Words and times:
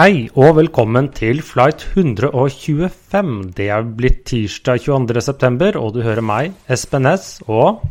Hei 0.00 0.30
og 0.32 0.54
velkommen 0.56 1.10
til 1.12 1.42
flight 1.44 1.82
125. 1.90 3.32
Det 3.52 3.66
er 3.68 3.82
blitt 3.84 4.22
tirsdag 4.30 4.78
22.9, 4.86 5.74
og 5.76 5.90
du 5.92 5.98
hører 6.00 6.24
meg, 6.24 6.54
Espen 6.72 7.04
Næss, 7.04 7.42
og 7.44 7.82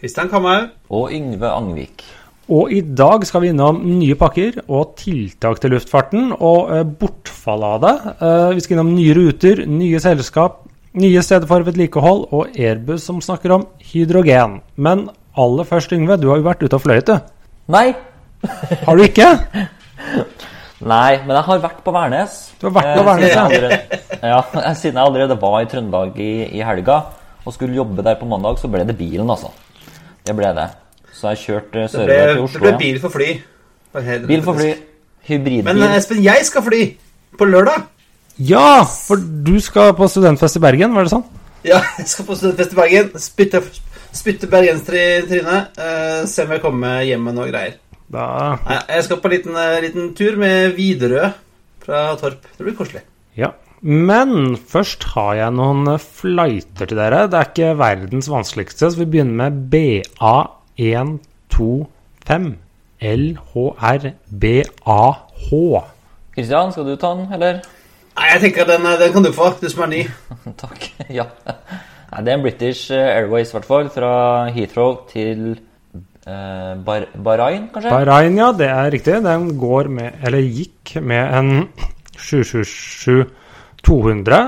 Kristian 0.00 0.32
Kamhaug. 0.32 0.72
Og 0.90 1.14
Yngve 1.14 1.52
Angvik. 1.52 2.02
Og 2.50 2.74
i 2.74 2.80
dag 2.80 3.22
skal 3.28 3.44
vi 3.44 3.52
innom 3.52 3.78
nye 4.00 4.18
pakker 4.18 4.64
og 4.64 4.96
tiltak 4.98 5.62
til 5.62 5.76
luftfarten 5.76 6.32
og 6.34 6.74
eh, 6.74 6.82
bortfall 6.82 7.68
av 7.70 7.78
det. 7.86 7.94
Eh, 8.16 8.48
vi 8.58 8.66
skal 8.66 8.80
innom 8.80 8.92
nye 8.96 9.14
ruter, 9.20 9.62
nye 9.70 10.02
selskap, 10.02 10.64
nye 10.98 11.22
steder 11.22 11.46
for 11.46 11.70
vedlikehold 11.70 12.32
og 12.32 12.58
Airbus 12.58 13.06
som 13.06 13.22
snakker 13.22 13.60
om 13.60 13.70
hydrogen. 13.92 14.58
Men 14.74 15.06
aller 15.38 15.70
først, 15.70 15.94
Yngve, 15.94 16.18
du 16.18 16.32
har 16.32 16.42
jo 16.42 16.50
vært 16.50 16.66
ute 16.66 16.74
og 16.74 16.86
fløyet, 16.88 17.14
du. 17.14 17.34
Nei! 17.78 17.92
Har 18.82 18.98
du 18.98 19.06
ikke? 19.06 19.36
Nei, 20.78 21.18
men 21.26 21.34
jeg 21.34 21.42
har 21.48 21.58
vært 21.62 21.78
på 21.82 21.92
Værnes. 21.94 22.34
Du 22.60 22.68
har 22.68 22.74
vært 22.76 22.90
på 22.94 23.00
Eh, 23.02 23.06
Værnes, 23.06 23.30
siden 23.30 23.38
ja. 23.38 23.48
jeg 23.48 23.62
allerede- 23.62 24.28
ja. 24.28 24.74
Siden 24.80 24.94
jeg 25.00 25.04
allerede 25.06 25.36
var 25.40 25.56
i 25.62 25.66
Trøndelag 25.72 26.18
i, 26.22 26.30
i 26.58 26.62
helga 26.62 26.98
og 27.46 27.54
skulle 27.54 27.74
jobbe 27.74 28.02
der 28.04 28.14
på 28.20 28.26
mandag, 28.28 28.58
så 28.60 28.68
ble 28.70 28.84
det 28.86 28.94
bilen, 28.98 29.26
altså. 29.30 29.50
Det 30.26 30.36
ble 30.36 30.50
det. 30.54 30.68
Så 31.16 31.32
jeg 31.32 31.38
kjørte 31.46 31.88
sørover 31.90 32.46
til 32.46 32.60
det 32.60 32.60
ble 32.62 32.72
bil 32.78 33.00
for 33.02 33.10
fly. 33.14 33.28
Bil 34.28 34.42
for 34.44 34.54
fly. 34.58 34.74
Hybridbil. 35.28 35.64
Men 35.64 35.82
eh, 35.82 35.96
Espen, 35.98 36.22
jeg 36.22 36.44
skal 36.46 36.62
fly 36.62 36.82
på 37.38 37.48
lørdag. 37.48 37.82
Ja, 38.38 38.84
for 38.86 39.16
du 39.18 39.56
skal 39.64 39.94
på 39.98 40.06
studentfest 40.08 40.60
i 40.60 40.62
Bergen, 40.62 40.94
var 40.94 41.08
det 41.08 41.10
sånn? 41.16 41.24
Ja, 41.66 41.80
jeg 41.98 42.06
skal 42.06 42.28
på 42.28 42.36
studentfest 42.38 42.76
i 42.76 42.78
Bergen. 42.78 43.10
Spytte, 43.18 43.64
spytte 44.14 44.46
bergensere 44.52 45.02
i 45.18 45.26
trynet. 45.26 45.74
Uh, 45.80 46.22
se 46.30 46.44
om 46.46 46.54
jeg 46.54 46.62
kommer 46.62 47.00
hjem 47.02 47.24
med 47.26 47.34
noe 47.40 47.48
greier. 47.50 47.74
Da 48.12 48.58
Nei, 48.64 48.78
jeg 48.88 49.04
skal 49.04 49.18
på 49.20 49.28
en 49.28 49.34
liten, 49.34 49.56
eh, 49.56 49.80
liten 49.84 50.14
tur 50.16 50.36
med 50.40 50.74
Widerøe 50.78 51.32
fra 51.84 52.16
Torp. 52.20 52.42
Det 52.56 52.64
blir 52.64 52.76
koselig. 52.76 53.02
Ja. 53.36 53.50
Men 53.80 54.56
først 54.56 55.04
har 55.14 55.34
jeg 55.38 55.52
noen 55.54 55.88
eh, 55.92 55.98
flighter 56.00 56.86
til 56.88 56.96
dere. 56.98 57.28
Det 57.30 57.38
er 57.38 57.44
ikke 57.52 57.78
verdens 57.78 58.28
vanskeligste, 58.32 58.90
så 58.90 58.98
vi 58.98 59.06
begynner 59.12 59.36
med 59.44 59.52
BA125. 59.74 62.44
LHRBAH. 62.98 64.74
Kristian, 66.34 66.72
skal 66.74 66.86
du 66.88 66.94
ta 66.98 67.08
den, 67.14 67.26
eller? 67.36 67.54
Nei, 68.18 68.26
jeg 68.32 68.40
tenker 68.42 68.60
at 68.64 68.70
den, 68.72 68.84
eh, 68.88 69.00
den 69.04 69.12
kan 69.14 69.24
du 69.28 69.32
få, 69.36 69.44
du 69.60 69.68
som 69.68 69.84
er 69.86 69.90
ny. 69.92 70.02
Takk. 70.64 70.80
Ja. 71.12 71.26
Nei, 72.08 72.20
det 72.24 72.30
er 72.32 72.36
en 72.38 72.46
British 72.48 72.82
Airways, 72.90 73.50
i 73.52 73.54
hvert 73.58 73.68
fall. 73.68 73.86
Fra 73.92 74.12
Heathrow 74.48 74.92
til 75.12 75.60
eh, 76.28 76.74
Bar 76.84 77.06
Bahrain, 77.16 77.68
kanskje? 77.72 77.90
Bahrain, 77.92 78.36
ja, 78.38 78.50
det 78.52 78.68
er 78.68 78.90
riktig. 78.94 79.16
Den 79.24 79.48
går 79.58 79.88
med, 79.98 80.18
eller 80.28 80.44
gikk 80.44 80.96
med 81.00 81.34
en 81.40 81.68
777-200. 82.28 83.28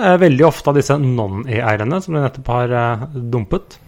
Eh, 0.05 0.17
Veldig 0.25 0.47
ofte 0.49 0.71
av 0.73 0.77
disse 0.81 0.97
non-ER-ene 1.01 2.01
som 2.05 2.15
vi 2.17 2.23
nettopp 2.25 2.51
har 2.55 2.75
eh, 2.83 3.05
dumpet. 3.33 3.79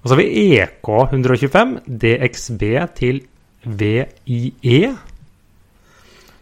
Og 0.00 0.08
så 0.08 0.14
har 0.14 0.20
vi 0.22 0.56
EK 0.56 0.88
125, 1.12 1.74
DXB 1.84 2.62
til 2.96 3.20
VIE. 3.68 4.94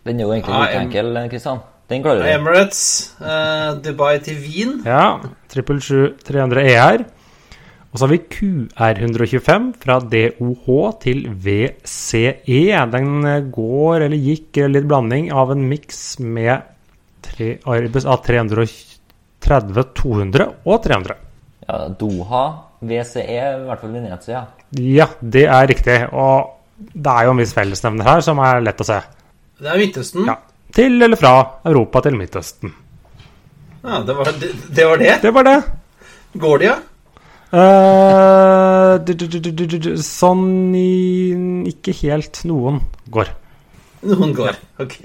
Den 0.07 0.21
er 0.21 0.25
jo 0.25 0.31
egentlig 0.33 0.55
Ah, 0.55 0.63
like 0.69 0.79
enkel, 0.85 1.09
Kristian. 1.33 1.59
Den 1.91 2.03
klarer 2.05 2.23
du. 2.23 2.29
Emirates, 2.31 2.83
eh, 3.19 3.71
Dubai 3.83 4.19
til 4.23 4.37
Wien. 4.45 4.77
Ja, 4.87 5.19
777-300 5.51 6.63
ER. 6.71 7.05
Og 7.89 7.97
så 7.97 8.05
har 8.05 8.13
vi 8.13 8.27
QR125 8.35 9.71
fra 9.81 9.95
DOH 10.13 10.67
til 11.01 11.25
VCE. 11.45 12.65
Den 12.93 13.09
går, 13.55 13.95
eller 14.05 14.19
gikk, 14.21 14.51
eller 14.59 14.75
litt 14.77 14.91
blanding 14.91 15.25
av 15.33 15.53
en 15.55 15.63
miks 15.71 15.99
med 16.21 16.57
Airbus 17.39 18.05
A330-200 18.05 20.45
og 20.69 20.77
300. 20.85 21.17
Ja, 21.69 21.77
Doha, 22.01 22.45
VCE, 22.81 23.25
i 23.25 23.67
hvert 23.69 23.81
fall 23.81 23.93
Venezia. 23.97 24.41
Ja, 24.77 25.07
det 25.21 25.47
er 25.49 25.67
riktig. 25.71 26.09
Og 26.13 26.49
det 26.93 27.13
er 27.13 27.25
jo 27.25 27.31
en 27.35 27.43
viss 27.43 27.55
fellesnevner 27.57 28.05
her 28.09 28.21
som 28.25 28.39
er 28.45 28.61
lett 28.65 28.81
å 28.85 28.87
se. 28.89 28.99
Det 29.59 29.69
er 29.73 29.79
Midtøsten. 29.81 30.23
Ja. 30.29 30.35
Til 30.77 31.03
eller 31.03 31.17
fra 31.17 31.33
Europa 31.67 32.01
til 32.05 32.15
Midtøsten. 32.19 32.71
Ja, 33.81 34.03
det, 34.05 34.15
var, 34.15 34.25
det, 34.37 34.49
det 34.77 34.85
var 34.85 34.97
det. 35.01 35.23
Det 35.23 35.31
var 35.35 35.45
det. 35.49 35.59
Går 36.39 36.59
de, 36.61 36.65
ja? 36.69 36.77
Sånn 40.05 40.75
i 40.77 41.33
Ikke 41.71 41.95
helt. 42.03 42.43
Noen 42.49 42.83
går. 43.09 43.31
Noen 44.05 44.35
går. 44.37 44.59
Ok. 44.85 44.99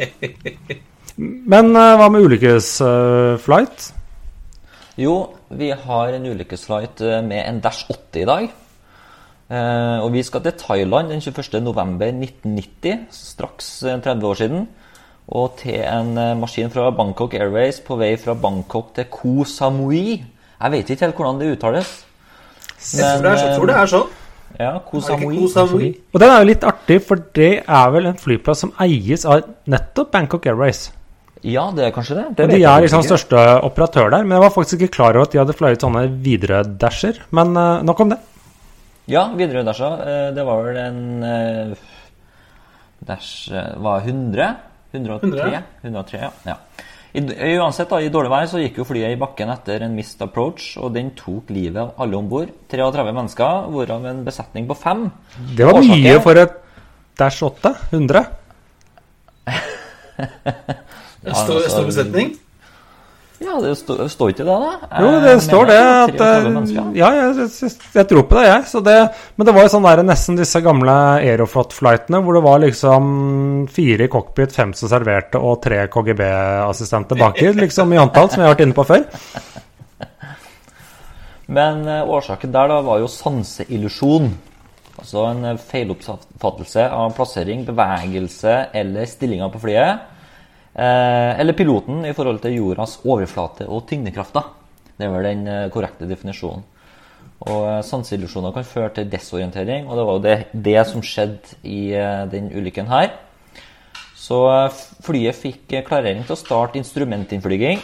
Men 1.15 1.71
eh, 1.77 1.93
hva 1.99 2.09
med 2.11 2.25
ulykkesflight? 2.25 3.87
Jo, 4.99 5.15
vi 5.55 5.71
har 5.71 6.13
en 6.13 6.27
ulykkesflight 6.33 7.01
eh, 7.05 7.21
med 7.25 7.41
en 7.47 7.63
Dash 7.63 7.87
8 7.89 8.21
i 8.21 8.27
dag. 8.27 8.51
Eh, 9.53 9.97
og 10.03 10.11
vi 10.13 10.23
skal 10.25 10.43
til 10.43 10.55
Thailand 10.59 11.11
den 11.13 11.21
21.11.1990, 11.23 13.07
straks 13.13 13.83
eh, 13.87 13.99
30 14.01 14.27
år 14.27 14.39
siden. 14.39 14.67
Og 15.31 15.55
til 15.61 15.79
en 15.79 16.17
eh, 16.17 16.37
maskin 16.37 16.73
fra 16.73 16.91
Bangkok 16.91 17.33
Airways 17.39 17.79
på 17.85 17.95
vei 17.99 18.15
fra 18.19 18.35
Bangkok 18.35 18.91
til 18.97 19.07
Koh 19.11 19.45
Samui. 19.47 20.23
Jeg 20.59 20.71
vet 20.71 20.89
ikke 20.89 21.05
helt 21.07 21.15
hvordan 21.15 21.39
det 21.39 21.53
uttales. 21.55 21.93
Jeg 22.83 23.19
tror 23.19 23.23
det 23.23 23.31
er, 23.31 23.39
så, 23.39 23.53
tror 23.55 23.71
det 23.71 23.77
er 23.79 23.91
sånn. 23.93 24.09
Ja, 24.59 24.73
Koh 24.85 25.01
Samui. 25.01 25.87
Og 26.13 26.19
den 26.21 26.29
er 26.29 26.43
jo 26.43 26.49
litt 26.51 26.65
artig, 26.67 26.99
for 27.07 27.21
det 27.37 27.53
er 27.63 27.93
vel 27.95 28.11
en 28.11 28.19
flyplass 28.21 28.61
som 28.65 28.73
eies 28.83 29.23
av 29.25 29.47
nettopp 29.69 30.11
Bangkok 30.13 30.45
Airways. 30.51 30.91
Ja, 31.43 31.65
det 31.75 31.87
er 31.87 31.95
kanskje 31.95 32.19
det. 32.19 32.27
det 32.37 32.45
Og 32.45 32.53
de 32.53 32.59
er 32.61 32.83
liksom 32.85 33.01
ikke. 33.01 33.09
største 33.15 33.39
operatør 33.67 34.13
der. 34.13 34.23
Men 34.23 34.37
jeg 34.37 34.45
var 34.45 34.53
faktisk 34.55 34.83
ikke 34.83 34.95
klar 34.99 35.17
over 35.17 35.27
at 35.27 35.33
de 35.33 35.41
hadde 35.41 35.55
fløyet 35.57 35.83
sånne 35.83 36.05
Widerøe-dasher. 36.23 37.19
Men 37.35 37.57
uh, 37.57 37.81
nok 37.83 38.05
om 38.05 38.13
det. 38.13 38.19
Ja, 39.11 39.25
Widerøe 39.35 39.65
Dasha. 39.67 39.89
eh, 40.07 40.29
Det 40.35 40.45
var 40.47 40.61
vel 40.63 40.77
en 40.79 41.01
uh, 41.23 41.75
Dash 43.03 43.51
eh, 43.51 43.73
var 43.83 44.05
100? 44.07 44.55
103? 44.93 45.27
100? 45.27 45.63
103 45.83 46.21
ja. 46.21 46.29
ja. 46.47 46.55
I, 47.13 47.21
uansett, 47.59 47.91
da, 47.91 47.99
i 48.01 48.09
dårlig 48.09 48.31
vær 48.33 48.47
så 48.49 48.57
gikk 48.57 48.79
jo 48.81 48.85
flyet 48.89 49.13
i 49.13 49.19
bakken 49.21 49.51
etter 49.53 49.83
en 49.85 49.93
mist 49.93 50.21
approach, 50.25 50.71
og 50.81 50.95
den 50.95 51.11
tok 51.17 51.51
livet 51.53 51.77
av 51.77 51.91
alle 52.01 52.17
om 52.17 52.29
bord. 52.31 52.49
33 52.73 53.05
mennesker, 53.13 53.67
hvorav 53.69 54.07
en 54.09 54.23
besetning 54.25 54.65
på 54.69 54.77
fem. 54.81 55.05
Det 55.53 55.67
var 55.67 55.77
Årsaken- 55.77 56.01
mye 56.07 56.21
for 56.25 56.41
et 56.41 56.55
Dash 57.21 57.43
8. 57.45 57.75
100. 57.91 58.25
En 61.23 61.31
stor, 61.39 61.55
altså, 61.55 61.69
stor 61.71 61.85
besetning. 61.87 62.33
Ja, 63.43 63.57
det 63.59 63.73
står 63.77 64.31
ikke 64.31 64.45
det, 64.45 64.55
da? 64.63 64.89
Jo, 65.03 65.09
det 65.23 65.33
står 65.43 65.67
det 65.67 65.77
at 65.79 66.13
33 66.15 66.51
eh. 66.53 66.91
Ja, 66.97 67.09
jeg, 67.17 67.47
jeg, 67.49 67.71
jeg 67.97 68.07
tror 68.09 68.25
på 68.29 68.37
det, 68.39 68.45
jeg. 68.47 68.67
Så 68.71 68.81
det, 68.85 68.95
men 69.35 69.49
det 69.49 69.55
var 69.57 69.67
jo 69.67 69.73
sånn 69.73 69.87
der 69.87 70.03
nesten 70.07 70.39
disse 70.39 70.61
gamle 70.63 70.95
Aeroflot-flightene 71.19 72.21
hvor 72.23 72.37
det 72.37 72.43
var 72.45 72.63
liksom 72.63 73.11
fire 73.73 74.07
i 74.07 74.13
cockpit, 74.13 74.55
fem 74.55 74.71
som 74.77 74.91
serverte 74.91 75.41
og 75.41 75.59
tre 75.65 75.83
KGB-assistenter 75.91 77.19
baki, 77.19 77.51
liksom 77.59 77.93
i 77.93 78.01
antall, 78.01 78.31
som 78.31 78.43
jeg 78.43 78.49
har 78.49 78.55
vært 78.55 78.65
inne 78.67 78.77
på 78.77 78.87
før. 78.87 79.05
Men 81.53 81.83
eh, 81.89 82.07
årsaken 82.07 82.53
der 82.53 82.71
da 82.71 82.79
var 82.85 83.03
jo 83.03 83.11
sanseillusjon. 83.11 84.31
Altså 85.01 85.27
en 85.27 85.45
eh, 85.51 85.59
feiloppfattelse 85.59 86.87
av 86.87 87.13
plassering, 87.17 87.65
bevegelse 87.67 88.57
eller 88.79 89.09
stillinga 89.09 89.51
på 89.51 89.61
flyet. 89.65 90.09
Eh, 90.73 91.39
eller 91.39 91.53
piloten 91.53 92.01
i 92.01 92.13
forhold 92.17 92.39
til 92.41 92.55
jordas 92.57 92.97
overflate 93.05 93.67
og 93.69 93.85
tyngdekrafta. 93.89 94.41
Det 94.97 95.05
er 95.05 95.11
vel 95.13 95.27
den 95.27 95.43
eh, 95.47 95.67
korrekte 95.73 96.07
definisjonen. 96.09 96.63
Og 97.45 97.67
eh, 97.69 97.81
Sanseillusjoner 97.85 98.55
kan 98.55 98.65
føre 98.65 98.89
til 98.95 99.11
desorientering, 99.11 99.85
og 99.85 99.99
det 99.99 100.07
var 100.07 100.17
jo 100.17 100.23
det, 100.25 100.37
det 100.69 100.79
som 100.89 101.05
skjedde 101.05 101.59
i 101.61 101.93
den 102.31 102.49
ulykken 102.57 102.89
her. 102.89 103.13
Så 104.17 104.39
flyet 105.03 105.35
fikk 105.35 105.73
klarering 105.85 106.23
til 106.23 106.33
å 106.33 106.39
starte 106.39 106.79
instrumentinnflyging. 106.79 107.81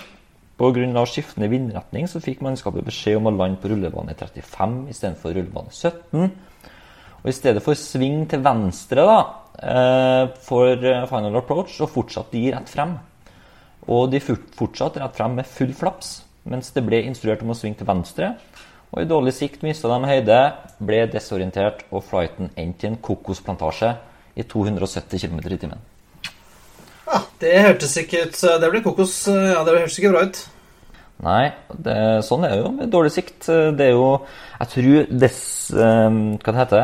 Pga. 0.59 1.03
skiftende 1.07 1.47
vindretning 1.51 2.07
så 2.11 2.19
fikk 2.19 2.41
mannskapet 2.43 2.83
beskjed 2.87 3.19
om 3.19 3.29
å 3.29 3.35
lande 3.35 3.61
på 3.61 3.69
rullebane 3.71 4.15
35 4.17 4.89
istedenfor 4.91 5.35
rullebane 5.35 5.71
17. 5.71 6.31
Og 7.19 7.31
i 7.31 7.35
stedet 7.35 7.63
for 7.63 7.77
sving 7.77 8.23
til 8.31 8.43
venstre 8.43 9.03
da, 9.07 9.19
eh, 9.59 10.25
for 10.45 10.71
eh, 10.71 11.05
final 11.09 11.35
approach, 11.41 11.75
så 11.75 11.89
fortsatte 11.89 12.37
de 12.37 12.51
rett 12.53 12.71
frem. 12.71 12.95
Og 13.89 14.09
de 14.13 14.21
fortsatte 14.23 15.01
rett 15.01 15.15
frem 15.17 15.35
med 15.39 15.49
full 15.49 15.73
flaps, 15.75 16.21
mens 16.49 16.71
det 16.75 16.85
ble 16.87 17.01
instruert 17.07 17.43
om 17.43 17.51
å 17.51 17.57
svinge 17.57 17.81
til 17.81 17.89
venstre. 17.89 18.33
Og 18.89 19.03
i 19.03 19.09
dårlig 19.09 19.35
sikt 19.35 19.65
mista 19.65 19.89
de 19.91 20.09
høyde, 20.09 20.37
ble 20.81 21.03
desorientert, 21.11 21.83
og 21.91 22.05
flighten 22.07 22.53
endte 22.57 22.87
i 22.87 22.93
en 22.93 23.01
kokosplantasje 23.03 23.91
i 24.39 24.45
270 24.47 25.27
km 25.27 25.41
i 25.43 25.59
timen. 25.59 25.83
Ja, 27.09 27.19
det 27.41 27.53
hørtes 27.65 27.95
ikke 27.97 28.27
ut 28.27 28.37
Det 28.37 28.69
ble 28.69 28.81
kokos. 28.85 29.13
Ja, 29.27 29.63
det 29.65 29.79
hørtes 29.81 29.97
ikke 29.99 30.13
bra 30.13 30.23
ut. 30.29 30.41
Nei, 31.25 31.51
det, 31.75 31.95
sånn 32.23 32.45
er 32.47 32.53
det 32.53 32.61
jo 32.61 32.71
med 32.77 32.91
dårlig 32.93 33.11
sikt. 33.11 33.49
Det 33.49 33.89
er 33.89 33.91
jo 33.91 34.21
Jeg 34.61 34.71
tror 34.73 35.09
dess 35.25 35.41
eh, 35.75 36.19
Hva 36.39 36.53
det 36.53 36.61
heter 36.61 36.83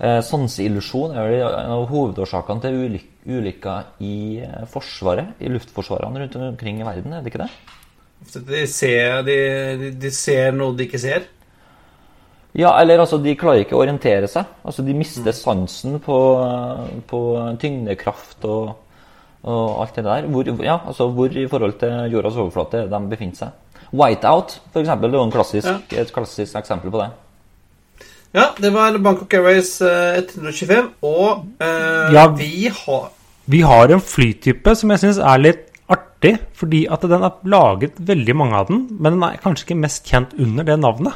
eh, 0.00 0.20
Sanseillusjon 0.24 1.14
er 1.16 1.30
vel 1.30 1.44
en 1.46 1.74
av 1.76 1.86
hovedårsakene 1.90 2.64
til 2.64 2.80
ulyk 2.86 3.12
ulykker 3.26 4.02
i 4.06 4.16
eh, 4.46 4.66
Forsvaret, 4.70 5.34
i 5.42 5.50
luftforsvarene 5.50 6.22
rundt 6.22 6.36
omkring 6.38 6.80
i 6.80 6.86
verden, 6.86 7.14
er 7.14 7.24
det 7.24 7.32
ikke 7.32 7.44
det? 7.44 7.50
De 8.46 8.62
ser, 8.70 9.22
de, 9.26 9.38
de, 9.80 9.90
de 10.00 10.12
ser 10.14 10.54
noe 10.56 10.74
de 10.76 10.86
ikke 10.86 11.00
ser. 11.02 11.26
Ja, 12.56 12.70
eller 12.80 13.02
altså, 13.02 13.18
de 13.20 13.34
klarer 13.36 13.66
ikke 13.66 13.76
å 13.76 13.82
orientere 13.82 14.28
seg. 14.32 14.48
Altså, 14.64 14.80
de 14.86 14.94
mister 14.96 15.34
sansen 15.36 15.98
på, 16.00 16.16
på 17.10 17.20
tyngdekraft 17.60 18.46
og, 18.48 18.70
og 19.44 19.82
alt 19.82 19.98
det 19.98 20.06
der. 20.06 20.30
Hvor, 20.32 20.48
ja, 20.64 20.78
altså, 20.88 21.10
hvor 21.12 21.36
i 21.36 21.44
forhold 21.50 21.76
til 21.82 22.14
jordas 22.14 22.40
overflate 22.40 22.86
de 22.88 23.02
befinner 23.12 23.42
seg. 23.42 23.82
Whiteout, 23.92 24.56
for 24.72 24.80
eksempel, 24.80 25.12
det 25.12 25.18
er 25.18 25.20
jo 25.20 25.28
en 25.28 25.36
klassisk, 25.36 25.94
et 26.00 26.14
klassisk 26.16 26.56
eksempel 26.58 26.90
på 26.94 27.04
det. 27.04 27.10
Ja, 28.36 28.50
det 28.60 28.68
var 28.74 28.98
Bangkok 29.00 29.32
Airways 29.38 29.78
eh, 29.80 30.18
125, 30.20 30.90
og 31.08 31.46
eh, 31.60 32.12
Ja. 32.12 32.26
vi 32.36 32.68
har 32.68 33.08
Vi 33.46 33.60
har 33.62 33.88
en 33.94 34.02
flytype 34.02 34.74
som 34.76 34.90
jeg 34.90 35.00
syns 35.00 35.18
er 35.22 35.38
litt 35.38 35.62
artig, 35.88 36.34
fordi 36.52 36.86
at 36.90 37.00
den 37.06 37.22
er 37.22 37.38
laget 37.46 37.94
veldig 37.96 38.34
mange 38.36 38.58
av 38.58 38.66
den, 38.68 38.88
men 38.90 39.16
den 39.16 39.22
er 39.22 39.38
kanskje 39.40 39.68
ikke 39.68 39.80
mest 39.80 40.04
kjent 40.04 40.34
under 40.38 40.66
det 40.66 40.76
navnet. 40.82 41.14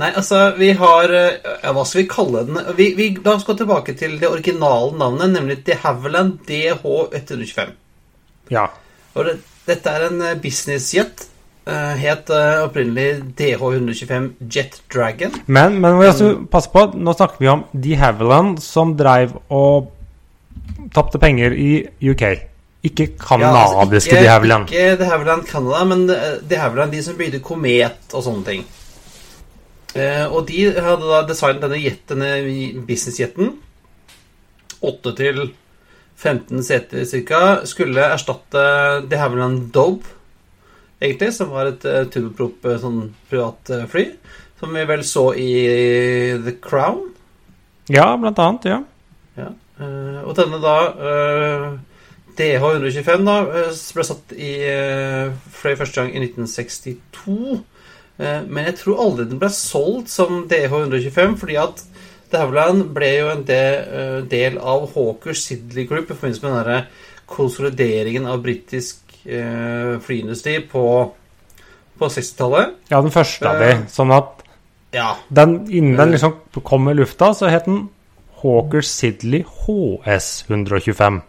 Nei, 0.00 0.08
altså, 0.10 0.56
vi 0.58 0.72
har 0.74 1.12
eh, 1.14 1.36
ja, 1.62 1.70
Hva 1.70 1.84
skal 1.86 2.00
vi 2.02 2.08
kalle 2.10 2.42
den? 2.48 2.58
Vi, 2.74 2.88
vi, 2.98 3.10
la 3.22 3.36
oss 3.36 3.46
gå 3.46 3.54
tilbake 3.54 3.94
til 3.94 4.16
det 4.18 4.26
originale 4.26 4.96
navnet, 4.98 5.30
nemlig 5.36 5.60
De 5.66 5.76
Havilland 5.84 6.40
DH125. 6.48 7.70
Ja. 8.50 8.66
Og 9.14 9.28
det, 9.28 9.36
dette 9.68 9.92
er 9.94 10.08
en 10.08 10.24
eh, 10.24 10.34
businessjet. 10.42 11.28
Eh, 11.66 11.96
het 12.00 12.30
uh, 12.32 12.64
opprinnelig 12.66 13.22
DH125 13.38 14.30
Jet 14.50 14.80
Dragon. 14.92 15.34
Men, 15.46 15.80
men 15.80 15.98
jeg 16.02 16.14
også 16.14 16.30
passe 16.50 16.72
på, 16.72 16.86
nå 16.94 17.14
snakker 17.16 17.42
vi 17.42 17.50
om 17.52 17.64
De 17.72 17.96
Havilland 18.00 18.62
som 18.64 18.94
dreiv 18.98 19.36
og 19.48 19.90
tapte 20.94 21.20
penger 21.22 21.56
i 21.56 21.70
UK. 22.04 22.24
Ikke 22.84 23.08
kanadiske 23.16 24.12
altså, 24.12 24.20
De 24.20 24.28
Havilland. 24.28 24.70
Ikke 24.70 24.96
De 25.00 25.08
Havilland 25.08 25.46
Canada, 25.48 25.84
men 25.88 26.06
eh, 26.12 26.30
De 26.44 26.60
Havilland, 26.60 26.92
de 26.92 27.02
som 27.02 27.18
bygde 27.18 27.42
Komet 27.44 28.12
og 28.12 28.26
sånne 28.26 28.44
ting. 28.48 28.64
Uh, 29.94 30.26
og 30.34 30.48
de 30.48 30.72
hadde 30.74 31.06
da 31.06 31.20
designet 31.28 31.62
denne 31.62 31.78
jet, 31.78 32.00
denne 32.10 32.82
businessjeten. 32.86 33.52
8 34.84 35.12
til 35.16 35.44
15 36.18 36.64
seter 36.66 37.06
ca. 37.28 37.42
Skulle 37.66 38.08
erstatte 38.10 38.64
De 39.08 39.20
Havilland 39.20 39.70
Dope, 39.74 40.10
egentlig, 41.00 41.32
som 41.36 41.52
var 41.54 41.70
et 41.70 41.86
uh, 41.88 42.04
turboprop 42.10 42.66
eh, 42.68 42.78
sånn 42.82 43.00
privat 43.30 43.72
eh, 43.74 43.86
fly. 43.90 44.06
Som 44.60 44.76
vi 44.76 44.84
vel 44.88 45.02
så 45.04 45.26
i 45.36 45.50
The 46.44 46.56
Crown. 46.62 47.08
Ja, 47.92 48.14
blant 48.16 48.40
annet. 48.40 48.70
Ja. 48.70 48.80
Ja. 49.34 49.50
og 50.22 50.36
denne 50.38 50.60
da 50.62 50.76
eh, 50.94 51.64
DH125 52.38 53.24
da 53.26 53.34
ble 53.44 54.04
satt 54.06 54.34
i 54.38 54.52
fløy 55.58 55.74
første 55.80 56.00
gang 56.00 56.14
i 56.14 56.22
1962. 56.22 57.64
Eh, 58.16 58.42
men 58.46 58.68
jeg 58.68 58.78
tror 58.78 59.02
aldri 59.02 59.26
den 59.26 59.40
ble 59.42 59.50
solgt 59.52 60.12
som 60.12 60.44
DH125, 60.50 61.38
fordi 61.40 61.58
at 61.60 61.84
The 62.34 62.46
ble 62.50 63.10
jo 63.14 63.26
en 63.30 63.44
del, 63.46 64.56
av 64.58 64.88
Hawker 64.94 65.36
Sidley 65.38 65.86
Group 65.86 66.10
i 66.10 66.14
forbindelse 66.16 66.42
med 66.42 66.50
den 66.50 66.58
derre 66.58 66.78
konsolideringen 67.30 68.26
av 68.26 68.42
britisk 68.42 69.03
eh, 69.26 69.98
flyindustri 70.00 70.58
på, 70.70 71.12
på 71.98 72.06
60-tallet. 72.08 72.68
ja, 72.90 73.00
den 73.02 73.10
første 73.14 73.48
av 73.48 73.58
de. 73.62 73.68
Eh. 73.72 73.78
Sånn 73.88 74.12
at 74.12 74.42
Ja. 74.94 75.16
den, 75.28 75.66
innen 75.70 75.96
den 75.98 76.10
liksom 76.12 76.32
kom 76.62 76.88
i 76.88 76.92
lufta, 76.94 77.32
så 77.34 77.46
het 77.50 77.64
den 77.66 77.88
Hawker 78.42 78.80
Sidley 78.82 79.42
HS 79.44 80.44
125. 80.48 81.22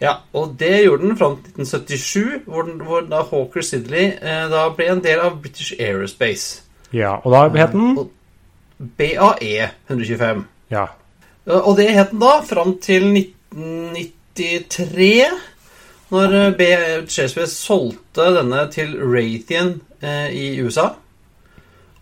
Ja, 0.00 0.12
og 0.34 0.56
det 0.58 0.84
gjorde 0.84 1.02
den 1.08 1.16
fram 1.16 1.36
til 1.42 1.52
1977, 1.64 2.42
hvor, 2.46 2.62
den, 2.62 2.80
hvor 2.84 3.00
da 3.08 3.22
Hawker 3.22 3.60
Sidley 3.62 4.04
eh, 4.20 4.48
da 4.50 4.68
ble 4.76 4.86
en 4.92 5.00
del 5.02 5.18
av 5.20 5.40
British 5.40 5.72
Aerospace. 5.80 6.60
Ja, 6.92 7.14
og 7.24 7.32
da 7.32 7.48
het 7.64 7.72
den 7.72 7.96
BAE 8.98 9.68
125. 9.88 10.44
Ja. 10.70 10.84
Eh, 11.46 11.68
Og 11.68 11.76
det 11.78 11.88
het 11.94 12.10
den 12.10 12.20
da 12.20 12.40
fram 12.44 12.78
til 12.82 13.02
1993, 13.14 15.24
når 16.14 16.36
eh, 16.62 17.48
solgte 17.50 18.30
denne 18.38 18.66
til 18.72 18.94
Raytheon 19.02 19.76
eh, 20.00 20.30
i 20.30 20.46
USA. 20.62 20.92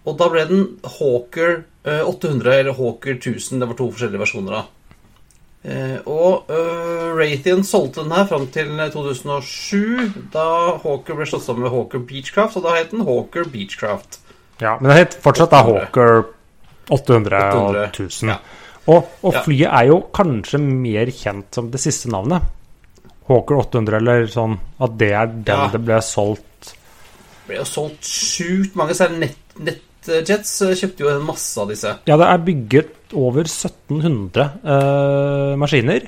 Og 0.02 0.18
da 0.18 0.28
ble 0.30 0.44
den 0.50 0.62
Hawker 0.98 1.62
eh, 1.86 2.02
800 2.02 2.54
eller 2.58 2.76
Hawker 2.78 3.16
1000. 3.16 3.60
Det 3.62 3.68
var 3.70 3.78
to 3.78 3.90
forskjellige 3.92 4.22
versjoner 4.22 4.60
av. 4.60 4.70
Eh, 5.62 5.98
og 6.10 6.50
uh, 6.50 7.12
Raytheon 7.14 7.62
solgte 7.62 8.02
den 8.02 8.14
her 8.16 8.26
fram 8.26 8.48
til 8.50 8.72
2007, 8.92 10.08
da 10.34 10.46
Hawker 10.82 11.14
ble 11.14 11.26
slått 11.30 11.44
sammen 11.46 11.68
med 11.68 11.70
Hawker 11.70 12.02
Beechcraft, 12.02 12.58
og 12.58 12.66
da 12.66 12.72
het 12.80 12.90
den 12.90 13.04
Hawker 13.06 13.46
Beechcraft. 13.46 14.18
ja. 14.58 14.74
Men 14.80 14.90
det 14.90 14.96
het 14.98 15.14
fortsatt 15.22 15.54
da 15.54 15.62
Hawker 15.62 16.24
800 16.90 17.44
og 17.60 17.78
1000. 17.84 18.34
ja. 18.34 18.40
Og, 18.90 19.06
og 19.22 19.36
flyet 19.44 19.70
er 19.70 19.86
jo 19.92 20.00
kanskje 20.10 20.58
mer 20.58 21.06
kjent 21.14 21.54
som 21.54 21.70
det 21.70 21.78
siste 21.78 22.10
navnet. 22.10 22.42
Hawker 23.28 23.60
800, 23.62 24.00
eller 24.00 24.26
sånn 24.30 24.56
at 24.82 24.96
det 24.98 25.12
er 25.12 25.26
den 25.30 25.46
Ja. 25.52 25.68
det 25.72 25.82
ble 25.84 26.00
solgt 26.02 26.72
Det 26.72 27.46
ble 27.48 27.60
jo 27.60 27.68
solgt 27.68 28.06
sjukt 28.06 28.76
mange, 28.78 28.94
særlig 28.94 29.26
nett, 29.26 29.38
NetJets 29.58 30.52
eh, 30.62 30.74
kjøpte 30.78 31.04
jo 31.04 31.10
en 31.12 31.24
masse 31.26 31.60
av 31.60 31.70
disse. 31.70 31.94
Ja, 32.06 32.16
det 32.16 32.28
er 32.28 32.44
bygget 32.46 33.14
over 33.18 33.46
1700 33.46 34.50
eh, 34.62 35.54
maskiner. 35.60 36.06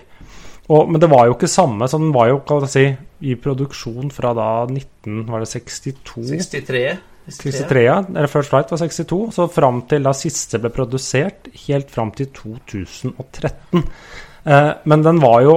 Og, 0.73 0.89
men 0.89 1.01
det 1.03 1.11
var 1.13 1.27
jo 1.29 1.35
ikke 1.35 1.51
samme, 1.51 1.89
så 1.91 1.99
den 2.01 2.15
var 2.15 2.31
jo 2.31 2.39
kan 2.47 2.65
jeg 2.65 2.73
si, 2.73 2.85
i 3.29 3.35
produksjon 3.37 4.13
fra 4.15 4.33
da 4.37 4.49
19... 4.71 5.27
Var 5.29 5.43
det 5.45 5.51
62? 5.51 6.23
63. 6.31 6.85
63, 7.29 7.83
ja. 7.85 7.99
Eller 8.05 8.31
First 8.33 8.53
Flight 8.53 8.73
var 8.73 8.81
62. 8.81 9.21
Så 9.37 9.47
fram 9.53 9.83
til 9.91 10.05
da 10.05 10.15
siste 10.17 10.61
ble 10.61 10.73
produsert, 10.73 11.51
helt 11.67 11.93
fram 11.93 12.13
til 12.17 12.31
2013. 12.37 13.85
Eh, 14.45 14.73
men 14.85 15.05
den 15.05 15.21
var 15.23 15.39
jo 15.45 15.55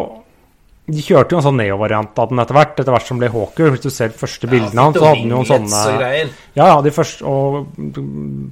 De 0.88 1.02
kjørte 1.04 1.36
jo 1.36 1.40
en 1.42 1.44
sånn 1.44 1.58
Neo-variant 1.60 2.20
av 2.24 2.30
den 2.32 2.40
etter 2.40 2.56
hvert, 2.56 2.78
etter 2.80 2.94
hvert 2.96 3.08
som 3.10 3.18
ble 3.20 3.28
Hawker. 3.34 3.74
Hvis 3.74 3.84
du 3.84 3.90
ser 3.92 4.14
første 4.16 4.48
bildene 4.48 4.86
hans, 4.86 4.96
så 4.96 5.10
hadde 5.10 5.24
han 5.26 5.34
jo 5.34 5.42
en 5.42 5.50
sånne 5.50 5.82
Ja, 6.56 6.70
ja, 6.70 6.78
de 6.86 6.94
første, 6.96 7.28
og 7.28 7.68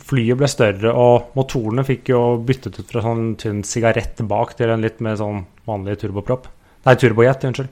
flyet 0.10 0.42
ble 0.42 0.50
større, 0.52 0.92
og 0.92 1.32
motorene 1.40 1.86
fikk 1.88 2.12
jo 2.12 2.20
byttet 2.44 2.82
ut 2.82 2.92
fra 2.92 3.06
sånn 3.06 3.30
tynn 3.40 3.64
sigarett 3.68 4.20
bak 4.28 4.52
til 4.60 4.74
en 4.76 4.84
litt 4.84 5.00
mer 5.06 5.16
sånn 5.22 5.46
vanlig 5.70 5.96
turboprop. 6.04 6.50
Nei, 6.86 6.94
turbojet, 7.02 7.48
unnskyld. 7.48 7.72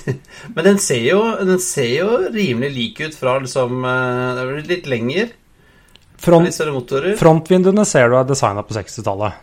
Men 0.54 0.64
den 0.70 0.78
ser, 0.80 1.02
jo, 1.04 1.18
den 1.44 1.58
ser 1.60 1.90
jo 1.90 2.10
rimelig 2.32 2.70
lik 2.78 3.02
ut 3.04 3.18
fra 3.18 3.34
liksom 3.42 3.82
eh, 3.84 4.30
Det 4.38 4.40
er 4.44 4.52
vel 4.54 4.70
litt 4.70 4.86
lenger. 4.88 5.34
Front, 6.24 6.46
Litt 6.48 6.56
større 6.56 6.72
motorer. 6.72 7.16
frontvinduene 7.20 7.84
ser 7.84 8.08
du 8.08 8.16
er 8.16 8.24
designa 8.30 8.62
på 8.64 8.72
60-tallet. 8.78 9.42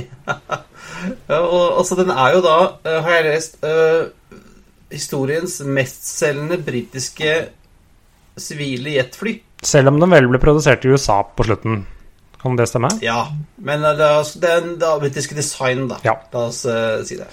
Ja, 0.00 0.38
og 1.28 1.80
altså, 1.80 1.98
den 2.00 2.12
er 2.12 2.36
jo 2.36 2.44
da, 2.44 2.58
eh, 2.84 3.00
har 3.04 3.18
jeg 3.18 3.26
lest, 3.28 3.58
uh, 3.64 4.38
historiens 4.94 5.58
mestselgende 5.66 6.60
britiske 6.64 7.34
sivile 8.40 8.96
jetfly. 8.98 9.38
Selv 9.64 9.92
om 9.92 10.00
den 10.02 10.12
vel 10.12 10.28
ble 10.30 10.40
produsert 10.42 10.84
i 10.84 10.92
USA 10.92 11.22
på 11.24 11.46
slutten. 11.48 11.84
Kan 12.42 12.58
det 12.58 12.68
stemme? 12.68 12.90
Ja, 13.00 13.30
men 13.64 13.84
eh, 13.84 13.96
det 13.96 14.08
er, 14.10 14.32
det 14.40 14.50
er 14.50 14.66
det 14.80 14.88
er 14.88 15.04
britiske 15.06 15.36
design, 15.38 15.86
da. 15.90 16.00
Ja. 16.04 16.18
La 16.34 16.48
oss 16.50 16.64
uh, 16.68 17.00
si 17.06 17.16
det. 17.20 17.28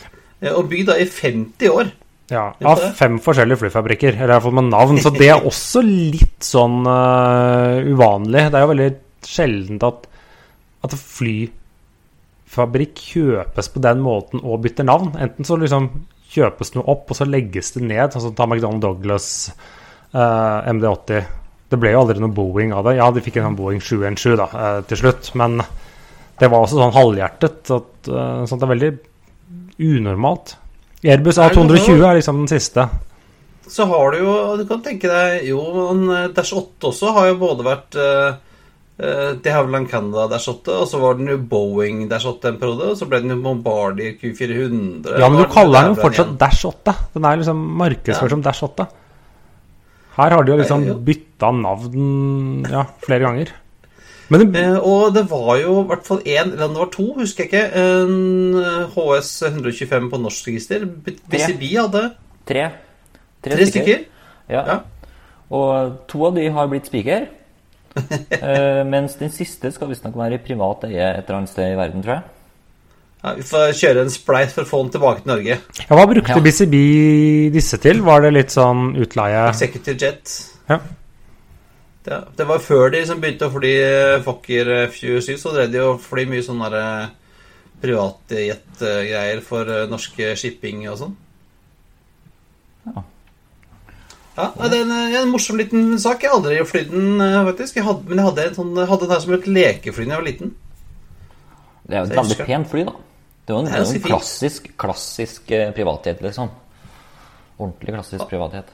Og 0.56 0.70
bygd 0.72 0.94
da 0.94 0.98
i 0.98 1.10
50 1.10 1.74
år. 1.74 1.92
Ja, 2.32 2.46
Av 2.64 2.80
du 2.80 2.86
fem 2.96 3.18
forskjellige 3.20 3.60
flyfabrikker, 3.66 4.16
eller 4.16 4.38
iallfall 4.38 4.56
med 4.56 4.70
navn. 4.72 5.02
Så 5.04 5.12
det 5.12 5.28
er 5.34 5.44
også 5.52 5.84
litt 5.84 6.40
sånn 6.48 6.86
uh, 6.88 7.84
uvanlig. 7.92 8.48
Det 8.48 8.60
er 8.60 8.64
jo 8.64 8.72
veldig 8.72 8.92
sjeldent 9.28 9.84
at, 9.86 10.08
at 10.88 10.96
flyfabrikk 12.52 13.00
kjøpes 13.00 13.70
på 13.72 13.82
den 13.84 14.02
måten 14.04 14.42
og 14.44 14.62
bytter 14.64 14.84
navn. 14.88 15.14
Enten 15.20 15.48
så 15.48 15.56
liksom 15.60 15.90
kjøpes 16.32 16.76
noe 16.76 16.88
opp, 16.92 17.10
og 17.12 17.16
så 17.18 17.28
legges 17.28 17.74
det 17.76 17.84
ned. 17.86 18.12
Sånn 18.12 18.28
som 18.28 18.36
ta 18.36 18.48
McDonald 18.48 18.84
Douglas 18.84 19.52
uh, 20.14 20.68
MD80. 20.68 21.30
Det 21.72 21.80
ble 21.80 21.94
jo 21.94 22.02
aldri 22.04 22.20
noe 22.20 22.36
Boeing 22.36 22.74
av 22.76 22.88
det. 22.88 22.98
Ja, 23.00 23.08
de 23.12 23.24
fikk 23.24 23.40
en 23.40 23.50
sånn 23.50 23.60
Boeing 23.60 23.80
717 23.84 24.36
da, 24.40 24.50
uh, 24.52 24.82
til 24.88 25.00
slutt, 25.04 25.32
men 25.40 25.62
Det 26.42 26.50
var 26.50 26.64
også 26.64 26.80
sånn 26.80 26.96
halvhjertet. 26.96 27.72
At, 27.72 28.10
uh, 28.10 28.44
sånt 28.50 28.64
er 28.66 28.74
veldig 28.74 28.92
unormalt. 29.82 30.56
Airbus 31.02 31.40
A220 31.42 32.04
er 32.04 32.20
liksom 32.20 32.44
den 32.44 32.52
siste. 32.52 32.88
Så 33.72 33.86
har 33.88 34.12
du 34.12 34.24
jo 34.24 34.32
Du 34.58 34.66
kan 34.68 34.82
tenke 34.84 35.08
deg 35.08 35.46
Jo, 35.48 35.62
men 35.78 36.02
eh, 36.12 36.30
Dash 36.36 36.52
8 36.58 36.90
også 36.90 37.14
har 37.16 37.30
jo 37.30 37.38
både 37.40 37.66
vært 37.66 37.98
uh, 37.98 38.34
uh, 39.02 39.32
Det 39.42 39.52
har 39.52 39.66
vel 39.68 39.76
en 39.82 39.88
Canada 39.90 40.28
Dash 40.32 40.50
8, 40.52 40.76
og 40.84 40.88
så 40.88 41.00
var 41.02 41.18
den 41.20 41.28
jo 41.34 41.38
Boeing 41.52 42.08
Dash 42.12 42.28
8 42.30 42.50
en 42.54 42.60
periode, 42.62 42.92
og 42.94 42.98
så 43.00 43.08
ble 43.10 43.22
den 43.24 43.34
jo 43.36 43.40
Bombardier 43.44 44.14
Q400. 44.22 45.18
Ja, 45.20 45.30
men 45.30 45.42
du 45.42 45.48
kaller 45.52 45.82
den 45.88 45.96
jo 45.96 46.02
fortsatt? 46.02 46.36
Dash 46.42 46.66
8. 46.70 46.94
Den 47.16 47.26
er 47.26 47.42
liksom 47.42 47.64
markedsført 47.82 48.30
Ja. 48.30 48.36
som 48.36 48.42
Dash 48.46 48.64
8. 48.64 48.88
Her 50.18 50.30
har 50.36 50.44
de 50.44 50.52
jo 50.52 50.58
liksom 50.60 50.86
bytta 51.08 51.52
navn 51.56 52.66
ja, 52.70 52.86
flere 53.02 53.26
ganger. 53.26 53.52
Men 54.32 54.40
det, 54.54 54.62
Eh, 54.62 54.78
og 54.80 55.14
det 55.14 55.26
var 55.30 55.58
jo 55.60 55.82
i 55.82 55.88
hvert 55.90 56.06
fall 56.08 56.20
én, 56.24 56.54
eller 56.54 56.68
det 56.72 56.78
var 56.78 56.90
to, 56.94 57.06
husker 57.18 57.44
jeg 57.44 57.50
ikke, 57.52 57.64
en 57.76 58.56
eh, 58.62 58.94
HS 58.94 59.32
125 59.50 60.10
på 60.12 60.20
norsk 60.24 60.48
register. 60.48 60.86
BCB 60.86 61.66
hadde 61.76 62.04
Tre. 62.48 62.70
tre 63.44 63.66
stykker. 63.68 64.06
Ja. 64.50 64.62
Ja. 64.68 64.78
Og 65.52 65.98
to 66.08 66.26
av 66.30 66.36
de 66.36 66.46
har 66.52 66.68
blitt 66.72 66.88
spiker. 66.88 67.28
eh, 68.42 68.84
mens 68.88 69.18
den 69.20 69.32
siste 69.34 69.72
skal 69.74 69.90
visstnok 69.92 70.16
være 70.16 70.38
i 70.38 70.44
privat 70.44 70.86
eie 70.88 71.02
et 71.02 71.26
eller 71.26 71.42
annet 71.42 71.52
sted 71.52 71.74
i 71.74 71.80
verden, 71.80 72.04
tror 72.06 72.18
jeg. 72.20 72.24
Ja, 73.22 73.34
vi 73.38 73.44
får 73.46 73.76
kjøre 73.78 74.06
en 74.08 74.10
spleis 74.14 74.56
for 74.56 74.66
å 74.66 74.70
få 74.70 74.80
den 74.82 74.94
tilbake 74.96 75.22
til 75.22 75.30
Norge. 75.30 75.58
ja, 75.84 75.92
hva 75.94 76.08
brukte 76.10 76.34
Ja. 76.34 76.42
BCB 76.42 76.76
disse 77.54 77.78
til? 77.78 78.02
Var 78.02 78.22
det 78.26 78.32
litt 78.34 78.56
sånn 78.56 78.96
utleie? 78.98 79.44
Executive 79.52 79.98
Jet. 80.02 80.34
Ja. 80.72 80.80
Det, 82.02 82.18
det 82.40 82.48
var 82.50 82.64
før 82.66 82.90
de 82.96 83.04
som 83.06 83.20
begynte 83.22 83.46
å 83.46 83.54
fly 83.54 83.74
eh, 83.78 84.22
Fokker 84.26 84.72
F27, 84.88 85.36
så 85.38 85.52
drev 85.54 85.70
de 85.76 85.84
å 85.86 85.98
fly 86.02 86.26
mye 86.32 86.42
sånne 86.42 86.72
eh, 86.80 87.12
privatjet-greier 87.84 89.44
for 89.46 89.70
eh, 89.70 89.86
norske 89.92 90.32
shipping 90.40 90.88
og 90.90 90.98
sånn. 91.04 91.14
Ja. 92.90 93.04
Ja, 94.38 94.48
det 94.72 94.78
er 94.78 94.84
en, 94.86 94.92
en 95.20 95.32
morsom 95.32 95.58
liten 95.60 95.96
sak. 96.00 96.24
Jeg 96.24 96.32
har 96.32 96.40
aldri 96.40 96.60
flydd 96.68 96.92
den, 96.94 97.22
eh, 97.24 97.40
faktisk. 97.50 97.78
Jeg 97.80 97.86
hadde, 97.88 98.08
men 98.08 98.22
jeg 98.22 98.28
hadde, 98.30 98.46
en 98.48 98.58
sånn, 98.58 98.74
hadde 98.90 99.08
den 99.08 99.14
her 99.16 99.24
som 99.26 99.34
et 99.36 99.48
lekefly 99.50 100.06
da 100.06 100.14
jeg 100.14 100.22
var 100.22 100.28
liten. 100.28 100.54
Det 101.84 101.98
er 101.98 102.00
jo 102.00 102.10
et 102.10 102.20
veldig 102.22 102.38
pent 102.46 102.72
fly, 102.72 102.86
da. 102.88 102.96
Det 103.42 103.52
er 103.52 103.58
jo 103.58 103.64
en, 103.66 103.72
er 103.74 103.84
en 103.84 104.06
klassisk, 104.06 104.72
klassisk 104.80 105.52
privathet, 105.76 106.24
liksom. 106.24 106.54
Ordentlig 107.60 107.92
klassisk 107.98 108.26
privathet. 108.32 108.72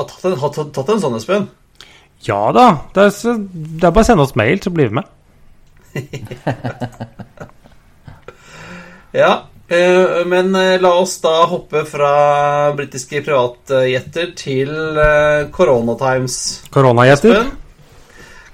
Har 0.00 0.08
tatt 0.10 0.26
en, 0.26 0.36
har 0.42 0.54
tatt, 0.56 0.92
en 0.94 1.02
sånn, 1.04 1.16
Espen. 1.20 1.48
Ja 2.26 2.42
da. 2.52 2.66
Det 2.94 3.06
er, 3.06 3.38
det 3.80 3.86
er 3.86 3.94
bare 3.94 4.04
å 4.04 4.08
sende 4.10 4.26
oss 4.26 4.36
mail, 4.36 4.58
så 4.60 4.74
blir 4.74 4.90
vi 4.90 5.00
med. 5.00 5.16
Ja, 9.10 9.30
eh, 9.30 9.38
men 9.70 10.54
eh, 10.58 10.76
la 10.82 10.90
oss 10.98 11.20
da 11.22 11.44
hoppe 11.50 11.84
fra 11.86 12.12
britiske 12.74 13.22
privatjeter 13.26 14.32
til 14.38 14.72
koronatimes. 14.74 15.50
Corona 15.54 15.96
Times. 16.00 16.38
Koronagjetter. 16.74 17.40
Espen? 17.40 17.56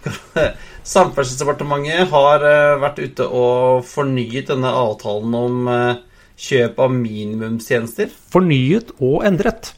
Samferdselsdepartementet 0.86 2.10
har 2.12 2.44
eh, 2.46 2.76
vært 2.78 3.00
ute 3.02 3.26
og 3.26 3.86
fornyet 3.88 4.52
denne 4.52 4.70
avtalen 4.70 5.34
om 5.34 5.70
eh, 5.72 6.02
kjøp 6.46 6.78
av 6.84 6.92
minimumstjenester. 6.94 8.12
Fornyet 8.30 8.92
og 9.00 9.24
endret. 9.26 9.72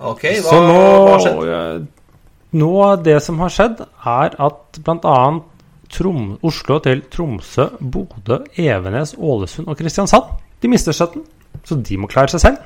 Ok, 0.00 0.24
hva, 0.42 0.48
Så 0.48 0.62
nå, 0.64 0.78
hva 0.80 1.12
har 1.12 1.22
skjedd? 1.22 1.52
eh, 1.54 2.70
av 2.88 3.04
Det 3.06 3.18
som 3.22 3.38
har 3.42 3.52
skjedd, 3.54 3.84
er 4.14 4.38
at 4.48 4.80
bl.a. 4.82 5.18
Trom, 5.94 6.32
Oslo 6.42 6.80
til 6.82 7.04
Tromsø, 7.12 7.68
Bodø, 7.78 8.40
Evenes, 8.58 9.14
Ålesund 9.14 9.68
og 9.70 9.78
Kristiansand 9.78 10.32
de 10.64 10.72
mister 10.72 10.96
støtten. 10.96 11.26
Så 11.64 11.76
de 11.84 12.00
må 12.00 12.08
klare 12.10 12.32
seg 12.32 12.42
selv. 12.42 12.64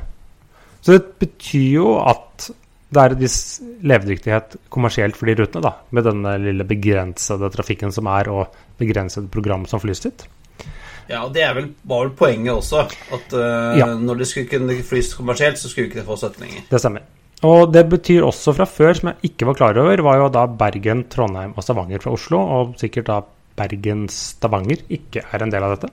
Så 0.80 0.94
det 0.94 1.18
betyr 1.18 1.68
jo 1.80 1.92
at 2.00 2.48
det 2.88 3.02
er 3.02 3.12
en 3.12 3.20
viss 3.20 3.38
levedyktighet 3.84 4.54
kommersielt 4.72 5.18
for 5.18 5.28
de 5.28 5.34
rutene, 5.36 5.60
da, 5.66 5.74
med 5.92 6.06
denne 6.08 6.30
lille 6.40 6.64
begrensede 6.64 7.50
trafikken 7.52 7.92
som 7.92 8.08
er, 8.08 8.30
og 8.32 8.54
begrensede 8.80 9.28
program 9.28 9.66
som 9.68 9.82
flys 9.82 10.00
dit. 10.06 10.24
Ja, 11.08 11.22
og 11.26 11.34
det 11.34 11.42
er 11.44 11.52
vel, 11.56 11.68
var 11.88 12.06
vel 12.06 12.14
poenget 12.16 12.52
også. 12.54 12.86
At 13.16 13.34
uh, 13.36 13.76
Ja. 13.80 13.90
når 13.96 14.22
det 14.22 14.28
skulle 14.30 14.48
kunne 14.48 14.78
flys 14.84 15.12
kommersielt, 15.18 15.60
så 15.60 15.68
skulle 15.68 15.90
ikke 15.90 16.00
det 16.00 16.06
få 16.08 16.16
støtte 16.20 16.40
lenger. 16.44 16.64
Det 16.70 16.80
stemmer. 16.80 17.04
Og 17.48 17.72
det 17.72 17.84
betyr 17.88 18.24
også 18.26 18.54
fra 18.56 18.66
før, 18.66 18.96
som 18.98 19.12
jeg 19.12 19.30
ikke 19.32 19.46
var 19.46 19.58
klar 19.60 19.78
over, 19.78 20.02
var 20.02 20.16
jo 20.22 20.28
da 20.34 20.46
Bergen, 20.46 21.04
Trondheim 21.12 21.52
og 21.56 21.64
Stavanger 21.64 22.02
fra 22.02 22.12
Oslo, 22.16 22.40
og 22.40 22.74
sikkert 22.80 23.06
da 23.12 23.20
Bergen-Stavanger 23.58 24.84
ikke 24.90 25.22
er 25.28 25.44
en 25.44 25.52
del 25.52 25.64
av 25.66 25.76
dette. 25.76 25.92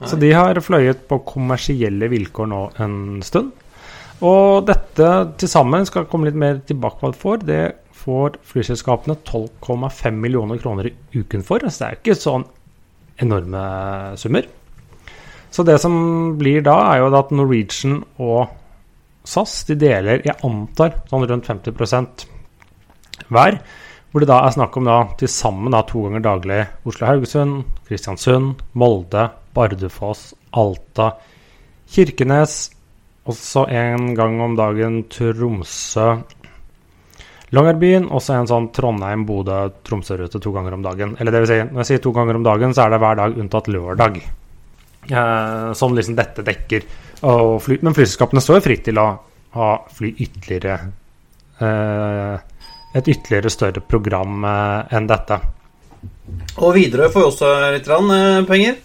Så 0.00 0.18
de 0.18 0.32
har 0.34 0.58
fløyet 0.64 1.04
på 1.10 1.20
kommersielle 1.26 2.08
vilkår 2.10 2.48
nå 2.50 2.62
en 2.82 2.96
stund. 3.22 3.52
Og 4.22 4.64
dette 4.66 5.08
til 5.38 5.50
sammen 5.50 5.86
skal 5.86 6.06
komme 6.10 6.28
litt 6.28 6.38
mer 6.38 6.60
tilbake 6.66 6.98
på 7.00 7.06
hva 7.06 7.12
det 7.12 7.20
får. 7.22 7.44
Det 7.46 7.62
får 8.02 8.38
flyselskapene 8.46 9.18
12,5 9.26 10.18
millioner 10.24 10.58
kroner 10.62 10.90
i 10.90 10.94
uken 11.22 11.44
for. 11.46 11.62
Så 11.66 11.82
det 11.82 11.86
er 11.86 11.94
jo 11.96 12.02
ikke 12.02 12.18
sånn 12.18 12.46
enorme 13.22 13.62
summer. 14.18 14.48
Så 15.52 15.66
det 15.68 15.76
som 15.82 15.94
blir 16.40 16.64
da, 16.64 16.78
er 16.94 17.02
jo 17.02 17.12
at 17.18 17.32
Norwegian 17.34 18.00
og 18.22 18.54
SAS 19.28 19.60
de 19.68 19.76
deler, 19.78 20.22
jeg 20.24 20.38
antar, 20.46 21.02
sånn 21.10 21.26
rundt 21.28 21.50
50% 21.50 22.24
hver. 23.28 23.58
Hvor 24.12 24.22
det 24.22 24.28
da 24.28 24.40
er 24.44 24.54
snakk 24.54 24.76
om 24.76 24.88
da 24.88 24.96
til 25.20 25.30
sammen 25.30 25.72
da 25.72 25.82
to 25.88 26.02
ganger 26.06 26.24
daglig 26.24 26.58
Oslo-Haugesund, 26.88 27.62
Kristiansund, 27.88 28.64
Molde, 28.76 29.28
Bardufoss, 29.54 30.32
Alta, 30.58 31.12
Kirkenes. 31.92 32.70
Også 33.28 33.68
en 33.70 34.14
gang 34.18 34.40
om 34.42 34.56
dagen 34.58 35.04
Tromsø, 35.12 36.06
Longyearbyen. 37.52 38.08
Også 38.10 38.34
en 38.34 38.48
sånn 38.50 38.70
Trondheim-Bodø-Tromsø-rute 38.74 40.40
to 40.42 40.54
ganger 40.54 40.78
om 40.78 40.84
dagen. 40.84 41.16
Eller 41.20 41.34
det 41.34 41.42
vil 41.44 41.52
si, 41.52 41.58
når 41.68 41.84
jeg 41.84 41.90
sier 41.92 42.06
to 42.06 42.14
ganger 42.16 42.40
om 42.40 42.46
dagen, 42.46 42.74
så 42.74 42.86
er 42.86 42.94
det 42.94 43.02
hver 43.04 43.20
dag 43.20 43.36
unntatt 43.38 43.70
lørdag. 43.70 44.22
Eh, 45.10 45.72
som 45.78 45.94
liksom 45.94 46.18
dette 46.18 46.44
dekker. 46.46 46.86
Fly, 47.22 47.78
men 47.82 47.94
flyselskapene 47.94 48.42
står 48.42 48.64
fritt 48.64 48.86
til 48.88 48.98
å 48.98 49.08
ha 49.54 49.68
fly 49.94 50.08
ytterligere 50.24 50.78
eh, 51.62 52.38
Et 52.98 53.08
ytterligere 53.08 53.50
større 53.52 53.82
program 53.84 54.42
eh, 54.44 54.96
enn 54.96 55.06
dette. 55.08 55.38
Og 56.58 56.74
Widerøe 56.76 57.12
får 57.12 57.22
jo 57.22 57.28
også 57.30 57.52
litt 57.76 57.88
rann, 57.88 58.10
eh, 58.16 58.42
penger. 58.48 58.80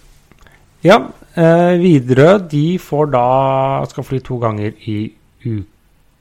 Ja, 0.85 0.99
eh, 1.33 1.73
Widerøe 1.81 2.37
de 2.49 2.77
får 2.77 3.09
da 3.15 3.25
skal 3.89 4.05
fly 4.05 4.19
to 4.21 4.37
ganger 4.41 4.75
i 4.85 4.99
uken, 5.41 5.65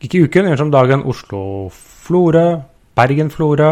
ikke 0.00 0.18
i 0.18 0.24
uken, 0.24 0.48
men 0.48 0.58
som 0.60 0.70
dagen 0.70 1.04
Oslo-Florø, 1.08 2.62
Bergen-Florø, 2.96 3.70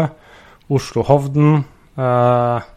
Oslo-Hovden. 0.69 1.63
Eh, 1.97 2.71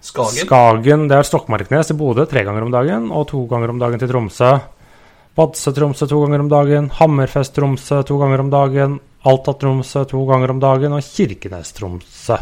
Skagen. 0.00 0.46
Skagen, 0.46 1.06
det 1.08 1.16
er 1.16 1.26
Stokmarknes 1.26 1.88
til 1.90 1.98
Bodø 1.98 2.24
tre 2.28 2.44
ganger 2.46 2.62
om 2.62 2.70
dagen, 2.70 3.10
og 3.10 3.26
to 3.28 3.44
ganger 3.50 3.72
om 3.72 3.80
dagen 3.80 3.98
til 3.98 4.08
Tromsø. 4.08 4.52
Vadsø-Tromsø 5.38 6.08
to 6.08 6.20
ganger 6.24 6.44
om 6.44 6.52
dagen, 6.52 6.90
Hammerfest-Tromsø 6.90 8.04
to 8.06 8.18
ganger 8.20 8.44
om 8.44 8.50
dagen, 8.50 9.00
Alta-Tromsø 9.26 10.04
to 10.08 10.24
ganger 10.28 10.54
om 10.54 10.60
dagen 10.60 10.92
og 10.92 11.02
Kirkenes-Tromsø 11.02 12.38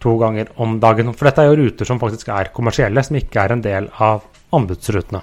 to 0.00 0.16
ganger 0.20 0.50
om 0.62 0.78
dagen. 0.82 1.12
For 1.14 1.28
dette 1.28 1.44
er 1.44 1.50
jo 1.50 1.58
ruter 1.60 1.88
som 1.88 2.00
faktisk 2.00 2.30
er 2.32 2.52
kommersielle, 2.56 3.04
som 3.04 3.18
ikke 3.20 3.44
er 3.44 3.54
en 3.54 3.64
del 3.64 3.90
av 4.00 4.24
anbudsrutene. 4.56 5.22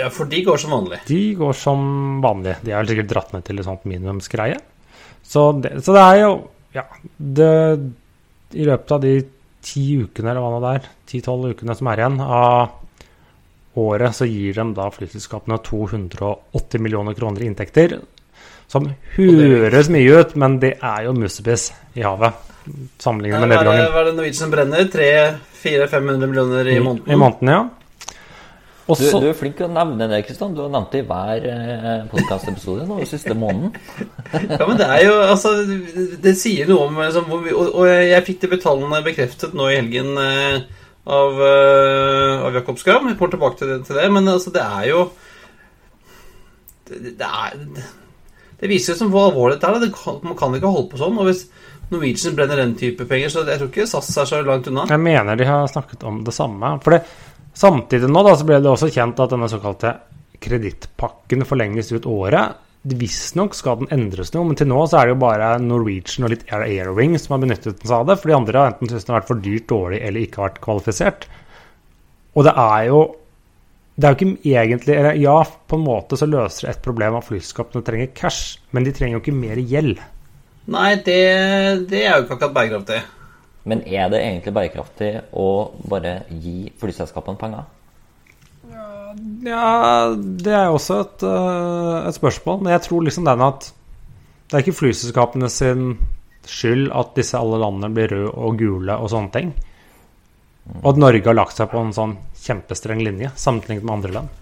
Ja, 0.00 0.08
for 0.08 0.30
de 0.30 0.40
går 0.46 0.60
som 0.62 0.72
vanlig. 0.72 1.02
De 1.08 1.20
går 1.36 1.56
som 1.56 1.82
vanlig. 2.24 2.56
De 2.64 2.72
vel 2.72 2.88
sikkert 2.88 3.10
dratt 3.10 3.34
ned 3.34 3.44
til 3.44 3.60
et 3.60 3.66
sånt 3.66 3.84
minimumsgreie. 3.88 4.56
Så 5.26 5.50
det, 5.60 5.76
så 5.84 5.96
det 5.96 6.06
er 6.06 6.22
jo 6.22 6.32
Ja, 6.70 6.84
det 7.18 7.50
I 8.54 8.64
løpet 8.66 8.92
av 8.94 9.00
de 9.02 9.14
ti 9.60 9.82
ukene, 10.00 10.30
eller 10.30 10.40
hva 10.40 10.60
det 10.62 10.70
er, 10.78 10.86
ti-tolv 11.10 11.50
ukene 11.52 11.74
som 11.76 11.90
er 11.90 12.00
igjen 12.00 12.20
av 12.22 12.78
året, 13.78 14.14
så 14.16 14.26
gir 14.26 14.54
de 14.56 14.64
da 14.74 14.86
flyselskapene 14.94 15.58
280 15.66 16.82
millioner 16.82 17.14
kroner 17.18 17.44
i 17.44 17.50
inntekter. 17.50 17.98
Som 18.70 18.88
høres 19.16 19.90
mye 19.92 20.22
ut, 20.22 20.36
men 20.38 20.56
det 20.62 20.76
er 20.78 21.04
jo 21.08 21.14
mussepiss 21.18 21.70
i 21.98 22.06
havet. 22.06 22.38
Sammenlignet 23.02 23.44
med 23.44 23.52
nedgangen. 23.54 23.90
hva 23.92 24.00
er 24.02 24.10
det 24.10 24.16
Norwegian 24.18 24.54
brenner? 24.54 24.88
300-500 24.94 26.26
millioner 26.26 26.72
i 26.72 26.80
måneden? 26.80 27.12
I 27.12 27.20
måneden, 27.20 27.52
ja. 27.54 27.62
Du, 28.90 29.04
du 29.22 29.28
er 29.28 29.36
flink 29.38 29.54
til 29.58 29.68
å 29.68 29.72
nevne 29.72 30.08
det, 30.10 30.22
Kristian. 30.26 30.54
Du 30.56 30.64
har 30.64 30.70
nevnt 30.72 30.90
det 30.94 31.02
i 31.04 31.06
hver 31.06 31.44
eh, 31.46 31.88
podkastepisode 32.10 32.88
den 32.88 33.06
siste 33.08 33.36
måneden. 33.38 33.74
Ja, 34.30 34.66
men 34.66 34.76
det 34.78 34.86
er 34.86 35.00
jo 35.04 35.14
Altså, 35.24 35.52
det 36.22 36.36
sier 36.38 36.68
noe 36.70 36.86
om 36.86 36.98
liksom, 37.00 37.26
hvor 37.30 37.40
vi, 37.42 37.54
og, 37.54 37.72
og 37.82 37.88
jeg 37.90 38.26
fikk 38.26 38.44
de 38.44 38.58
tallene 38.62 39.02
bekreftet 39.06 39.54
nå 39.58 39.68
i 39.70 39.78
helgen 39.78 40.12
eh, 40.22 40.66
av, 41.10 41.40
eh, 41.46 42.44
av 42.46 42.58
Jakob 42.60 42.78
Skram. 42.80 43.08
Jeg 43.10 43.18
kommer 43.18 43.34
tilbake 43.34 43.60
til 43.60 43.72
det, 43.72 43.80
til 43.86 43.98
det 43.98 44.10
men 44.14 44.30
altså, 44.30 44.52
det 44.54 44.64
er 44.64 44.90
jo 44.90 45.06
det, 46.90 47.16
det 47.20 47.26
er 47.26 47.58
Det 48.60 48.70
viser 48.70 48.94
jo 48.94 49.00
som 49.02 49.12
hvor 49.14 49.30
alvorlig 49.30 49.58
dette 49.58 49.70
er. 49.70 49.82
Det 49.86 49.94
kan, 49.94 50.20
man 50.26 50.38
kan 50.38 50.54
ikke 50.56 50.72
holde 50.74 50.90
på 50.92 51.00
sånn. 51.00 51.18
Og 51.20 51.30
hvis 51.30 51.46
Norwegian 51.90 52.36
brenner 52.38 52.62
den 52.62 52.76
type 52.78 53.04
penger, 53.10 53.32
så 53.32 53.42
jeg 53.46 53.58
tror 53.58 53.70
ikke 53.72 53.88
SAS 53.90 54.10
er 54.22 54.30
så 54.30 54.40
langt 54.46 54.70
unna. 54.70 54.86
Jeg 54.90 55.02
mener 55.02 55.38
de 55.38 55.48
har 55.48 55.68
snakket 55.70 56.06
om 56.06 56.22
det 56.26 56.34
samme. 56.36 56.72
For 56.84 56.94
det, 56.94 57.02
samtidig 57.58 58.10
nå 58.10 58.22
da, 58.26 58.34
så 58.38 58.46
ble 58.46 58.60
det 58.62 58.70
også 58.70 58.90
kjent 58.94 59.22
at 59.22 59.34
denne 59.34 59.50
såkalte 59.50 59.94
kredittpakken 60.40 61.46
forlenges 61.48 61.90
ut 61.92 62.06
året. 62.08 62.60
Visstnok 62.80 63.52
skal 63.58 63.82
den 63.82 63.90
endres 63.92 64.30
noe, 64.32 64.46
men 64.48 64.56
til 64.56 64.70
nå 64.70 64.78
så 64.88 65.00
er 65.00 65.08
det 65.08 65.16
jo 65.16 65.20
bare 65.20 65.50
Norwegian 65.60 66.24
og 66.24 66.32
litt 66.32 66.46
Air 66.48 66.64
Airwing 66.64 67.18
som 67.20 67.34
har 67.36 67.42
benyttet 67.42 67.82
den 67.82 67.92
av 67.92 68.06
det. 68.08 68.16
For 68.22 68.30
de 68.30 68.36
andre 68.38 68.62
har 68.62 68.72
enten 68.72 68.88
syntes 68.88 69.08
den 69.08 69.14
har 69.14 69.20
vært 69.20 69.32
for 69.32 69.42
dyrt, 69.44 69.66
dårlig 69.68 70.00
eller 70.06 70.24
ikke 70.24 70.44
vært 70.46 70.62
kvalifisert. 70.64 71.26
Og 72.38 72.46
det 72.46 72.54
er 72.54 72.86
jo 72.88 73.02
det 74.00 74.06
er 74.06 74.14
jo 74.14 74.16
ikke 74.16 74.54
egentlig 74.54 74.94
eller 74.96 75.18
Ja, 75.20 75.36
på 75.44 75.76
en 75.76 75.84
måte 75.84 76.16
så 76.16 76.28
løser 76.30 76.68
det 76.68 76.72
et 76.72 76.86
problem 76.86 77.18
at 77.18 77.26
flyselskapene 77.26 77.84
trenger 77.84 78.14
cash, 78.16 78.56
men 78.72 78.86
de 78.86 78.94
trenger 78.96 79.18
jo 79.18 79.22
ikke 79.26 79.36
mer 79.36 79.60
gjeld. 79.60 80.00
Nei, 80.70 80.94
det, 81.04 81.20
det 81.90 82.04
er 82.04 82.16
jo 82.16 82.26
ikke 82.26 82.36
akkurat 82.36 82.54
bærekraftig. 82.54 83.00
Men 83.70 83.82
er 83.86 84.08
det 84.12 84.20
egentlig 84.22 84.54
bærekraftig 84.56 85.10
å 85.36 85.48
bare 85.90 86.20
gi 86.30 86.70
flyselskapene 86.80 87.40
penger? 87.40 87.66
Ja, 89.44 90.12
det 90.14 90.52
er 90.54 90.68
jo 90.68 90.76
også 90.78 91.00
et, 91.04 91.24
øh, 91.26 92.08
et 92.08 92.16
spørsmål. 92.16 92.62
Men 92.62 92.72
jeg 92.76 92.84
tror 92.86 93.04
liksom 93.06 93.26
den 93.26 93.44
at 93.44 93.72
det 94.50 94.56
er 94.56 94.64
ikke 94.64 94.80
flyselskapene 94.80 95.50
sin 95.52 95.98
skyld 96.48 96.88
at 96.96 97.12
disse 97.18 97.38
alle 97.38 97.60
landene 97.60 97.92
blir 97.94 98.10
røde 98.10 98.30
og 98.32 98.56
gule 98.58 98.96
og 98.96 99.10
sånne 99.12 99.34
ting. 99.34 99.52
Og 100.80 100.92
at 100.92 101.02
Norge 101.02 101.26
har 101.26 101.36
lagt 101.36 101.58
seg 101.58 101.70
på 101.72 101.82
en 101.82 101.92
sånn 101.94 102.16
kjempestreng 102.40 103.02
linje 103.04 103.32
sammenlignet 103.38 103.86
med 103.86 103.94
andre 103.96 104.16
land. 104.16 104.36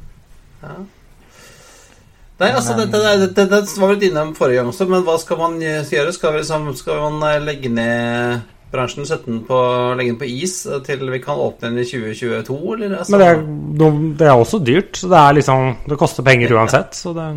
Nei, 2.38 2.52
altså, 2.54 2.76
det, 2.78 2.84
det, 2.92 3.00
det, 3.20 3.28
det, 3.34 3.46
det 3.50 3.80
var 3.80 3.88
vi 3.90 3.96
litt 3.96 4.04
innom 4.12 4.28
forrige 4.38 4.60
gang 4.60 4.68
også, 4.70 4.86
men 4.86 5.02
hva 5.06 5.16
skal 5.18 5.40
man 5.40 5.56
gjøre? 5.62 6.12
Skal, 6.14 6.36
vi 6.36 6.42
liksom, 6.44 6.68
skal 6.78 7.00
man 7.02 7.24
eh, 7.26 7.40
legge 7.42 7.72
ned 7.72 8.44
bransjen, 8.70 9.06
sette 9.08 9.26
den 9.26 9.40
på, 9.48 9.58
legge 9.98 10.12
den 10.12 10.20
på 10.20 10.28
is 10.28 10.60
eh, 10.68 10.78
til 10.86 11.02
vi 11.10 11.18
kan 11.24 11.40
åpne 11.40 11.72
den 11.72 11.82
i 11.82 11.86
2022, 11.88 12.58
eller? 12.76 12.94
Altså, 13.00 13.16
Men 13.16 13.22
det 13.24 13.28
er, 13.88 14.00
det 14.20 14.28
er 14.28 14.34
også 14.44 14.60
dyrt, 14.62 15.00
så 15.00 15.10
det 15.10 15.18
er 15.22 15.38
liksom 15.40 15.72
Det 15.88 15.98
koster 15.98 16.26
penger 16.26 16.54
uansett, 16.54 16.94
så 16.94 17.14
det 17.16 17.28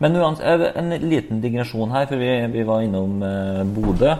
Men 0.00 0.16
uansett, 0.22 0.64
en 0.80 0.94
liten 1.04 1.42
digresjon 1.44 1.92
her, 1.92 2.06
for 2.08 2.16
vi, 2.22 2.30
vi 2.54 2.64
var 2.66 2.86
innom 2.86 3.20
eh, 3.26 3.60
Bodø. 3.74 4.14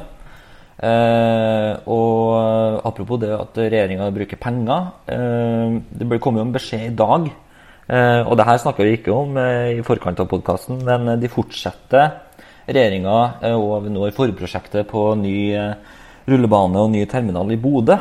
Eh, 0.84 1.72
og 1.86 2.82
apropos 2.86 3.20
det 3.22 3.30
at 3.34 3.58
regjeringa 3.62 4.10
bruker 4.14 4.36
penger. 4.40 4.90
Eh, 5.08 5.78
det 5.94 6.08
ble- 6.10 6.20
kom 6.22 6.36
jo 6.36 6.44
en 6.44 6.52
beskjed 6.54 6.88
i 6.90 6.94
dag, 6.98 7.26
eh, 7.30 7.43
og 8.24 8.36
det 8.40 8.46
her 8.48 8.60
snakker 8.62 8.86
vi 8.86 8.94
ikke 8.96 9.12
om 9.12 9.36
eh, 9.36 9.74
i 9.76 9.82
forkant 9.84 10.20
av 10.22 10.28
podkasten, 10.30 10.78
men 10.86 11.10
eh, 11.12 11.18
de 11.20 11.28
fortsetter, 11.28 12.14
regjeringa 12.64 13.16
eh, 13.44 13.56
og 13.58 13.74
Avinor, 13.80 14.14
forprosjektet 14.16 14.88
på 14.88 15.02
ny 15.20 15.36
eh, 15.52 15.74
rullebane 16.30 16.80
og 16.80 16.94
ny 16.94 17.04
terminal 17.10 17.52
i 17.52 17.60
Bodø. 17.60 17.98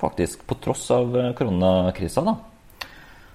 Faktisk, 0.00 0.44
på 0.44 0.58
tross 0.60 0.84
av 0.92 1.16
eh, 1.16 1.32
koronakrisa, 1.38 2.26
da. 2.26 2.36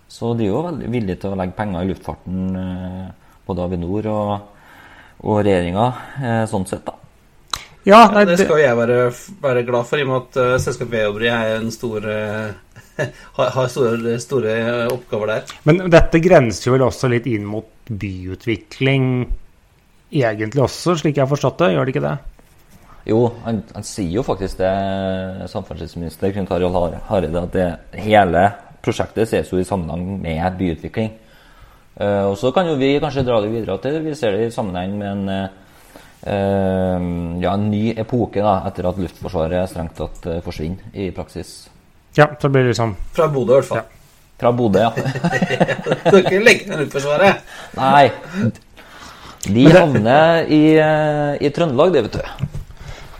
Så 0.09 0.35
de 0.37 0.45
er 0.45 0.53
jo 0.53 0.63
veldig 0.67 0.93
villige 0.93 1.23
til 1.23 1.33
å 1.33 1.39
legge 1.39 1.57
penger 1.57 1.85
i 1.85 1.89
luftfarten, 1.89 2.45
eh, 2.61 3.35
både 3.49 3.65
Avinor 3.65 4.13
og, 4.13 4.33
og 5.25 5.41
regjeringa, 5.41 5.91
eh, 6.21 6.43
sånn 6.49 6.69
sett, 6.69 6.85
da. 6.85 7.08
Ja, 7.89 8.03
nei, 8.13 8.23
det 8.27 8.37
det, 8.37 8.45
skal 8.45 8.59
jo 8.59 8.65
jeg 8.65 8.77
være, 8.77 8.97
være 9.41 9.65
glad 9.67 9.89
for, 9.89 9.99
i 9.99 10.05
og 10.05 10.11
med 10.11 10.21
at 10.21 10.39
uh, 10.39 10.55
selskapet 10.61 10.93
Veobrey 10.93 11.29
er 11.33 11.57
en 11.57 11.71
stor 11.73 12.05
uh, 12.05 12.79
har, 13.39 13.53
har 13.55 13.69
store, 13.73 14.15
store 14.21 14.55
oppgaver 14.93 15.33
der. 15.33 15.53
men 15.67 15.85
dette 15.91 16.21
grenser 16.23 16.69
jo 16.69 16.75
vel 16.77 16.87
også 16.89 17.09
litt 17.11 17.29
inn 17.31 17.47
mot 17.49 17.69
byutvikling 17.89 19.05
egentlig 20.09 20.63
også, 20.65 20.97
slik 20.99 21.17
jeg 21.17 21.25
har 21.25 21.31
forstått 21.31 21.63
det. 21.63 21.73
Gjør 21.75 21.87
det 21.87 21.93
ikke 21.95 22.05
det? 22.05 22.17
Jo, 23.09 23.19
han, 23.45 23.61
han 23.73 23.85
sier 23.87 24.19
jo 24.19 24.23
faktisk 24.25 24.59
det, 24.59 24.71
samferdselsminister 25.49 26.33
Knut 26.35 26.51
Arild 26.53 26.75
Har- 26.75 26.99
Hareide, 27.09 27.45
at 27.45 27.55
det, 27.55 27.69
hele 28.05 28.43
prosjektet 28.83 29.29
ses 29.29 29.49
jo 29.51 29.59
i 29.59 29.67
sammenheng 29.67 30.21
med 30.21 30.59
byutvikling. 30.59 31.11
Uh, 31.99 32.29
og 32.31 32.37
så 32.39 32.51
kan 32.55 32.69
jo 32.69 32.77
vi 32.79 32.93
kanskje 33.01 33.25
dra 33.27 33.41
det 33.43 33.51
videre 33.51 33.75
til 33.83 33.97
vi 34.05 34.15
ser 34.15 34.37
det 34.37 34.47
i 34.47 34.53
sammenheng 34.55 34.93
med 34.99 35.09
en, 35.09 35.23
eh, 35.29 35.43
eh, 35.43 35.49
ja, 36.27 37.53
en 37.53 37.69
ny 37.71 37.93
epoke 37.95 38.41
da, 38.43 38.57
etter 38.67 38.89
at 38.89 38.99
Luftforsvaret 38.99 39.71
strengt 39.71 39.95
tatt 39.99 40.25
eh, 40.27 40.41
forsvinner 40.43 40.97
i 40.99 41.09
praksis. 41.15 41.69
Ja, 42.17 42.27
så 42.41 42.49
blir 42.51 42.65
det 42.65 42.73
liksom 42.73 42.95
Fra 43.15 43.29
Bodø, 43.31 43.53
i 43.53 43.61
hvert 43.61 43.69
fall. 43.69 43.85
Fra 44.39 44.51
Bodø, 44.55 44.81
ja. 44.83 44.91
Du 46.09 46.17
kan 46.17 46.19
ikke 46.19 46.41
legge 46.43 46.71
ned 46.71 46.83
Luftforsvaret. 46.83 47.45
Nei. 47.79 48.09
De 49.47 49.65
havner 49.71 50.49
i, 50.51 50.63
eh, 50.75 51.37
i 51.39 51.53
Trøndelag, 51.55 51.95
det, 51.95 52.03
vet 52.09 52.19
du. 52.19 52.57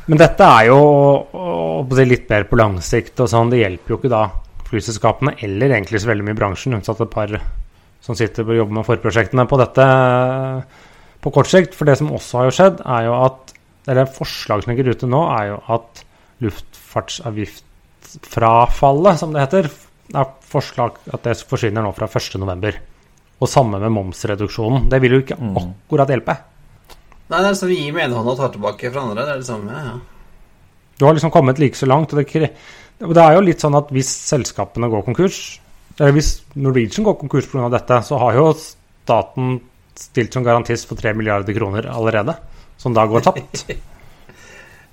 Men 0.10 0.20
dette 0.20 0.52
er 0.58 0.68
jo 0.72 0.78
å, 0.82 1.48
å 1.86 2.04
litt 2.04 2.28
mer 2.32 2.48
på 2.50 2.58
lang 2.60 2.80
sikt 2.84 3.22
og 3.22 3.30
sånn. 3.32 3.52
Det 3.54 3.62
hjelper 3.62 3.94
jo 3.94 4.00
ikke 4.02 4.12
da 4.12 4.26
flyselskapene 4.70 5.36
eller 5.46 5.78
egentlig 5.78 6.02
så 6.02 6.12
veldig 6.12 6.28
mye 6.28 6.38
bransjen, 6.38 6.76
unntatt 6.78 7.02
et 7.06 7.14
par 7.14 7.32
som 8.04 8.18
sitter 8.18 8.48
og 8.48 8.58
jobber 8.58 8.80
med 8.80 8.88
forprosjektene 8.88 9.46
på 9.50 9.60
dette 9.60 9.86
på 11.24 11.32
kort 11.36 11.50
sikt. 11.52 11.72
For 11.78 11.84
det 11.90 11.96
som 12.00 12.14
også 12.16 12.34
har 12.40 12.46
jo 12.50 12.58
skjedd, 12.58 12.78
er 12.86 13.02
jo 13.10 13.14
at 13.26 13.40
eller 13.90 14.14
forslag 14.14 14.60
som 14.64 14.72
ligger 14.74 14.92
ute 14.94 15.08
nå, 15.10 15.22
er 15.34 15.44
jo 15.54 15.58
at 15.74 15.92
luftfartsavgiftfrafallet, 16.46 19.16
som 19.20 19.30
det 19.34 19.44
heter, 19.44 19.66
er 20.14 20.26
forslag 20.50 20.92
at 21.14 21.22
det 21.26 21.44
forsvinner 21.50 21.82
nå 21.86 21.92
fra 21.98 22.08
1.11. 22.10 22.74
Og 23.40 23.48
samme 23.50 23.78
med 23.82 23.92
momsreduksjonen. 23.96 24.82
Det 24.92 25.00
vil 25.02 25.14
jo 25.16 25.22
ikke 25.24 25.40
akkurat 25.40 26.10
hjelpe. 26.12 26.34
Nei, 27.30 27.40
det 27.40 27.48
er 27.48 27.58
sånn 27.58 27.72
vi 27.72 27.84
gir 27.84 27.94
med 27.96 28.04
ene 28.08 28.18
hånda 28.18 28.32
og 28.34 28.40
tar 28.42 28.54
tilbake 28.56 28.86
fra 28.92 29.02
andre. 29.06 29.24
Det 29.24 29.32
er 29.34 29.40
det 29.42 29.48
samme, 29.48 29.70
ja. 29.72 29.96
Du 31.00 31.04
har 31.08 31.14
liksom 31.16 31.32
kommet 31.32 31.60
like 31.62 31.78
så 31.80 31.88
langt. 31.88 32.12
Og 32.12 32.18
det, 32.20 32.26
det 33.00 33.24
er 33.24 33.34
jo 33.38 33.46
litt 33.46 33.62
sånn 33.64 33.80
at 33.80 33.88
hvis 33.96 34.12
selskapene 34.28 34.92
går 34.92 35.02
konkurs, 35.08 35.38
eller 36.00 36.14
hvis 36.16 36.32
Norwegian 36.60 37.06
går 37.08 37.16
konkurs 37.22 37.48
pga. 37.52 37.70
dette, 37.72 37.96
så 38.08 38.14
har 38.20 38.32
jo 38.36 38.46
staten 38.60 39.46
stilt 40.00 40.34
som 40.34 40.46
garantist 40.46 40.88
for 40.90 41.00
3 41.00 41.14
milliarder 41.18 41.56
kroner 41.56 41.90
allerede, 41.92 42.36
som 42.80 42.96
da 42.96 43.06
går 43.10 43.30
tapt. 43.30 43.66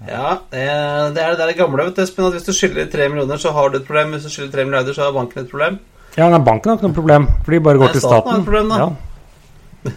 Ja, 0.05 0.43
eh, 0.53 1.07
det 1.17 1.23
er 1.23 1.31
det 1.33 1.39
der 1.41 1.55
gamle, 1.57 1.87
vet 1.87 1.97
du, 1.97 2.03
Espen, 2.03 2.27
at 2.29 2.35
hvis 2.37 2.45
du 2.45 2.53
skylder 2.53 2.85
3 2.93 3.07
millioner, 3.09 3.41
så 3.41 3.49
har 3.57 3.71
du 3.73 3.79
et 3.79 3.87
problem. 3.87 4.11
Hvis 4.13 4.27
du 4.27 4.33
skylder 4.35 4.53
3 4.53 4.65
milliarder, 4.69 4.93
så 4.93 5.07
har 5.07 5.15
banken 5.17 5.41
et 5.41 5.49
problem. 5.49 5.79
Ja, 6.19 6.29
nei, 6.29 6.41
banken 6.45 6.69
har 6.69 6.77
ikke 6.77 6.91
noe 6.91 6.97
problem, 6.99 7.29
for 7.45 7.57
de 7.57 7.61
bare 7.65 7.81
går 7.81 7.89
Nei, 7.89 7.95
til 7.97 8.05
staten 8.05 8.33
har 8.33 8.43
et 8.43 8.45
problem, 8.45 8.69
da. 8.75 8.77
Ja. 8.85 9.93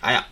Ja, 0.00 0.14
ja. 0.14 0.22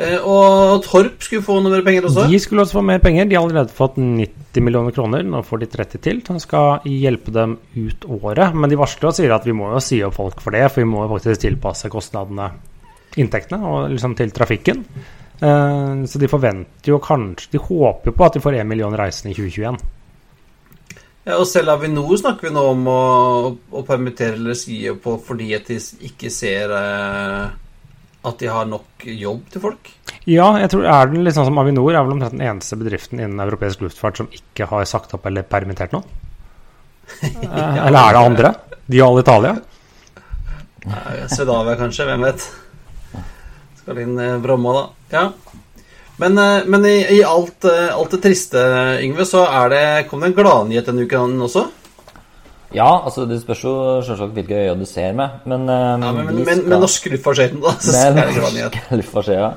Eh, 0.00 0.16
og 0.24 0.80
Torp 0.86 1.20
skulle 1.22 1.44
få 1.44 1.58
noe 1.60 1.74
mer 1.74 1.84
penger 1.84 2.06
også. 2.08 2.24
De 2.30 2.40
skulle 2.40 2.64
også 2.64 2.78
få 2.78 2.84
mer 2.88 3.02
penger. 3.04 3.28
De 3.28 3.36
har 3.36 3.44
allerede 3.44 3.74
fått 3.76 3.98
90 4.00 4.64
millioner 4.64 4.94
kroner. 4.96 5.24
Nå 5.26 5.42
får 5.44 5.62
de 5.62 5.70
30 5.74 6.02
til, 6.02 6.22
Han 6.28 6.40
skal 6.40 6.86
hjelpe 6.88 7.34
dem 7.34 7.58
ut 7.76 8.06
året. 8.08 8.54
Men 8.56 8.72
de 8.72 8.80
varsler 8.80 9.10
og 9.10 9.16
sier 9.18 9.34
at 9.36 9.46
vi 9.46 9.56
må 9.56 9.70
jo 9.74 9.82
si 9.84 10.00
opp 10.02 10.16
folk 10.16 10.40
for 10.40 10.56
det, 10.56 10.64
for 10.72 10.82
vi 10.82 10.88
må 10.88 11.04
jo 11.04 11.12
faktisk 11.16 11.44
tilpasse 11.44 11.92
kostnadene, 11.92 12.50
inntektene, 13.20 13.60
og 13.62 13.90
liksom 13.92 14.16
til 14.16 14.32
trafikken. 14.32 14.84
Eh, 15.42 16.04
Så 16.06 16.18
de 16.18 16.28
forventer 16.30 16.92
jo 16.94 17.00
kanskje 17.02 17.50
De 17.50 17.58
håper 17.58 18.12
jo 18.12 18.14
på 18.14 18.24
at 18.24 18.34
de 18.34 18.40
får 18.40 18.60
1 18.60 18.68
million 18.68 18.94
reisende 18.94 19.32
i 19.32 19.34
2021. 19.34 19.76
Ja, 21.24 21.36
og 21.38 21.46
selv 21.46 21.70
Avinor 21.70 22.16
snakker 22.18 22.48
vi 22.48 22.54
nå 22.54 22.62
om 22.72 22.86
å, 22.90 23.02
å 23.70 23.82
permittere 23.86 24.34
eller 24.34 24.56
si 24.58 24.80
opp 24.90 25.04
på 25.04 25.12
fordi 25.22 25.52
at 25.54 25.68
de 25.70 25.76
ikke 26.08 26.30
ser 26.34 26.72
eh, 26.74 27.52
at 28.22 28.38
de 28.38 28.50
har 28.50 28.68
nok 28.70 29.04
jobb 29.06 29.48
til 29.50 29.64
folk. 29.64 29.90
Ja, 30.30 30.52
jeg 30.62 30.70
tror 30.70 30.86
er 30.86 31.10
den 31.10 31.24
litt 31.26 31.34
sånn 31.34 31.48
som 31.48 31.58
Avinor 31.58 31.90
er 31.90 32.04
vel 32.04 32.14
omtrent 32.14 32.36
den 32.36 32.44
eneste 32.46 32.78
bedriften 32.78 33.18
innen 33.18 33.42
europeisk 33.42 33.82
luftfart 33.82 34.20
som 34.20 34.30
ikke 34.30 34.68
har 34.70 34.86
sagt 34.86 35.14
opp 35.16 35.26
eller 35.26 35.46
permittert 35.46 35.94
noen. 35.96 36.06
ja, 37.42 37.84
Eller 37.88 37.98
er 37.98 38.16
det 38.16 38.22
andre? 38.22 38.54
De 38.86 39.02
og 39.02 39.16
Alitalia? 39.16 39.56
Italia? 39.58 41.28
Swedavia 41.30 41.78
kanskje, 41.78 42.06
hvem 42.08 42.26
vet. 42.26 42.46
Skal 43.82 44.00
inn 44.02 44.18
eh, 44.18 44.38
Bromma, 44.42 44.74
da. 44.78 44.84
Ja. 45.14 45.24
Men, 46.22 46.38
eh, 46.38 46.64
men 46.70 46.86
i, 46.86 46.96
i 47.18 47.20
alt, 47.26 47.64
eh, 47.66 47.90
alt 47.94 48.14
det 48.16 48.22
triste, 48.22 48.62
Yngve, 49.02 49.26
så 49.26 49.44
er 49.46 49.72
det, 49.72 49.84
kom 50.10 50.22
det 50.22 50.32
en 50.32 50.36
gladnyhet 50.38 50.90
denne 50.90 51.06
uken 51.06 51.38
også. 51.46 51.66
Ja, 52.72 52.88
altså 53.04 53.26
det 53.28 53.42
spørs 53.42 53.62
jo 53.64 53.74
selvsagt 54.06 54.32
hvilke 54.36 54.64
øyne 54.64 54.80
du 54.80 54.88
ser 54.88 55.12
med, 55.16 55.42
men 55.44 55.68
eh, 55.68 55.84
Ja, 55.92 56.12
men, 56.12 56.26
men, 56.26 56.42
skal... 56.44 56.64
men, 56.64 56.80
norske 56.80 57.12
luftfartsøyne, 57.12 57.60
da, 57.60 57.76
så 57.80 58.08
det 58.16 58.26
gladnyhet. 58.38 58.80
Luftfartsøya. 59.00 59.52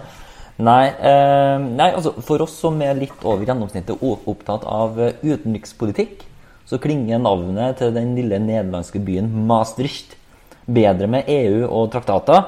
Nei, 0.56 0.86
eh, 0.88 1.58
nei, 1.60 1.90
altså 1.92 2.14
for 2.24 2.46
oss 2.46 2.54
som 2.62 2.80
er 2.84 2.96
litt 2.96 3.24
over 3.28 3.44
gjennomsnittet 3.44 4.00
opptatt 4.00 4.64
av 4.64 5.00
eh, 5.04 5.18
utenrikspolitikk, 5.26 6.24
så 6.66 6.80
klinger 6.82 7.20
navnet 7.22 7.82
til 7.82 7.92
den 7.96 8.14
lille 8.16 8.40
nederlandske 8.40 9.02
byen 9.04 9.28
Maastricht 9.50 10.16
bedre 10.66 11.10
med 11.12 11.28
EU 11.30 11.68
og 11.68 11.92
traktater. 11.92 12.48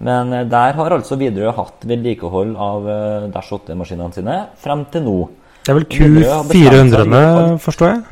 Men 0.00 0.32
eh, 0.32 0.48
der 0.48 0.80
har 0.80 0.96
altså 0.96 1.20
Widerøe 1.20 1.52
hatt 1.58 1.84
vedlikehold 1.88 2.56
av 2.56 2.88
Dash 3.34 3.52
8-maskinene 3.52 4.16
sine 4.16 4.40
frem 4.62 4.88
til 4.92 5.04
nå. 5.04 5.18
Det 5.60 5.74
er 5.74 5.80
vel 5.80 5.88
Widerøe 5.92 6.38
har 6.38 6.52
Q400, 6.56 7.64
forstår 7.64 7.92
jeg? 7.92 8.04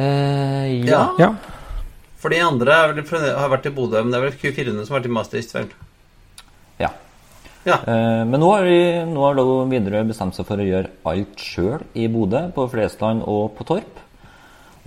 Eh, 0.00 0.72
ja. 0.88 1.04
Ja. 1.18 1.28
Ja. 1.28 1.30
For 2.20 2.32
de 2.32 2.40
andre 2.44 2.74
er 2.76 2.92
vel, 2.96 3.04
har 3.36 3.52
vært 3.52 3.68
i 3.68 3.74
Bodø, 3.76 4.00
men 4.02 4.12
det 4.12 4.20
er 4.20 4.26
vel 4.28 4.40
Q400 4.40 4.84
som 4.84 4.94
har 4.94 5.00
vært 5.00 5.08
i 5.08 5.16
Maastricht, 5.18 5.54
vel. 5.56 5.70
Ja. 7.68 7.76
Eh, 7.84 8.24
Men 8.24 8.40
nå 8.40 8.50
har, 8.54 8.64
de, 8.64 9.04
nå 9.10 9.24
har 9.24 9.40
Widerøe 9.68 10.06
bestemt 10.08 10.36
seg 10.36 10.46
for 10.48 10.60
å 10.60 10.64
gjøre 10.64 10.92
alt 11.10 11.42
sjøl 11.44 11.82
i 11.92 12.06
Bodø, 12.12 12.46
på 12.56 12.64
Flesland 12.72 13.24
og 13.28 13.52
på 13.58 13.66
Torp. 13.68 14.00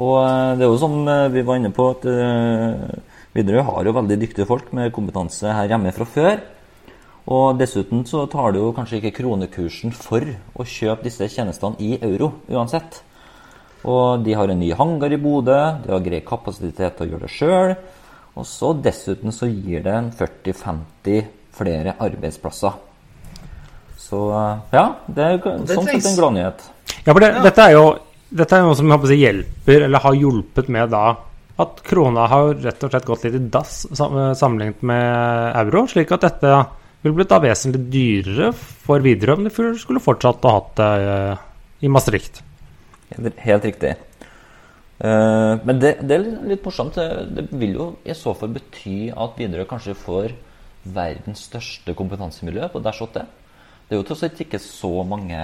Og 0.02 0.16
eh, 0.24 0.56
det 0.58 0.66
er 0.66 0.72
jo 0.72 0.80
som 0.82 0.96
eh, 1.06 1.28
vi 1.34 1.46
var 1.46 1.62
inne 1.62 1.74
på, 1.76 1.92
at 1.94 2.08
eh, 2.10 2.98
Widerøe 3.38 3.68
har 3.70 3.86
jo 3.86 3.96
veldig 4.00 4.20
dyktige 4.26 4.50
folk 4.50 4.74
med 4.74 4.94
kompetanse 4.96 5.54
her 5.54 5.70
hjemme 5.70 5.94
fra 5.94 6.10
før. 6.10 6.42
Og 7.34 7.60
dessuten 7.62 8.02
så 8.10 8.26
tar 8.28 8.52
det 8.52 8.60
jo 8.60 8.74
kanskje 8.76 9.00
ikke 9.00 9.14
kronekursen 9.22 9.94
for 9.96 10.26
å 10.60 10.66
kjøpe 10.68 11.06
disse 11.06 11.30
tjenestene 11.32 11.80
i 11.80 11.96
euro 12.04 12.34
uansett. 12.52 13.00
Og 13.84 14.24
de 14.24 14.36
har 14.38 14.48
en 14.48 14.60
ny 14.60 14.72
hangar 14.78 15.12
i 15.12 15.20
Bodø, 15.20 15.60
de 15.84 15.92
har 15.92 16.06
grei 16.06 16.22
kapasitet 16.24 16.96
til 16.98 17.06
å 17.06 17.10
gjøre 17.12 17.28
det 17.28 17.34
sjøl. 17.34 17.76
Og 18.40 18.48
så 18.50 18.72
dessuten 18.82 19.36
så 19.36 19.50
gir 19.50 19.84
det 19.86 19.94
en 19.94 20.10
40-50 20.16 21.28
flere 21.54 21.94
arbeidsplasser. 22.02 22.80
Så 24.00 24.22
ja, 24.74 24.88
det 25.08 25.28
er 25.28 25.38
sånn 25.44 25.86
sett 25.90 26.10
en 26.10 26.18
gladnyhet. 26.18 26.66
Ja, 27.04 27.12
for 27.12 27.20
det, 27.20 27.34
Ja. 27.36 27.44
dette 27.44 27.68
er 27.68 27.76
jo 27.76 27.86
dette 28.34 28.58
er 28.58 28.64
noe 28.66 28.76
som 28.76 28.90
jeg 28.90 29.08
si, 29.08 29.18
hjelper, 29.22 29.84
eller 29.86 30.02
har 30.02 30.16
hjulpet 30.18 30.70
med 30.74 30.90
da 30.90 31.16
at 31.62 31.84
krona 31.86 32.28
har 32.28 32.56
rett 32.56 32.84
og 32.84 32.90
slett 32.90 33.06
gått 33.06 33.26
litt 33.28 33.36
i 33.38 33.50
dass 33.54 33.86
sammenlignet 33.94 34.82
med 34.82 35.56
euro, 35.60 35.86
slik 35.88 36.12
at 36.16 36.26
dette 36.26 36.54
ville 37.04 37.14
blitt 37.20 37.30
da 37.30 37.38
vesentlig 37.44 37.84
dyrere 37.94 38.54
for 38.56 39.04
Widerøe 39.06 39.38
om 39.38 39.46
de 39.46 39.78
skulle 39.78 40.02
fortsatt 40.02 40.48
å 40.48 40.56
hatt 40.56 40.74
det 40.80 40.90
eh, 41.14 41.44
i 41.86 41.92
Maastricht. 41.92 42.42
Helt, 43.18 43.66
riktig. 43.66 43.94
Eh, 45.04 45.54
men 45.64 45.80
det, 45.82 45.96
det 46.02 46.18
er 46.18 46.26
litt, 46.50 46.64
morsomt. 46.66 46.98
Det 46.98 47.48
vil 47.52 47.78
jo 47.78 47.88
i 48.06 48.16
så 48.18 48.36
fall 48.38 48.54
bety 48.56 49.12
at 49.12 49.40
Widerøe 49.40 49.70
kanskje 49.70 49.98
får 49.98 50.36
verdens 50.84 51.46
største 51.48 51.96
kompetansemiljø 51.96 52.70
på 52.74 52.82
Dash 52.84 53.04
8. 53.06 53.26
Det 53.88 53.96
er 53.96 54.02
jo 54.02 54.08
tross 54.08 54.24
alt 54.26 54.42
ikke 54.44 54.60
så 54.62 55.04
mange 55.08 55.40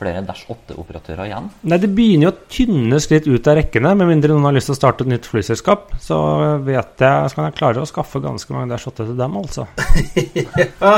flere 0.00 0.24
Dash 0.26 0.48
8-operatører 0.50 1.28
igjen. 1.28 1.50
Nei, 1.68 1.80
det 1.82 1.92
begynner 1.94 2.30
jo 2.30 2.32
å 2.32 2.40
tynnes 2.50 3.08
litt 3.12 3.28
ut 3.28 3.50
av 3.50 3.58
rekkene, 3.60 3.94
med 4.00 4.10
mindre 4.10 4.32
noen 4.34 4.48
har 4.48 4.56
lyst 4.56 4.70
til 4.72 4.76
å 4.76 4.80
starte 4.80 5.06
et 5.06 5.12
nytt 5.12 5.28
flyselskap. 5.30 5.94
Så 6.02 6.18
vet 6.66 7.04
jeg, 7.04 7.30
så 7.30 7.38
kan 7.38 7.48
jeg 7.50 7.58
klare 7.60 7.84
å 7.84 7.88
skaffe 7.88 8.22
ganske 8.24 8.56
mange 8.56 8.72
Dash 8.72 8.88
8 8.90 9.06
til 9.06 9.16
dem, 9.20 9.38
altså. 9.40 9.68
Ja, 10.80 10.96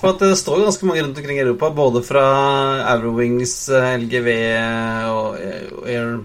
for 0.00 0.14
at 0.14 0.22
det 0.22 0.34
står 0.40 0.64
ganske 0.64 0.86
mange 0.88 1.04
rundt 1.04 1.18
omkring 1.20 1.38
i 1.38 1.44
Europa, 1.44 1.70
både 1.74 2.02
fra 2.06 2.26
Eurowings, 2.96 3.54
LGV 3.70 4.30
og 5.10 5.40
og 5.80 5.88
Air, 5.88 6.16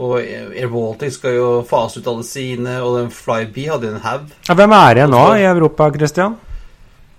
og 0.00 0.14
Air 0.20 0.70
Baltic 0.72 1.16
skal 1.16 1.36
jo 1.36 1.48
fase 1.68 2.00
ut 2.00 2.08
alle 2.10 2.24
sine, 2.26 2.78
og 2.84 2.96
den 2.98 3.10
Flybe 3.14 3.66
hadde 3.68 3.90
en 3.94 4.04
haug. 4.04 4.30
Ja, 4.48 4.56
hvem 4.56 4.76
er 4.76 5.02
igjen 5.02 5.12
nå 5.14 5.24
i 5.36 5.48
Europa, 5.48 5.90
Christian? 5.96 6.38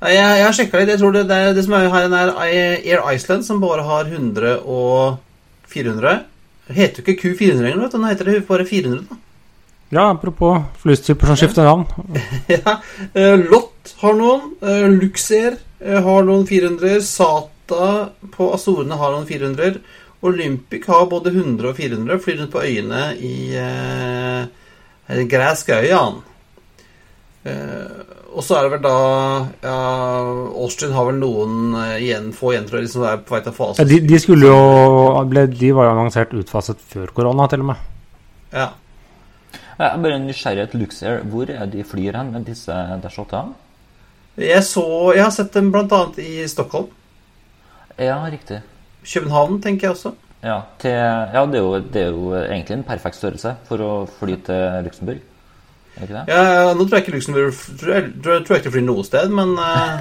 Jeg, 0.01 0.17
jeg 0.17 0.45
har 0.47 0.55
sjekka 0.57 0.79
litt. 0.81 0.89
Jeg 0.95 1.01
tror 1.01 1.13
det, 1.13 1.25
det, 1.29 1.39
det 1.57 1.63
som 1.65 1.75
er 1.77 1.89
her, 1.93 2.13
er 2.15 2.77
Air 2.81 3.03
Iceland, 3.13 3.45
som 3.45 3.61
bare 3.61 3.83
har 3.85 4.09
100 4.09 4.55
og 4.65 5.19
400. 5.69 6.23
Det 6.67 6.77
heter 6.77 7.01
jo 7.03 7.05
ikke 7.11 7.21
Q400 7.35 7.65
lenger, 7.67 7.83
vet 7.83 7.93
du. 7.93 7.99
Nå 8.01 8.09
heter 8.09 8.31
det 8.31 8.39
bare 8.47 8.65
400. 8.65 9.03
da. 9.09 9.19
Ja, 9.91 10.05
apropos 10.13 10.61
flystyper 10.79 11.27
som 11.27 11.35
skifter 11.37 11.67
navn. 11.67 11.83
ja. 12.55 12.77
eh, 13.13 13.35
Lott 13.51 13.91
har 13.99 14.15
noen. 14.15 14.53
eh, 14.63 14.85
Luxair 14.93 15.57
eh, 15.83 15.97
har 16.05 16.23
noen 16.27 16.45
400. 16.47 17.01
Sata 17.03 17.89
på 18.31 18.47
Azorene 18.55 18.97
har 18.97 19.11
noen 19.13 19.27
400. 19.27 19.81
Olympic 20.25 20.87
har 20.87 21.09
både 21.11 21.33
100 21.35 21.67
og 21.73 21.75
400. 21.77 22.19
Flyr 22.23 22.39
rundt 22.39 22.53
på 22.55 22.63
øyene 22.63 23.03
i 23.19 23.35
eh, 23.59 25.25
Græskøyan. 25.29 26.21
Eh, 27.43 28.17
og 28.31 28.45
så 28.45 28.57
er 28.57 28.65
det 28.65 28.71
vel 28.75 28.83
da 28.85 28.97
ja, 29.63 29.77
Austin 30.63 30.93
har 30.95 31.07
vel 31.09 31.17
noen 31.19 31.75
eh, 31.81 31.95
igjen, 32.05 32.29
få 32.35 32.53
igjen, 32.53 32.67
tror 32.69 32.81
jeg, 32.81 32.91
som 32.93 33.05
er 33.07 33.19
på 33.25 33.35
vei 33.35 33.41
til 33.43 33.51
å 33.51 33.57
fase 33.57 33.83
Ja, 33.83 33.89
de, 33.89 33.99
de 34.07 34.19
skulle 34.23 34.51
jo 34.51 35.25
ble, 35.31 35.47
De 35.51 35.71
var 35.75 35.89
jo 35.89 35.95
annonsert 35.95 36.35
utfaset 36.37 36.79
før 36.93 37.11
korona, 37.17 37.49
til 37.51 37.65
og 37.65 37.71
med. 37.73 37.89
Ja. 38.51 38.69
Jeg 39.81 39.87
er 39.87 40.01
bare 40.03 40.21
nysgjerrig 40.21 40.67
til 40.71 40.83
Luxair. 40.83 41.21
Hvor 41.31 41.51
er 41.51 41.69
de 41.71 41.83
flyr 41.87 42.17
hen, 42.19 42.33
disse 42.47 42.75
Dash 43.03 43.21
8? 43.23 43.43
Jeg, 44.39 44.63
så, 44.63 44.83
jeg 45.15 45.23
har 45.25 45.33
sett 45.35 45.55
dem 45.55 45.71
bl.a. 45.73 46.01
i 46.21 46.43
Stockholm. 46.47 46.91
Ja, 47.97 48.19
riktig. 48.31 48.61
København, 49.03 49.59
tenker 49.63 49.89
jeg 49.89 49.97
også. 49.97 50.13
Ja, 50.41 50.61
til, 50.81 50.93
ja 50.93 51.43
det, 51.49 51.59
er 51.59 51.65
jo, 51.65 51.81
det 51.93 52.01
er 52.01 52.15
jo 52.15 52.31
egentlig 52.39 52.77
en 52.79 52.87
perfekt 52.87 53.19
størrelse 53.19 53.55
for 53.67 53.83
å 53.85 53.91
fly 54.19 54.37
til 54.45 54.87
Luxembourg. 54.87 55.25
Ikke 56.01 56.15
det? 56.15 56.23
Ja, 56.31 56.41
ja, 56.47 56.73
nå 56.73 56.85
tror 56.87 56.97
jeg 56.97 57.05
ikke 57.05 57.13
Luxembourg 57.17 57.59
tror 57.81 57.93
jeg, 57.95 58.07
tror, 58.23 58.39
jeg- 58.55 58.61
ikke 58.63 58.73
flyr 58.73 58.85
noe 58.87 59.03
sted, 59.05 59.33
men 59.37 59.51
uh, 59.59 59.99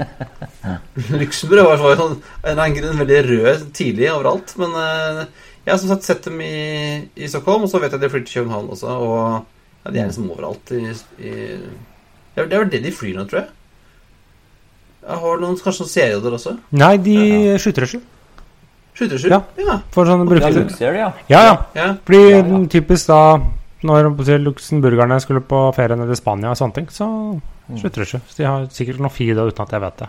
Luxembourg 1.20 1.70
var 1.82 1.96
sånn, 2.00 2.18
en 2.50 2.58
en 2.64 3.00
veldig 3.02 3.20
rød 3.28 3.64
tidlig 3.76 4.10
overalt. 4.12 4.54
Men 4.60 4.74
uh, 4.76 5.24
jeg 5.64 5.72
har 5.72 5.80
som 5.82 5.92
sagt 5.92 6.08
sett 6.08 6.24
dem 6.28 6.40
i, 6.44 7.08
i 7.16 7.28
Stockholm, 7.28 7.64
og 7.64 7.72
så 7.72 7.80
vet 7.82 7.92
jeg 7.96 8.00
de 8.04 8.12
flyr 8.12 8.24
til 8.26 8.40
København 8.42 8.70
også. 8.76 8.86
Og 9.00 9.46
ja, 9.84 9.90
de 9.90 9.98
er 10.02 10.10
liksom 10.12 10.30
overalt 10.30 10.74
i, 10.76 10.84
i 11.24 11.32
Det 12.36 12.44
er 12.44 12.46
det 12.46 12.56
er 12.56 12.64
vel 12.64 12.70
det 12.76 12.84
de 12.84 12.92
flyr 12.94 13.16
nå, 13.16 13.26
tror 13.30 13.42
jeg. 13.42 13.50
Jeg 15.00 15.16
har 15.24 15.40
noen, 15.40 15.56
kanskje 15.56 15.84
noen 15.86 15.90
serier 15.94 16.34
også. 16.36 16.56
Nei, 16.76 16.96
de 17.00 17.18
skyter 17.58 17.86
ikke. 17.88 18.02
Skyttersky? 19.00 19.30
Ja. 19.32 19.38
ja. 19.56 19.78
For 19.94 20.04
sånn 20.08 20.26
Ja, 20.26 20.28
brukte 20.28 20.90
ja. 20.92 21.06
Ja, 21.30 21.40
ja. 21.46 21.54
ja. 21.78 21.86
Fordi 22.04 22.20
Ja, 22.20 22.40
ja. 22.42 22.58
typisk 22.74 23.08
da 23.08 23.20
når 23.86 24.10
luxemburgerne 24.44 25.20
skulle 25.22 25.40
på 25.40 25.60
ferie 25.76 25.96
nede 25.96 26.12
i 26.12 26.18
Spania 26.18 26.52
og 26.52 26.58
sånne 26.60 26.76
ting, 26.76 26.88
så 26.92 27.06
slutter 27.78 28.02
det 28.02 28.08
ikke. 28.08 28.22
Så 28.28 28.36
de 28.42 28.48
har 28.48 28.66
sikkert 28.74 29.00
noen 29.00 29.14
fire 29.14 29.46
uten 29.48 29.64
at 29.64 29.72
jeg 29.76 29.84
vet 29.86 30.02
det. 30.02 30.08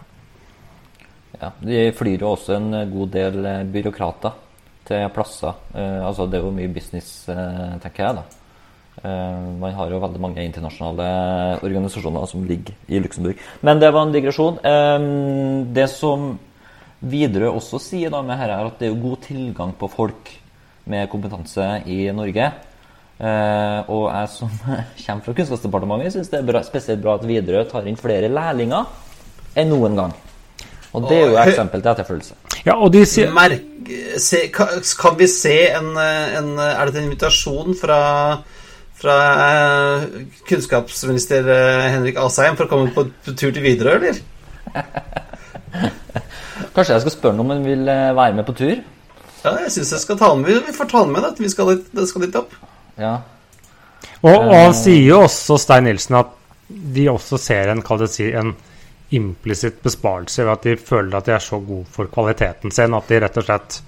Ja, 1.42 1.50
De 1.62 1.80
flyr 1.98 2.22
jo 2.22 2.34
også 2.36 2.58
en 2.58 2.70
god 2.92 3.14
del 3.16 3.46
eh, 3.46 3.64
byråkrater 3.72 4.36
til 4.86 5.08
plasser. 5.16 5.58
Eh, 5.74 6.06
altså 6.06 6.28
Det 6.30 6.40
er 6.40 6.46
jo 6.46 6.54
mye 6.54 6.74
business, 6.74 7.30
eh, 7.30 7.80
tenker 7.82 8.06
jeg. 8.06 8.20
da. 8.20 8.24
Eh, 9.04 9.40
man 9.62 9.74
har 9.74 9.90
jo 9.90 10.02
veldig 10.04 10.22
mange 10.22 10.44
internasjonale 10.46 11.08
organisasjoner 11.64 12.28
som 12.30 12.44
ligger 12.46 12.76
i 12.92 13.00
Luxembourg. 13.02 13.40
Men 13.62 13.80
det 13.80 13.92
var 13.94 14.06
en 14.06 14.14
digresjon. 14.14 14.60
Eh, 14.66 15.08
det 15.74 15.88
som 15.90 16.34
Widerøe 17.02 17.50
også 17.56 17.80
sier 17.82 18.12
da 18.14 18.22
med 18.22 18.38
dette, 18.38 18.52
er 18.60 18.68
at 18.68 18.78
det 18.78 18.90
er 18.90 18.94
jo 18.94 19.02
god 19.08 19.22
tilgang 19.26 19.72
på 19.74 19.90
folk 19.90 20.30
med 20.86 21.10
kompetanse 21.10 21.82
i 21.90 22.04
Norge. 22.14 22.52
Eh, 23.22 23.90
og 23.94 24.08
jeg 24.10 24.30
som 24.34 24.50
kommer 25.06 25.26
fra 25.26 25.36
Kunnskapsdepartementet, 25.38 26.16
syns 26.16 26.32
det 26.32 26.40
er 26.40 26.48
bra, 26.48 26.64
spesielt 26.66 27.04
bra 27.04 27.20
at 27.20 27.26
Widerøe 27.30 27.68
tar 27.70 27.86
inn 27.90 28.00
flere 28.00 28.32
lærlinger 28.32 28.88
enn 29.62 29.70
noen 29.70 30.00
gang. 30.00 30.16
Og 30.92 31.06
det 31.08 31.20
er 31.20 31.28
jo 31.30 31.36
et 31.38 31.52
eksempel 31.52 31.84
til 31.84 31.92
etterfølgelse. 31.94 32.40
Ja, 32.66 32.74
og 32.76 32.90
de 32.94 33.04
sier 33.08 33.30
Merk, 33.34 33.62
se, 34.22 34.42
kan, 34.54 35.16
vi 35.18 35.28
se 35.32 35.56
en, 35.74 35.94
en 35.98 36.50
Er 36.62 36.90
det 36.90 37.00
en 37.00 37.08
invitasjon 37.08 37.78
fra, 37.80 38.00
fra 39.00 39.16
eh, 39.46 40.08
kunnskapsminister 40.50 41.48
eh, 41.54 41.86
Henrik 41.94 42.20
Asheim 42.22 42.58
for 42.58 42.68
å 42.68 42.72
komme 42.74 42.92
på, 42.96 43.06
på 43.26 43.36
tur 43.38 43.54
til 43.54 43.64
Widerøe, 43.66 44.02
eller? 44.02 44.20
Kanskje 46.74 46.96
jeg 46.96 47.06
skal 47.06 47.14
spørre 47.14 47.38
ham 47.38 47.46
om 47.46 47.54
han 47.54 47.64
vil 47.68 47.86
være 47.86 48.34
med 48.40 48.48
på 48.50 48.58
tur? 48.58 48.76
Ja, 49.46 49.56
jeg 49.62 49.72
syns 49.78 49.94
jeg 49.94 50.04
skal 50.08 50.18
ta 50.18 50.34
med. 50.38 50.62
Vi 50.66 50.74
får 50.76 50.90
ta 50.90 51.06
med. 51.10 51.32
Vi 51.38 51.50
skal 51.52 51.76
det 51.86 52.10
skal 52.10 52.26
litt 52.26 52.38
opp. 52.40 52.54
Ja. 53.02 53.16
Og, 54.22 54.36
og 54.36 54.54
han 54.54 54.76
sier 54.78 55.08
jo 55.08 55.24
også, 55.26 55.58
Stein 55.62 55.88
Nilsen, 55.90 56.20
at 56.22 56.36
de 56.68 57.08
også 57.12 57.40
ser 57.42 57.72
en, 57.72 57.82
kall 57.86 58.04
det 58.04 58.12
si, 58.14 58.30
en 58.38 58.54
implisitt 59.12 59.82
besparelse 59.84 60.46
ved 60.46 60.54
at 60.54 60.68
de 60.68 60.76
føler 60.80 61.18
at 61.18 61.28
de 61.28 61.34
er 61.36 61.44
så 61.44 61.60
gode 61.60 61.90
for 61.92 62.08
kvaliteten 62.14 62.72
sin 62.72 62.96
at 62.96 63.10
de 63.12 63.18
rett 63.20 63.40
og 63.42 63.44
slett 63.44 63.82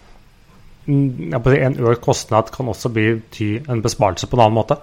mm, 0.90 1.38
En 1.38 1.78
økt 1.80 2.04
kostnad 2.04 2.52
kan 2.52 2.68
også 2.68 2.92
bety 2.92 3.54
en 3.72 3.84
besparelse 3.86 4.28
på 4.28 4.36
en 4.36 4.44
annen 4.44 4.58
måte. 4.58 4.80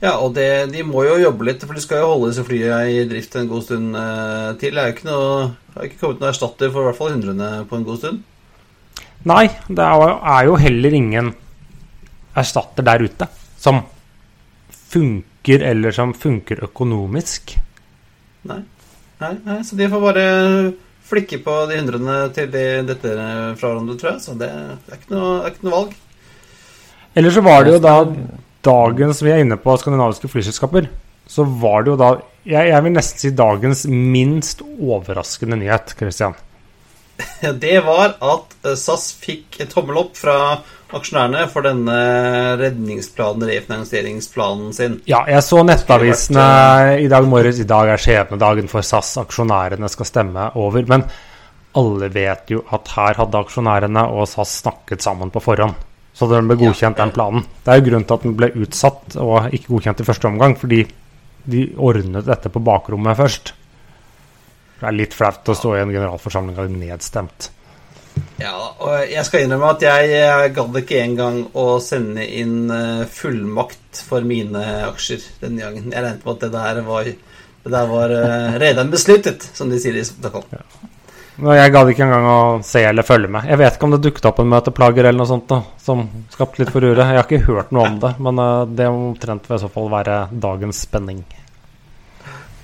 Ja, 0.00 0.14
og 0.22 0.36
det, 0.36 0.70
de 0.72 0.84
må 0.86 1.02
jo 1.04 1.18
jobbe 1.20 1.44
litt, 1.44 1.64
for 1.66 1.76
de 1.76 1.82
skal 1.82 2.00
jo 2.00 2.12
holde 2.14 2.30
disse 2.30 2.44
flyene 2.46 2.78
i 2.88 3.02
drift 3.10 3.34
en 3.36 3.50
god 3.50 3.66
stund 3.66 3.98
eh, 4.00 4.46
til. 4.62 4.78
Det 4.78 4.80
er 4.80 4.88
jo 4.88 4.96
ikke 4.96 5.10
noe 5.10 5.34
har 5.74 5.86
ikke 5.86 6.00
kommet 6.00 6.22
noen 6.22 6.30
erstatter 6.30 6.72
for 6.72 6.82
i 6.82 6.88
hvert 6.88 6.98
fall 6.98 7.12
hundrene 7.14 7.50
på 7.68 7.78
en 7.78 7.86
god 7.86 8.00
stund. 8.00 8.22
Nei, 9.28 9.44
det 9.68 9.84
er 9.84 10.00
jo, 10.00 10.14
er 10.32 10.46
jo 10.48 10.56
heller 10.62 10.96
ingen 10.96 11.34
erstatter 12.40 12.86
der 12.86 13.04
ute 13.06 13.28
som 13.60 13.82
funker, 14.90 15.64
eller 15.70 15.94
som 15.94 16.14
funker 16.16 16.64
økonomisk. 16.66 17.56
Nei. 18.50 18.62
Nei, 19.20 19.34
nei, 19.44 19.58
så 19.68 19.76
de 19.76 19.88
får 19.92 20.00
bare 20.00 20.28
flikke 21.10 21.40
på 21.44 21.56
de 21.68 21.76
hundrene 21.76 22.20
til 22.34 22.48
de 22.52 22.64
dette 22.88 23.10
fra 23.12 23.72
hverandre, 23.72 23.96
tror 24.00 24.14
jeg. 24.14 24.22
Så 24.24 24.36
det 24.40 24.48
er 24.48 24.96
ikke 24.96 25.12
noe, 25.12 25.34
er 25.42 25.52
ikke 25.52 25.66
noe 25.66 25.74
valg. 25.74 25.96
Eller 27.20 27.34
så 27.34 27.42
var 27.44 27.66
det 27.66 27.74
jo 27.74 27.82
da 27.84 27.94
dagens 28.64 29.22
vi 29.24 29.32
er 29.34 29.42
inne 29.44 29.58
på 29.60 29.76
skandinaviske 29.80 30.30
flyselskaper, 30.30 30.88
så 31.30 31.44
var 31.44 31.84
det 31.84 31.92
jo 31.92 31.98
da 32.00 32.10
jeg, 32.48 32.70
jeg 32.70 32.84
vil 32.84 32.94
nesten 32.94 33.20
si 33.20 33.32
dagens 33.36 33.84
minst 33.90 34.62
overraskende 34.64 35.58
nyhet, 35.60 35.92
Christian. 35.98 36.36
det 37.64 37.76
var 37.84 38.14
at 38.16 38.54
eh, 38.64 38.78
SAS 38.78 39.10
fikk 39.20 39.60
tommel 39.72 40.00
opp 40.00 40.14
fra 40.16 40.36
aksjonærene 40.96 41.46
for 41.50 41.66
denne 41.66 41.96
redningsplanen, 42.60 43.46
refinansieringsplanen 43.48 44.72
sin. 44.76 44.96
Ja, 45.10 45.22
jeg 45.30 45.42
så 45.46 45.62
nettavisene 45.66 46.46
i 47.02 47.08
dag 47.10 47.28
morges. 47.30 47.60
I 47.62 47.68
dag 47.68 47.92
er 47.92 48.00
skjebnedagen 48.00 48.70
for 48.70 48.86
SAS. 48.86 49.12
Aksjonærene 49.22 49.90
skal 49.92 50.08
stemme 50.08 50.48
over. 50.60 50.86
Men 50.90 51.06
alle 51.78 52.10
vet 52.12 52.50
jo 52.50 52.64
at 52.74 52.90
her 52.96 53.20
hadde 53.20 53.44
aksjonærene 53.44 54.08
og 54.14 54.26
SAS 54.30 54.56
snakket 54.64 55.04
sammen 55.06 55.30
på 55.30 55.42
forhånd. 55.44 55.78
Så 56.16 56.26
den 56.28 56.50
ble 56.50 56.58
godkjent, 56.58 56.98
den 56.98 57.14
planen. 57.14 57.46
Det 57.64 57.72
er 57.72 57.78
jo 57.78 57.86
grunnen 57.86 58.08
til 58.08 58.18
at 58.18 58.26
den 58.26 58.34
ble 58.36 58.50
utsatt 58.64 59.16
og 59.22 59.54
ikke 59.54 59.70
godkjent 59.70 60.02
i 60.02 60.08
første 60.08 60.28
omgang, 60.28 60.56
fordi 60.58 60.82
de 61.50 61.62
ordnet 61.80 62.26
dette 62.26 62.50
på 62.52 62.62
bakrommet 62.66 63.16
først. 63.16 63.54
Det 64.80 64.88
er 64.88 64.96
litt 64.96 65.14
flaut 65.14 65.48
å 65.48 65.56
stå 65.56 65.76
i 65.76 65.82
en 65.84 65.92
generalforsamling 65.92 66.58
og 66.58 66.66
bli 66.66 66.88
nedstemt. 66.88 67.50
Ja, 68.40 68.54
og 68.80 69.10
jeg 69.10 69.22
skal 69.28 69.44
innrømme 69.44 69.74
at 69.74 69.82
jeg 69.84 70.52
gadd 70.56 70.76
ikke 70.80 71.02
engang 71.02 71.42
å 71.58 71.64
sende 71.84 72.24
inn 72.24 72.70
eh, 72.72 73.02
fullmakt 73.12 74.00
for 74.06 74.24
mine 74.26 74.62
aksjer 74.86 75.26
denne 75.42 75.60
gangen. 75.60 75.90
Jeg 75.92 76.04
regnet 76.06 76.24
med 76.24 76.32
at 76.32 76.46
det 76.46 76.50
der 76.54 76.80
var, 76.86 77.10
det 77.10 77.74
der 77.74 77.90
var 77.90 78.14
uh, 78.16 78.56
redan 78.62 78.92
besluttet, 78.92 79.44
som 79.56 79.68
de 79.72 79.80
sier 79.82 79.98
i 80.00 80.06
Stockholm. 80.08 80.48
Ja. 80.56 80.64
Og 81.40 81.54
jeg 81.56 81.72
gadd 81.72 81.92
ikke 81.92 82.04
engang 82.06 82.26
å 82.28 82.40
se 82.64 82.82
eller 82.84 83.06
følge 83.06 83.30
med. 83.32 83.48
Jeg 83.48 83.60
vet 83.60 83.76
ikke 83.76 83.88
om 83.88 83.94
det 83.94 84.02
dukket 84.04 84.28
opp 84.28 84.40
en 84.42 84.50
møteplager 84.52 85.06
eller 85.08 85.20
noe 85.20 85.28
sånt 85.28 85.48
da, 85.48 85.62
som 85.80 86.04
skapte 86.32 86.60
litt 86.62 86.72
forure. 86.72 86.96
Jeg 86.96 87.20
har 87.20 87.28
ikke 87.28 87.46
hørt 87.46 87.72
noe 87.76 87.92
om 87.92 88.00
det, 88.02 88.16
men 88.24 88.44
det 88.76 88.88
må 88.92 89.08
omtrent 89.12 89.48
i 89.48 89.60
så 89.60 89.70
fall 89.72 89.88
være 89.92 90.20
dagens 90.32 90.84
spenning. 90.88 91.22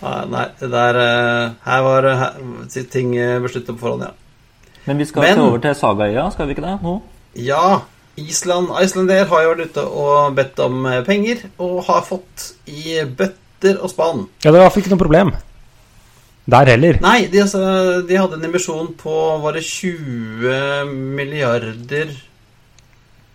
Nei, 0.04 0.44
det 0.60 0.68
der 0.70 0.98
Her 1.64 1.88
var 1.88 2.08
her, 2.20 2.36
ting 2.92 3.16
besluttet 3.44 3.72
på 3.72 3.80
forhånd, 3.80 4.08
ja. 4.10 4.25
Men 4.86 4.98
vi 5.02 5.06
skal 5.08 5.26
Men, 5.26 5.42
over 5.48 5.62
til 5.62 5.74
Sagaøya, 5.74 6.28
skal 6.34 6.48
vi 6.48 6.56
ikke 6.56 6.64
det? 6.66 6.76
nå? 6.82 7.00
Ja. 7.46 7.80
Island, 8.16 8.70
Icelandair 8.80 9.26
har 9.28 9.42
jo 9.44 9.50
vært 9.50 9.72
ute 9.72 9.82
og 9.84 10.36
bedt 10.38 10.60
om 10.64 10.86
eh, 10.88 11.02
penger, 11.04 11.42
og 11.60 11.82
har 11.84 12.06
fått 12.06 12.52
i 12.64 13.02
bøtter 13.04 13.76
og 13.76 13.92
spann. 13.92 14.22
Ja, 14.44 14.54
det 14.54 14.62
var 14.62 14.72
ikke 14.72 14.94
noe 14.94 15.02
problem. 15.02 15.34
Der 16.46 16.70
heller. 16.70 16.96
Nei, 17.02 17.26
de, 17.26 17.42
altså, 17.42 17.60
de 18.06 18.16
hadde 18.16 18.38
en 18.38 18.46
emisjon 18.46 18.92
på 19.00 19.14
Var 19.42 19.56
det 19.58 19.64
20 19.66 20.94
milliarder 21.18 22.14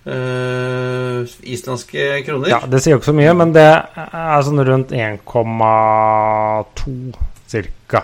Uh, 0.01 1.21
islandske 1.45 2.23
kroner? 2.25 2.49
Ja, 2.49 2.57
det 2.65 2.79
sier 2.81 2.95
jo 2.95 2.97
ikke 2.97 3.11
så 3.11 3.13
mye, 3.13 3.35
men 3.37 3.51
det 3.53 3.67
er 3.93 4.41
sånn 4.41 4.57
rundt 4.65 4.89
1,2 4.97 6.95
cirka 7.51 8.01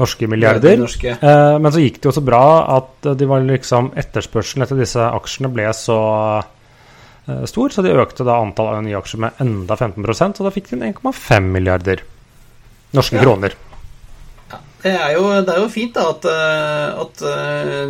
norske 0.00 0.26
milliarder. 0.26 0.78
Norske. 0.80 1.16
Eh, 1.20 1.58
men 1.60 1.72
så 1.72 1.82
gikk 1.82 2.00
det 2.00 2.10
jo 2.10 2.14
så 2.16 2.24
bra 2.24 2.44
at 2.78 3.10
de 3.18 3.28
var 3.30 3.44
liksom 3.46 3.92
etterspørselen 3.98 4.66
etter 4.66 4.80
disse 4.80 5.04
aksjene 5.04 5.50
ble 5.54 5.68
så 5.76 5.98
eh, 6.40 7.44
stor, 7.50 7.74
så 7.74 7.84
de 7.84 7.94
økte 7.94 8.26
da 8.26 8.40
antall 8.42 8.80
nye 8.84 8.98
aksjer 8.98 9.22
med 9.26 9.44
enda 9.44 9.78
15% 9.78 10.42
og 10.42 10.48
da 10.48 10.54
fikk 10.54 10.72
de 10.72 10.82
1,5 10.90 11.54
milliarder 11.54 12.02
norske 12.94 13.20
ja. 13.20 13.22
kroner. 13.22 13.54
Ja, 14.50 14.60
det, 14.82 14.92
er 14.92 15.14
jo, 15.14 15.24
det 15.46 15.54
er 15.54 15.62
jo 15.62 15.70
fint 15.72 15.94
da 15.94 16.10
at, 16.10 16.28
eh, 16.32 17.02
at 17.06 17.24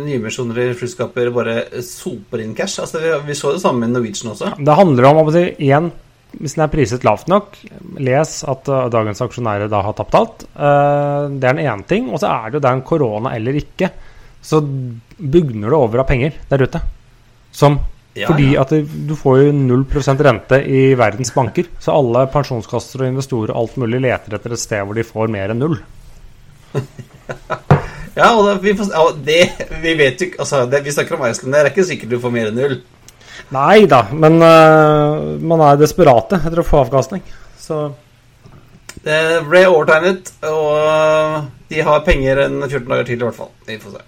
nyemisjoner 0.05 0.61
i 0.67 0.71
flyskaper 0.77 1.33
bare 1.33 1.59
soper 1.85 2.45
inn 2.45 2.53
cash. 2.57 2.83
Altså, 2.85 3.01
vi, 3.01 3.17
vi, 3.25 3.37
så 3.37 3.57
det 3.57 3.65
samme 3.65 3.85
med 3.85 3.97
Norwegian 3.97 4.33
også. 4.35 4.53
Det 4.61 4.77
handler 4.77 5.09
om 5.09 5.25
å 5.25 5.33
si, 5.33 5.47
én 5.71 5.89
hvis 6.39 6.55
den 6.57 6.65
er 6.65 6.71
priset 6.73 7.05
lavt 7.07 7.29
nok, 7.31 7.57
les 8.03 8.35
at 8.47 8.69
uh, 8.71 8.85
dagens 8.93 9.23
aksjonærer 9.25 9.71
da 9.71 9.81
har 9.85 9.95
tapt 9.97 10.17
alt. 10.19 10.45
Uh, 10.55 11.31
det 11.31 11.47
er 11.47 11.57
den 11.57 11.65
ene 11.65 11.87
ting. 11.89 12.11
Og 12.11 12.21
så 12.21 12.31
er 12.31 12.51
det 12.51 12.59
jo 12.59 12.67
den 12.67 12.83
korona 12.87 13.35
eller 13.37 13.57
ikke, 13.59 13.91
så 14.45 14.61
bugner 14.61 15.69
det 15.69 15.77
over 15.77 16.03
av 16.03 16.09
penger 16.09 16.37
der 16.51 16.65
ute. 16.67 16.81
Som 17.55 17.79
ja, 18.15 18.29
fordi 18.29 18.53
ja. 18.53 18.63
at 18.63 18.71
det, 18.71 18.85
du 19.07 19.15
får 19.19 19.41
jo 19.41 19.51
0% 19.55 20.21
rente 20.23 20.61
i 20.63 20.83
verdens 20.95 21.33
banker. 21.35 21.67
Så 21.83 21.91
alle 21.91 22.25
pensjonskasser 22.31 23.03
og 23.03 23.11
investorer 23.11 23.51
og 23.51 23.65
alt 23.65 23.79
mulig 23.83 23.99
leter 24.05 24.37
etter 24.37 24.55
et 24.55 24.61
sted 24.61 24.85
hvor 24.87 24.95
de 24.95 25.03
får 25.07 25.31
mer 25.33 25.51
enn 25.51 25.59
null. 25.63 25.75
ja, 28.19 28.29
og 28.29 28.45
da, 28.47 28.55
vi, 28.63 28.75
får, 28.77 28.91
det, 29.25 29.41
vi 29.83 29.95
vet 29.99 30.23
jo 30.23 30.27
altså, 30.43 30.65
det, 30.67 30.81
Vi 30.83 30.91
snakker 30.91 31.15
om 31.15 31.23
Iceland, 31.27 31.53
det 31.55 31.61
er 31.61 31.69
ikke 31.71 31.87
sikkert 31.87 32.15
du 32.15 32.21
får 32.23 32.35
mer 32.35 32.51
enn 32.51 32.59
null. 32.59 32.77
Nei 33.55 33.85
da, 33.89 34.05
men 34.13 34.39
uh, 34.41 35.35
man 35.41 35.63
er 35.67 35.81
desperate 35.81 36.39
etter 36.41 36.61
å 36.61 36.65
få 36.65 36.83
avkastning. 36.85 37.23
Så 37.59 37.87
Det 39.05 39.19
ble 39.47 39.65
overtegnet, 39.69 40.31
og 40.49 41.49
de 41.71 41.83
har 41.85 42.05
penger 42.05 42.45
en 42.45 42.61
14 42.65 42.87
dager 42.89 43.09
til, 43.09 43.19
i 43.19 43.27
hvert 43.27 43.37
fall. 43.37 43.51
Vi 43.67 43.77
får 43.81 43.97
se. 43.97 44.05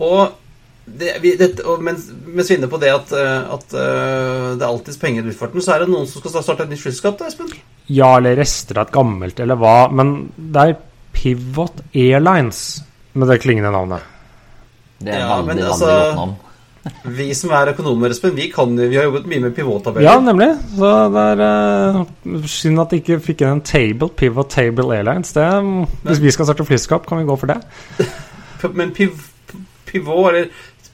Og, 0.00 0.36
det, 0.84 1.16
vi, 1.22 1.34
dette, 1.38 1.64
og 1.68 1.82
mens, 1.84 2.08
mens, 2.24 2.48
vi 2.48 2.56
er 2.56 2.60
inne 2.60 2.70
på 2.70 2.80
det 2.82 2.92
at, 2.94 3.10
eh, 3.14 3.50
at 3.56 3.74
uh, 3.76 4.46
det 4.56 4.64
er 4.64 4.68
alltids 4.70 5.00
penger 5.00 5.22
i 5.22 5.28
luftfarten, 5.28 5.62
så 5.62 5.74
er 5.74 5.84
det 5.84 5.90
noen 5.92 6.08
som 6.08 6.22
skal 6.22 6.40
starte 6.40 6.66
et 6.66 6.72
nytt 6.72 6.82
flyselskap, 6.82 7.20
Espen? 7.26 7.50
Ja, 7.90 8.14
eller 8.16 8.38
rester 8.38 8.80
av 8.80 8.88
et 8.88 8.94
gammelt, 8.94 9.42
eller 9.42 9.58
hva. 9.60 9.74
Men 9.92 10.30
det 10.36 10.64
er 10.64 10.78
Pivot 11.14 11.82
Airlines 11.90 12.80
med 13.12 13.30
det 13.30 13.40
klingende 13.42 13.72
navnet. 13.74 14.06
Det 15.00 15.14
er 15.14 15.24
ja, 15.24 15.40
veldig, 15.40 15.46
vanlig 15.46 15.66
altså, 15.66 15.90
godt 15.90 16.18
navn. 16.20 16.38
Vi 17.04 17.26
som 17.36 17.52
er 17.52 17.72
økonomer, 17.74 18.12
Espen, 18.14 18.32
vi, 18.36 18.46
kan, 18.52 18.72
vi 18.78 18.96
har 18.96 19.08
jobbet 19.08 19.26
mye 19.28 19.42
med 19.44 19.54
pivottabeller. 19.56 20.06
Ja, 20.06 20.16
nemlig. 20.24 20.48
Så 20.78 20.92
det 21.12 21.24
er 21.34 21.42
uh, 21.44 22.46
synd 22.48 22.80
at 22.80 22.92
de 22.92 23.00
ikke 23.02 23.20
fikk 23.24 23.44
inn 23.44 23.58
en 23.58 23.64
table, 23.66 24.08
pivot 24.16 24.48
table 24.52 24.88
airlines. 24.96 25.34
Det, 25.36 25.44
hvis 26.06 26.22
vi 26.24 26.32
skal 26.32 26.48
starte 26.48 26.64
flyskap, 26.68 27.08
kan 27.08 27.20
vi 27.20 27.28
gå 27.28 27.36
for 27.40 27.52
det. 27.52 27.58
Men 28.78 28.94
piv, 28.96 29.12
pivot, 29.90 30.30
eller 30.32 30.48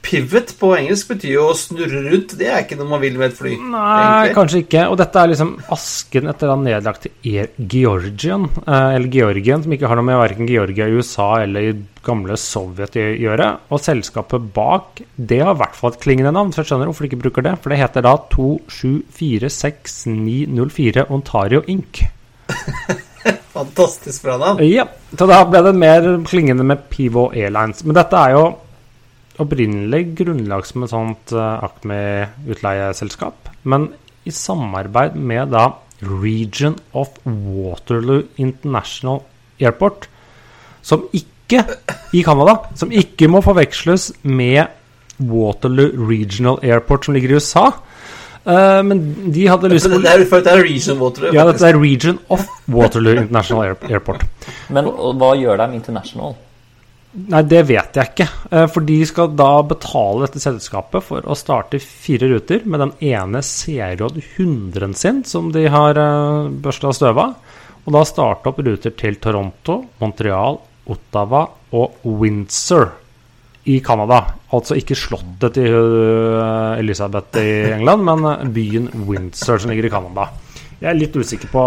Pivot 0.06 0.52
på 0.60 0.68
engelsk 0.76 1.08
betyr 1.10 1.32
jo 1.32 1.48
å 1.50 1.54
snurre 1.58 1.98
rundt. 2.04 2.36
Det 2.38 2.46
er 2.46 2.60
ikke 2.62 2.76
noe 2.78 2.92
man 2.92 3.00
vil 3.02 3.16
med 3.18 3.32
et 3.32 3.38
fly. 3.38 3.56
Nei, 3.58 4.04
egentlig. 4.06 4.34
kanskje 4.36 4.60
ikke. 4.62 4.82
Og 4.92 4.96
dette 5.00 5.16
er 5.18 5.26
liksom 5.32 5.50
asken 5.74 6.30
etter 6.30 6.46
den 6.52 6.62
nedlagte 6.68 7.08
Air 7.26 7.48
Georgian, 7.58 8.44
eh, 8.62 8.94
eller 8.96 9.10
Georgien, 9.10 9.60
som 9.64 9.72
ikke 9.74 9.88
har 9.90 9.96
noe 9.98 10.06
med 10.06 10.22
verken 10.22 10.46
Georgia 10.50 10.84
i 10.86 10.94
USA 10.94 11.28
eller 11.42 11.60
i 11.66 11.74
gamle 12.06 12.36
Sovjet 12.38 12.94
å 13.02 13.04
gjøre. 13.26 13.48
Og 13.74 13.78
selskapet 13.82 14.40
bak, 14.54 14.86
det 15.16 15.40
har 15.42 15.54
i 15.56 15.60
hvert 15.64 15.78
fall 15.78 15.92
et 15.94 16.02
klingende 16.04 16.32
navn, 16.36 16.50
så 16.54 16.58
jeg 16.62 16.68
skjønner 16.70 16.86
hvorfor 16.90 17.02
de 17.02 17.08
ikke 17.10 17.24
bruker 17.24 17.42
det. 17.48 17.54
For 17.62 17.68
det 17.72 17.82
heter 17.82 18.00
da 18.06 18.14
2746-904 18.36 20.98
Ontario 21.10 21.60
Inc. 21.72 21.94
Fantastisk 23.56 24.18
bra 24.22 24.36
navn. 24.38 24.62
Ja, 24.68 24.86
så 25.18 25.24
da 25.26 25.44
ble 25.48 25.60
det 25.66 25.74
mer 25.74 26.02
klingende 26.28 26.64
med 26.66 26.78
Pivo 26.92 27.30
Airlines. 27.32 27.82
Men 27.82 27.94
dette 27.98 28.16
er 28.20 28.30
jo 28.36 28.44
opprinnelig 29.42 30.02
grunnlag 30.18 30.66
som 30.68 30.84
et 30.84 30.92
sånt 30.92 31.34
uh, 31.36 31.58
Acme-utleieselskap, 31.66 33.50
men 33.68 33.90
i 34.26 34.32
samarbeid 34.34 35.16
med 35.16 35.52
da 35.54 35.68
Region 36.02 36.76
of 36.92 37.14
Waterloo 37.24 38.26
International 38.36 39.22
Airport, 39.60 40.08
som 40.82 41.06
ikke 41.14 41.62
i 42.16 42.22
Canada, 42.26 42.58
som 42.74 42.92
ikke 42.92 43.28
må 43.30 43.40
forveksles 43.44 44.10
med 44.26 44.66
Waterloo 45.22 46.08
Regional 46.08 46.58
Airport 46.62 47.06
som 47.06 47.16
ligger 47.16 47.32
i 47.32 47.38
USA. 47.38 47.70
Uh, 48.46 48.82
men 48.86 49.00
de 49.34 49.46
hadde 49.50 49.70
lyst 49.72 49.88
til 49.88 50.02
Det 50.02 50.10
er 50.12 50.22
det 50.22 50.52
er 50.52 50.62
Region 50.62 50.98
Waterloo. 51.00 51.34
Ja, 51.34 51.46
dette 51.48 51.66
er 51.66 51.78
Region 51.80 52.18
of 52.30 52.46
Waterloo 52.70 53.16
International 53.22 53.76
Airport. 53.90 54.26
Men 54.70 54.90
hva 54.90 55.32
gjør 55.38 55.64
dem 55.64 55.78
international? 55.80 56.36
Nei, 57.16 57.40
det 57.48 57.62
vet 57.70 57.96
jeg 57.96 58.10
ikke. 58.10 58.26
Eh, 58.52 58.66
for 58.68 58.84
de 58.84 58.98
skal 59.08 59.30
da 59.38 59.48
betale 59.64 60.26
dette 60.26 60.42
selskapet 60.42 61.04
for 61.06 61.24
å 61.24 61.36
starte 61.38 61.80
fire 61.80 62.28
ruter 62.34 62.66
med 62.68 62.82
den 62.84 62.92
ene 63.08 63.40
CRJ 63.40 64.20
100-en 64.36 64.96
sin 64.96 65.22
som 65.24 65.48
de 65.54 65.64
har 65.72 65.96
eh, 65.96 66.50
børsta 66.62 66.92
støv 66.96 67.22
av. 67.22 67.56
Og 67.86 67.94
da 67.94 68.02
starte 68.04 68.50
opp 68.50 68.60
ruter 68.66 68.92
til 68.98 69.16
Toronto, 69.22 69.78
Montreal, 70.02 70.60
Ottawa 70.92 71.46
og 71.78 72.04
Windsor 72.04 72.90
i 73.66 73.78
Canada. 73.82 74.20
Altså 74.54 74.76
ikke 74.78 74.98
slottet 74.98 75.56
til 75.56 75.72
eh, 75.72 76.82
Elisabeth 76.82 77.40
i 77.40 77.56
England, 77.78 78.04
men 78.06 78.52
byen 78.54 78.92
Windsor 79.08 79.62
som 79.62 79.72
ligger 79.72 79.88
i 79.88 79.94
Canada. 79.96 80.28
Jeg 80.82 80.92
er 80.92 81.00
litt 81.00 81.16
usikker 81.16 81.48
på 81.48 81.64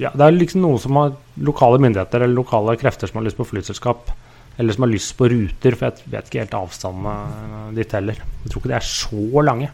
ja, 0.00 0.12
Det 0.14 0.22
er 0.22 0.36
liksom 0.36 0.62
noen 0.62 0.78
som 0.80 0.96
har 0.96 1.16
lokale 1.44 1.80
myndigheter 1.82 2.22
eller 2.22 2.38
lokale 2.38 2.78
krefter 2.80 3.10
som 3.10 3.18
har 3.18 3.26
lyst 3.26 3.36
på 3.40 3.48
flyselskap. 3.50 4.12
Eller 4.60 4.76
som 4.76 4.84
har 4.84 4.92
lyst 4.92 5.14
på 5.16 5.28
ruter, 5.32 5.76
for 5.78 5.88
jeg 5.88 6.12
vet 6.12 6.28
ikke 6.28 6.42
helt 6.42 6.58
avstandene 6.58 7.62
ditt 7.76 7.94
heller. 7.96 8.18
Jeg 8.44 8.52
tror 8.52 8.60
ikke 8.60 8.72
de 8.72 8.76
er 8.76 8.88
så 8.90 9.44
lange. 9.46 9.70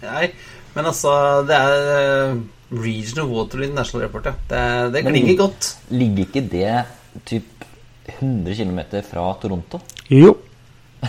Nei, 0.00 0.26
men 0.74 0.88
altså 0.90 1.12
Det 1.48 1.56
er 1.56 1.86
uh, 2.30 2.40
Regional 2.70 3.30
Waterloo 3.32 3.72
National 3.74 4.04
Airport, 4.06 4.28
ja. 4.28 4.34
Det, 4.50 4.92
det 4.94 5.02
klinger 5.08 5.40
godt. 5.40 5.70
Ligger 5.90 6.28
ikke 6.28 6.44
det 6.52 6.76
typ 7.26 7.66
100 8.18 8.54
km 8.54 8.80
fra 9.08 9.26
Toronto? 9.42 9.80
Jo. 10.12 10.36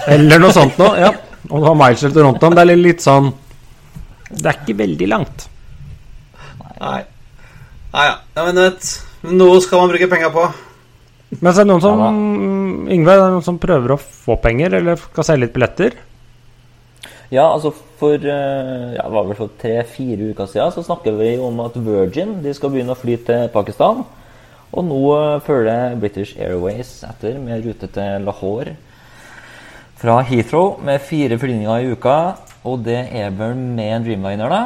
Eller 0.08 0.42
noe 0.42 0.56
sånt 0.56 0.80
noe. 0.82 0.96
Ja. 1.00 1.12
Og 1.50 1.62
du 1.62 1.68
har 1.68 1.78
miles 1.78 2.02
til 2.02 2.14
Toronto. 2.16 2.50
Men 2.50 2.58
det 2.58 2.66
er 2.66 2.82
litt 2.82 3.04
sånn 3.04 3.32
Det 4.32 4.46
er 4.48 4.60
ikke 4.62 4.78
veldig 4.82 5.08
langt. 5.12 5.48
Nei. 6.82 7.02
Nei 7.94 8.06
ja. 8.08 8.18
men 8.40 8.54
men 8.56 8.64
vet 8.64 8.92
Noe 9.38 9.62
skal 9.62 9.84
man 9.84 9.92
bruke 9.92 10.10
penger 10.10 10.32
på. 10.34 10.50
Men 11.39 11.54
så 11.54 11.62
er 11.62 11.63
det 11.63 11.72
noen 11.72 11.84
som 11.84 12.02
Ja 12.02 12.12
Yngve, 12.91 13.13
er 13.13 13.22
det 13.22 13.34
noen 13.36 13.46
som 13.46 13.60
prøver 13.62 13.94
å 13.94 14.00
få 14.02 14.38
penger, 14.41 14.74
eller 14.80 15.00
skal 15.00 15.28
selge 15.28 15.46
litt 15.46 15.54
billetter? 15.56 15.96
Ja, 17.32 17.46
altså 17.46 17.72
for 17.72 18.20
eh, 18.20 18.88
ja, 18.98 19.06
det 19.06 19.13
var 19.13 19.28
vel 19.30 19.38
for 19.38 19.54
tre-fire 19.62 20.34
uker 20.34 20.50
siden 20.52 20.74
så 20.76 20.84
snakker 20.84 21.15
vi 21.15 21.30
om 21.39 21.62
at 21.63 21.78
Virgin 21.80 22.41
de 22.44 22.52
skal 22.56 22.74
begynne 22.74 22.91
å 22.91 23.00
fly 23.00 23.15
til 23.28 23.46
Pakistan. 23.54 24.02
Og 24.72 24.88
nå 24.88 25.00
eh, 25.15 25.38
følger 25.46 25.96
British 26.02 26.36
Airways 26.36 26.98
etter 27.08 27.39
med 27.39 27.63
rute 27.63 27.88
til 27.96 28.28
Lahore 28.28 28.76
fra 30.02 30.17
Heathrow 30.26 30.80
med 30.84 31.04
fire 31.06 31.38
flyvninger 31.39 31.86
i 31.86 31.96
uka. 31.96 32.17
Og 32.67 32.84
det 32.84 33.00
er 33.15 33.32
vel 33.38 33.56
med 33.56 33.96
en 33.96 34.08
Dreamliner, 34.10 34.52
da. 34.52 34.63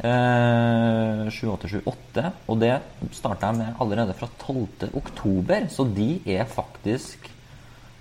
Eh, 0.00 1.22
7878. 1.32 2.32
Og 2.48 2.60
det 2.60 2.74
starta 3.16 3.52
jeg 3.52 3.60
med 3.62 3.80
allerede 3.80 4.16
fra 4.18 4.28
12. 4.42 4.90
oktober, 4.92 5.70
så 5.72 5.86
de 5.88 6.10
er 6.26 6.44
faktisk 6.50 7.30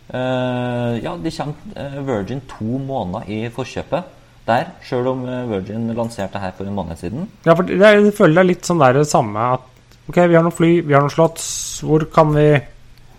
Eh, 0.05 0.91
ja, 1.01 1.15
de 1.17 1.31
kommer 1.33 1.55
eh, 1.81 2.01
Virgin 2.05 2.41
to 2.45 2.77
måneder 2.77 3.25
i 3.25 3.39
forkjøpet 3.49 4.11
der, 4.45 4.67
sjøl 4.85 5.07
om 5.09 5.23
eh, 5.25 5.47
Virgin 5.49 5.87
lanserte 5.97 6.41
her 6.41 6.53
for 6.53 6.69
en 6.69 6.77
måned 6.77 6.99
siden. 6.99 7.25
Ja, 7.47 7.55
for 7.55 7.65
det, 7.65 7.79
jeg 7.81 8.13
føler 8.13 8.37
det 8.37 8.43
er 8.43 8.49
litt 8.51 8.69
sånn 8.69 8.83
der 8.83 8.99
det 8.99 9.07
samme 9.09 9.53
at 9.55 9.71
Ok, 10.05 10.19
vi 10.29 10.35
har 10.37 10.43
noen 10.45 10.53
fly, 10.53 10.67
vi 10.85 10.93
har 10.93 11.01
noen 11.01 11.09
slotts. 11.09 11.45
Hvor 11.81 12.03
kan 12.13 12.29
vi 12.35 12.43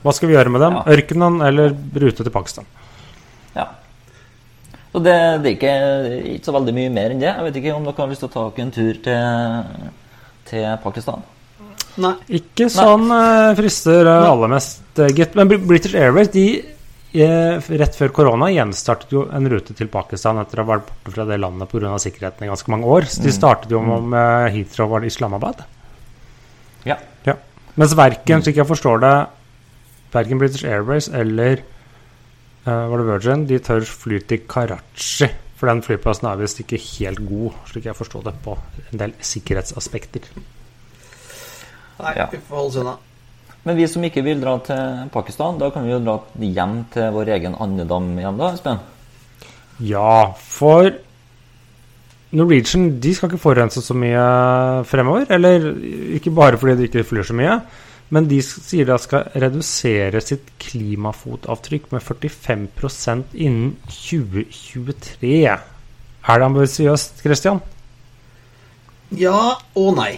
Hva 0.04 0.12
skal 0.14 0.30
vi 0.30 0.36
gjøre 0.36 0.52
med 0.54 0.62
dem? 0.62 0.76
Ja. 0.76 0.82
Ørkenen 0.94 1.40
eller 1.42 1.72
rute 1.74 2.22
til 2.22 2.30
Pakistan? 2.30 2.68
Så 4.96 5.02
det, 5.04 5.14
det 5.44 5.50
er 5.50 5.54
ikke, 5.58 5.72
ikke 6.32 6.48
så 6.48 6.52
veldig 6.56 6.72
mye 6.72 6.90
mer 6.94 7.12
enn 7.12 7.18
det. 7.20 7.28
Jeg 7.28 7.44
vet 7.44 7.56
ikke 7.60 7.72
om 7.76 7.82
dere 7.84 8.00
har 8.00 8.08
lyst 8.08 8.22
til 8.24 8.30
å 8.30 8.32
ta 8.32 8.44
dere 8.46 8.64
en 8.64 8.70
tur 8.72 9.00
til, 9.04 9.90
til 10.48 10.62
Pakistan? 10.80 11.26
Nei. 12.00 12.14
Ikke 12.38 12.70
sånn 12.72 13.04
Nei. 13.10 13.50
frister 13.58 14.08
eh, 14.08 14.24
aller 14.30 14.54
mest, 14.54 14.88
eh, 14.96 15.12
gitt. 15.12 15.36
Men 15.36 15.52
British 15.52 15.92
Airways 16.00 16.32
de 16.32 16.46
eh, 16.56 17.68
rett 17.82 18.00
før 18.00 18.16
korona 18.16 18.48
gjenstartet 18.54 19.12
jo 19.12 19.26
en 19.36 19.50
rute 19.52 19.76
til 19.76 19.92
Pakistan 19.92 20.40
etter 20.40 20.62
å 20.62 20.64
ha 20.64 20.70
vært 20.70 20.88
borte 20.88 21.12
fra 21.12 21.28
det 21.28 21.42
landet 21.44 21.76
pga. 21.76 21.92
sikkerheten 22.00 22.48
i 22.48 22.50
ganske 22.54 22.72
mange 22.72 22.88
år. 22.96 23.10
Så 23.12 23.28
de 23.28 23.36
startet 23.36 23.76
jo 23.76 23.84
med 23.84 24.48
Heathrow 24.56 24.88
var 24.94 25.04
det 25.04 25.12
Islamabad. 25.12 25.60
Ja. 26.88 26.96
Ja. 27.28 27.36
Mens 27.76 27.92
verken, 28.00 28.48
slik 28.48 28.64
jeg 28.64 28.72
forstår 28.72 29.04
det, 29.04 29.16
verken 30.16 30.40
British 30.40 30.64
Airways 30.64 31.12
eller 31.12 31.60
eh, 31.60 31.75
var 32.66 32.98
det 32.98 33.06
Virgin, 33.08 33.46
de 33.46 33.58
tør 33.62 33.84
fly 33.86 34.20
til 34.26 34.42
Karachi. 34.50 35.28
For 35.56 35.70
den 35.70 35.80
flyplassen 35.86 36.26
er 36.28 36.36
visst 36.40 36.58
ikke 36.60 36.76
helt 36.98 37.22
god, 37.28 37.54
slik 37.70 37.86
jeg 37.88 37.96
forstår 37.96 38.26
det, 38.26 38.34
på 38.44 38.56
en 38.92 39.00
del 39.00 39.14
sikkerhetsaspekter. 39.24 40.26
Nei, 41.96 42.12
Ja. 42.18 42.26
vi 42.30 42.36
får 42.38 42.56
holde 42.56 42.68
oss 42.68 42.76
unna. 42.82 42.96
Men 43.64 43.76
vi 43.76 43.86
som 43.88 44.04
ikke 44.04 44.22
vil 44.22 44.40
dra 44.40 44.58
til 44.62 45.08
Pakistan, 45.10 45.58
da 45.58 45.70
kan 45.70 45.82
vi 45.86 45.90
jo 45.94 45.98
dra 46.04 46.18
hjem 46.38 46.84
til 46.92 47.10
vår 47.14 47.32
egen 47.38 47.56
andedam 47.58 48.12
igjen, 48.18 48.36
da, 48.38 48.52
Espen? 48.52 48.78
Ja, 49.80 50.32
for 50.38 50.90
Norwegian 52.36 53.00
de 53.00 53.14
skal 53.14 53.30
ikke 53.30 53.40
forurense 53.40 53.82
så 53.82 53.94
mye 53.96 54.84
fremover. 54.84 55.26
Eller 55.30 55.66
ikke 56.16 56.32
bare 56.34 56.58
fordi 56.60 56.76
de 56.76 56.88
ikke 56.90 57.04
flyr 57.08 57.24
så 57.24 57.36
mye, 57.36 57.60
men 58.14 58.28
de 58.30 58.38
sier 58.44 58.86
de 58.86 58.96
skal 59.02 59.30
redusere 59.34 60.20
sitt 60.22 60.52
klimafotavtrykk 60.62 61.90
med 61.94 62.04
45% 62.06 63.34
innen 63.34 63.72
2023. 63.90 65.32
Er 65.46 66.38
det 66.38 66.46
ambisiøst, 66.46 67.20
Christian? 67.24 67.60
Ja 69.14 69.56
og 69.78 69.92
nei. 69.98 70.12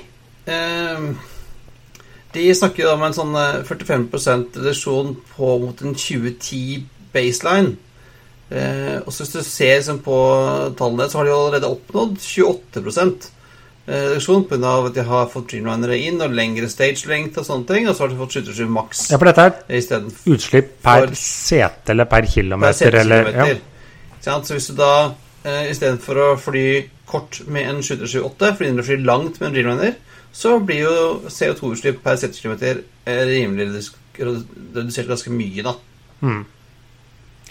Ehm, 0.48 1.16
de 2.34 2.46
snakker 2.54 2.84
jo 2.84 2.94
om 2.94 3.04
en 3.04 3.16
sånn 3.16 3.34
eh, 3.36 3.60
45% 3.68 4.60
reduksjon 4.60 5.14
på 5.34 5.52
mot 5.64 5.84
en 5.84 5.96
2010 5.96 6.84
baseline. 7.12 7.76
Eh, 8.48 8.96
og 9.02 9.12
så 9.12 9.24
hvis 9.24 9.34
du 9.34 9.42
ser 9.44 9.74
liksom 9.76 10.00
på 10.04 10.18
tallene, 10.78 11.08
så 11.08 11.20
har 11.20 11.28
de 11.28 11.34
allerede 11.36 11.72
oppnådd 11.72 12.16
28 12.20 12.80
eh, 12.80 13.28
reduksjon 13.88 14.44
pga. 14.50 14.72
at 14.86 14.94
de 14.94 15.04
har 15.08 15.30
fått 15.32 15.48
Dreamlinere 15.52 15.96
inn 15.98 16.20
og 16.20 16.34
lengre 16.36 16.68
stage 16.68 17.08
length 17.08 17.40
og 17.40 17.46
sånne 17.48 17.66
ting. 17.70 17.88
Og 17.88 17.96
så 17.96 18.04
har 18.04 18.12
de 18.12 18.20
fått 18.20 18.36
77 18.36 18.68
maks 18.74 19.06
Ja, 19.12 19.18
for 19.18 19.30
dette 19.30 19.48
er 19.48 20.10
utslipp 20.34 20.74
per 20.84 21.14
sete 21.16 21.94
eller 21.94 22.04
per 22.10 22.18
per 22.18 22.30
kilometer, 22.34 22.94
eller 22.94 23.32
ja. 23.32 23.56
Så 24.20 24.54
hvis 24.54 24.68
du 24.68 24.74
da 24.76 25.14
eh, 25.44 25.70
istedenfor 25.70 26.20
å 26.20 26.28
fly 26.40 26.66
kort 27.08 27.40
med 27.46 27.68
en 27.70 27.82
778, 27.82 28.54
fordi 28.58 28.76
du 28.76 28.84
flyr 28.84 29.04
langt 29.06 29.40
med 29.40 29.48
en 29.48 29.54
Dreamliner, 29.54 29.96
så 30.32 30.58
blir 30.60 30.84
jo 30.84 30.96
CO2-utslipp 31.32 32.02
per 32.04 32.18
setekilometer 32.20 32.82
kilometer 32.82 33.26
rimelig 33.30 33.88
redusert 34.18 35.08
ganske 35.08 35.32
mye, 35.32 35.64
da. 35.64 35.74
Mm. 36.20 36.44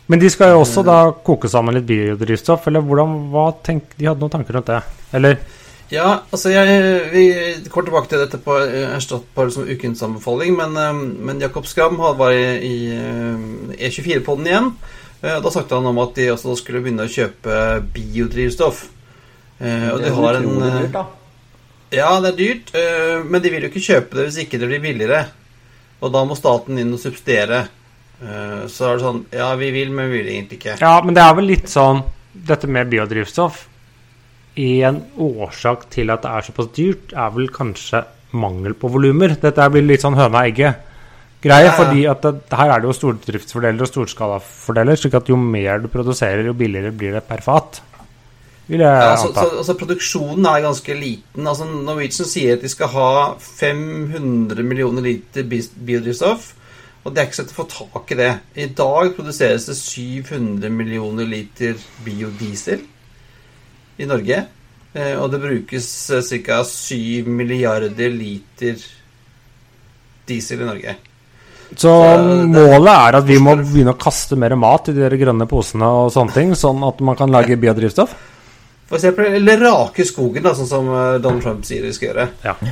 Men 0.07 0.21
de 0.21 0.29
skal 0.31 0.53
jo 0.53 0.61
også 0.61 0.83
da 0.87 0.97
koke 1.25 1.49
sammen 1.51 1.75
litt 1.75 1.87
biodrivstoff, 1.87 2.67
eller 2.69 2.83
hvordan, 2.85 3.15
hva 3.31 3.49
tenk, 3.63 3.95
De 3.97 4.07
hadde 4.07 4.23
noen 4.23 4.35
tanker 4.37 4.55
rundt 4.55 4.69
det? 4.69 4.81
Eller 5.17 5.39
Ja, 5.89 6.21
altså 6.31 6.51
jeg 6.51 7.11
Vi 7.13 7.23
går 7.71 7.85
tilbake 7.87 8.09
til 8.11 8.19
dette 8.19 8.39
på 8.43 8.57
eh, 8.59 8.89
erstatt 8.97 9.23
på 9.35 9.45
som 9.53 9.67
ukens 9.69 10.01
anbefaling, 10.03 10.57
men, 10.57 10.75
eh, 10.75 11.01
men 11.29 11.39
Jakob 11.43 11.67
Skram 11.69 11.95
var 11.97 12.33
i, 12.35 12.43
i 12.59 12.75
eh, 12.91 13.87
E24-podden 13.87 14.49
igjen. 14.49 14.71
eh, 15.23 15.37
Da 15.39 15.53
snakket 15.53 15.77
han 15.77 15.87
om 15.87 16.01
at 16.03 16.15
de 16.19 16.27
også 16.33 16.57
skulle 16.59 16.81
begynne 16.83 17.07
å 17.07 17.13
kjøpe 17.13 17.61
biodrivstoff. 17.95 18.83
Eh, 19.61 19.87
og 19.93 20.01
Det 20.03 20.11
de 20.11 20.17
har 20.19 20.41
en 20.41 20.49
dyrt, 20.59 20.91
da. 20.97 21.05
Ja, 21.95 22.09
det 22.19 22.33
er 22.33 22.37
dyrt, 22.41 22.71
men 23.31 23.39
de 23.41 23.49
vil 23.49 23.63
jo 23.63 23.69
ikke 23.71 23.79
kjøpe 23.85 24.17
det 24.17 24.25
hvis 24.27 24.41
ikke 24.43 24.59
det 24.59 24.67
blir 24.67 24.81
billigere. 24.83 25.21
Og 26.03 26.11
da 26.11 26.25
må 26.27 26.35
staten 26.35 26.75
inn 26.77 26.91
og 26.91 26.99
subsidiere. 26.99 27.61
Eh, 28.19 28.65
så 28.67 28.89
er 28.89 28.97
det 28.97 29.05
sånn 29.05 29.23
Ja, 29.31 29.53
vi 29.55 29.71
vil, 29.71 29.93
men 29.95 30.11
vi 30.11 30.19
vil 30.19 30.33
egentlig 30.33 30.59
ikke. 30.59 30.75
Ja, 30.81 30.97
men 31.05 31.15
det 31.15 31.23
er 31.23 31.35
vel 31.37 31.47
litt 31.47 31.69
sånn 31.71 32.03
Dette 32.33 32.67
med 32.67 32.89
biodrivstoff 32.91 33.63
En 34.57 35.01
årsak 35.21 35.87
til 35.93 36.09
at 36.09 36.23
det 36.25 36.31
er 36.33 36.45
såpass 36.47 36.69
dyrt, 36.73 37.11
er 37.13 37.33
vel 37.35 37.49
kanskje 37.53 38.03
mangel 38.37 38.73
på 38.77 38.89
volumer. 38.89 39.35
Dette 39.41 39.67
blir 39.73 39.85
litt 39.85 40.01
sånn 40.01 40.17
høna 40.17 40.45
egget-greie, 40.49 41.67
Ja, 41.67 41.69
ja. 41.69 41.75
fordi 41.77 42.07
at 42.09 42.23
det, 42.25 42.33
her 42.57 42.71
er 42.73 42.81
det 42.81 42.89
jo 42.89 42.95
stordriftsfordeler 42.97 43.85
og 43.85 43.91
storskalafordeler, 43.91 44.97
slik 44.97 45.13
at 45.19 45.29
jo 45.29 45.37
mer 45.37 45.83
du 45.83 45.87
produserer, 45.93 46.45
jo 46.49 46.55
billigere 46.57 46.91
blir 46.91 47.13
det 47.19 47.23
per 47.29 47.43
fat. 47.45 47.81
Vil 48.67 48.81
jeg 48.83 48.89
Ja, 48.89 49.13
så, 49.15 49.29
anta. 49.29 49.45
så, 49.45 49.57
altså 49.61 49.77
Produksjonen 49.79 50.45
er 50.49 50.65
ganske 50.65 50.97
liten. 50.99 51.47
Altså 51.47 51.69
Norwegian 51.69 52.27
sier 52.27 52.57
at 52.57 52.65
de 52.65 52.69
skal 52.73 52.89
ha 52.91 53.11
500 53.39 54.63
millioner 54.65 55.05
liter 55.05 55.45
biodrivstoff. 55.47 56.49
Og 57.05 57.13
det 57.13 57.21
er 57.21 57.29
ikke 57.29 57.37
så 57.37 57.43
lett 57.45 57.53
å 57.55 57.61
få 57.61 57.67
tak 57.71 58.11
i 58.11 58.17
det. 58.19 58.31
I 58.59 58.65
dag 58.75 59.13
produseres 59.15 59.69
det 59.69 59.77
700 59.79 60.73
millioner 60.73 61.29
liter 61.29 61.77
biodiesel 62.03 62.81
i 63.97 64.05
Norge. 64.09 64.43
Eh, 64.97 65.13
og 65.19 65.31
det 65.33 65.41
brukes 65.43 65.87
ca. 66.45 66.61
7 66.63 67.27
milliarder 67.27 68.09
liter 68.13 68.79
diesel 70.27 70.61
i 70.61 70.65
Norge. 70.69 70.95
Så 71.75 71.91
det- 72.17 72.47
målet 72.47 72.87
er 72.93 73.15
at 73.17 73.25
vi 73.27 73.37
må 73.43 73.55
begynne 73.59 73.93
å 73.93 73.99
kaste 73.99 74.37
mer 74.37 74.55
mat 74.55 74.87
i 74.89 74.93
de 74.93 75.01
der 75.09 75.17
grønne 75.17 75.47
posene 75.47 75.83
og 75.83 76.11
sånne 76.13 76.33
ting, 76.33 76.51
sånn 76.55 76.81
at 76.87 76.99
man 77.01 77.15
kan 77.15 77.29
lage 77.29 77.57
biodrivstoff? 77.59 78.15
For 78.87 78.95
eksempel, 78.95 79.33
eller 79.35 79.57
rake 79.59 80.05
skogen, 80.07 80.43
da, 80.43 80.53
sånn 80.55 80.67
som 80.69 80.87
eh, 80.87 81.17
Donald 81.19 81.41
Trump 81.43 81.65
sier 81.65 81.81
vi 81.83 81.91
skal 81.91 82.09
gjøre. 82.13 82.29
Ja. 82.43 82.55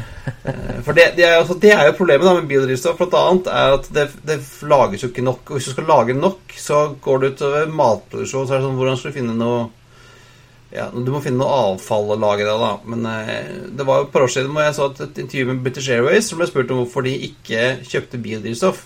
Eh, 0.45 0.81
For 0.85 0.93
det, 0.93 1.15
det, 1.17 1.23
er, 1.25 1.43
jo- 1.43 1.55
det 1.59 1.71
er 1.73 1.87
jo 1.87 1.93
problemet 1.97 2.23
da 2.23 2.33
med 2.35 2.47
biodrivstoff. 2.47 2.97
Blant 2.99 3.13
annet 3.17 3.47
er 3.47 3.73
at 3.73 3.87
det, 3.91 4.03
det 4.23 4.39
lages 4.61 5.01
jo 5.01 5.07
ikke 5.09 5.23
nok. 5.25 5.39
Og 5.49 5.57
hvis 5.57 5.65
du 5.65 5.71
skal 5.71 5.87
lage 5.89 6.13
nok, 6.13 6.39
så 6.55 6.95
går 7.01 7.19
det 7.19 7.31
utover 7.33 7.65
matproduksjon. 7.67 8.45
Så 8.47 8.53
er 8.53 8.59
det 8.61 8.67
sånn, 8.67 8.77
hvordan 8.77 8.97
skal 8.99 9.11
du 9.11 9.17
finne 9.17 9.35
noe 9.35 9.69
ja, 10.75 10.89
Du 10.91 11.11
må 11.13 11.21
finne 11.23 11.39
noe 11.39 11.59
avfall 11.71 12.09
å 12.11 12.17
lage 12.19 12.43
det, 12.47 12.55
da. 12.59 12.71
Men 12.91 13.05
eh, 13.07 13.53
det 13.77 13.85
var 13.87 14.01
jo 14.01 14.07
et 14.09 14.11
par 14.15 14.25
år 14.25 14.33
siden 14.33 14.51
hvor 14.51 14.65
jeg 14.65 14.75
så 14.77 14.89
et, 14.91 14.99
et 15.07 15.21
intervju 15.23 15.45
med 15.51 15.63
British 15.65 15.93
Airways 15.95 16.27
som 16.29 16.41
ble 16.41 16.49
spurt 16.49 16.73
om 16.75 16.81
hvorfor 16.83 17.05
de 17.07 17.13
ikke 17.29 17.63
kjøpte 17.87 18.19
biodrivstoff. 18.25 18.83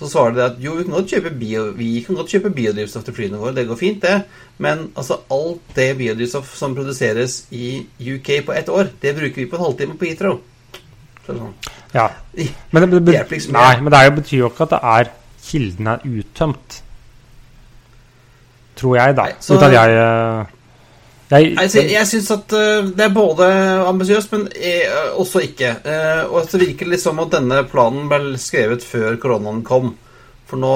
Så 0.00 0.08
svarer 0.08 0.32
de 0.32 0.44
at 0.46 0.60
jo, 0.64 0.78
vi 0.78 0.84
kan 0.86 0.94
godt 0.96 1.10
kjøpe, 1.12 1.30
bio, 1.36 1.64
vi 1.76 1.88
kan 2.06 2.16
godt 2.16 2.30
kjøpe 2.32 2.52
biodrivstoff 2.56 3.04
til 3.04 3.16
flyene 3.18 3.40
våre, 3.42 3.52
det 3.58 3.66
går 3.68 3.76
fint, 3.76 3.98
det. 4.00 4.22
Men 4.64 4.86
altså, 4.96 5.18
alt 5.34 5.74
det 5.76 5.90
biodrivstoff 5.98 6.54
som 6.56 6.76
produseres 6.78 7.42
i 7.52 7.82
UK 8.00 8.30
på 8.46 8.54
ett 8.56 8.70
år, 8.72 8.88
det 9.02 9.12
bruker 9.18 9.42
vi 9.42 9.48
på 9.50 9.58
en 9.58 9.66
halvtime 9.66 9.98
på 10.00 10.08
Heathrow. 10.08 10.38
Sånn. 11.26 11.50
Ja. 11.92 12.06
Men 12.72 12.86
det, 12.86 13.02
det, 13.10 13.18
liksom 13.28 13.52
nei, 13.58 13.74
men 13.82 13.92
det 13.92 14.00
jo, 14.06 14.14
betyr 14.22 14.38
jo 14.38 14.48
ikke 14.54 14.68
at 14.70 14.72
det 14.72 14.80
er 14.94 15.12
kilden 15.50 15.90
er 15.92 16.08
uttømt. 16.08 16.78
Tror 18.80 18.96
jeg, 18.96 19.16
da. 19.18 19.28
Nei, 19.28 19.36
så- 19.44 19.58
Uten 19.58 19.68
at 19.68 19.76
jeg 19.76 20.48
jeg, 21.30 21.70
så 21.70 21.82
jeg 21.86 22.06
syns 22.10 22.30
at 22.34 22.52
eh, 22.58 22.88
det 22.96 23.04
er 23.06 23.12
både 23.14 23.46
ambisiøst, 23.86 24.32
men 24.34 24.48
eh, 24.56 24.90
også 25.20 25.42
ikke. 25.46 25.68
Eh, 25.86 26.22
og 26.26 26.48
så 26.50 26.58
virker 26.58 26.88
det 26.88 26.96
litt 26.96 27.04
som 27.04 27.20
at 27.22 27.30
denne 27.36 27.62
planen 27.70 28.08
ble 28.10 28.34
skrevet 28.40 28.82
før 28.82 29.14
koronaen 29.22 29.60
kom. 29.66 29.92
For 30.50 30.58
nå 30.58 30.72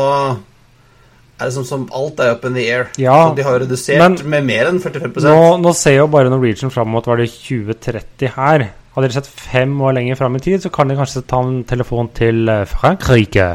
er 1.35 1.49
det 1.49 1.53
som, 1.57 1.67
som 1.67 1.89
alt 1.91 2.23
er 2.23 2.37
up 2.37 2.47
in 2.47 2.55
the 2.55 2.69
air. 2.71 2.87
Ja, 3.03 3.17
så 3.27 3.35
de 3.35 3.43
har 3.49 3.59
redusert 3.65 3.99
men- 3.99 4.21
med 4.31 4.47
mer 4.47 4.71
enn 4.71 4.79
45 4.85 5.27
nå, 5.27 5.37
nå 5.65 5.75
ser 5.75 5.99
jo 5.99 6.07
bare 6.13 6.31
Norwegian 6.31 6.71
fram 6.71 6.93
mot 6.95 7.07
var 7.11 7.19
det 7.19 7.33
2030 7.35 8.31
her. 8.37 8.69
Hadde 8.95 9.09
dere 9.09 9.17
sett 9.19 9.27
fem 9.27 9.75
år 9.83 9.97
lenger 9.97 10.21
fram 10.23 10.37
i 10.39 10.45
tid, 10.45 10.63
så 10.63 10.71
kan 10.71 10.87
dere 10.87 11.03
kanskje 11.03 11.25
ta 11.27 11.43
en 11.43 11.65
telefon 11.67 12.13
til 12.15 12.47
Frankrike 12.71 13.49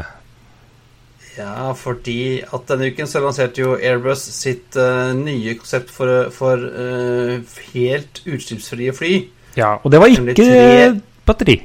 Ja, 1.40 1.70
fordi 1.78 2.42
at 2.44 2.68
denne 2.68 2.90
uken 2.92 3.08
så 3.08 3.22
lanserte 3.24 3.62
jo 3.62 3.74
Airbus 3.78 4.22
sitt 4.36 4.76
uh, 4.76 5.10
nye 5.16 5.54
konsept 5.58 5.90
for, 5.94 6.28
for 6.34 6.60
uh, 6.60 7.40
helt 7.72 8.22
utslippsfrie 8.28 8.92
fly. 8.96 9.12
Ja, 9.56 9.76
og 9.80 9.90
det 9.92 10.00
var 10.02 10.12
ikke 10.12 10.34
tre- 10.36 11.00
batteri. 11.26 11.56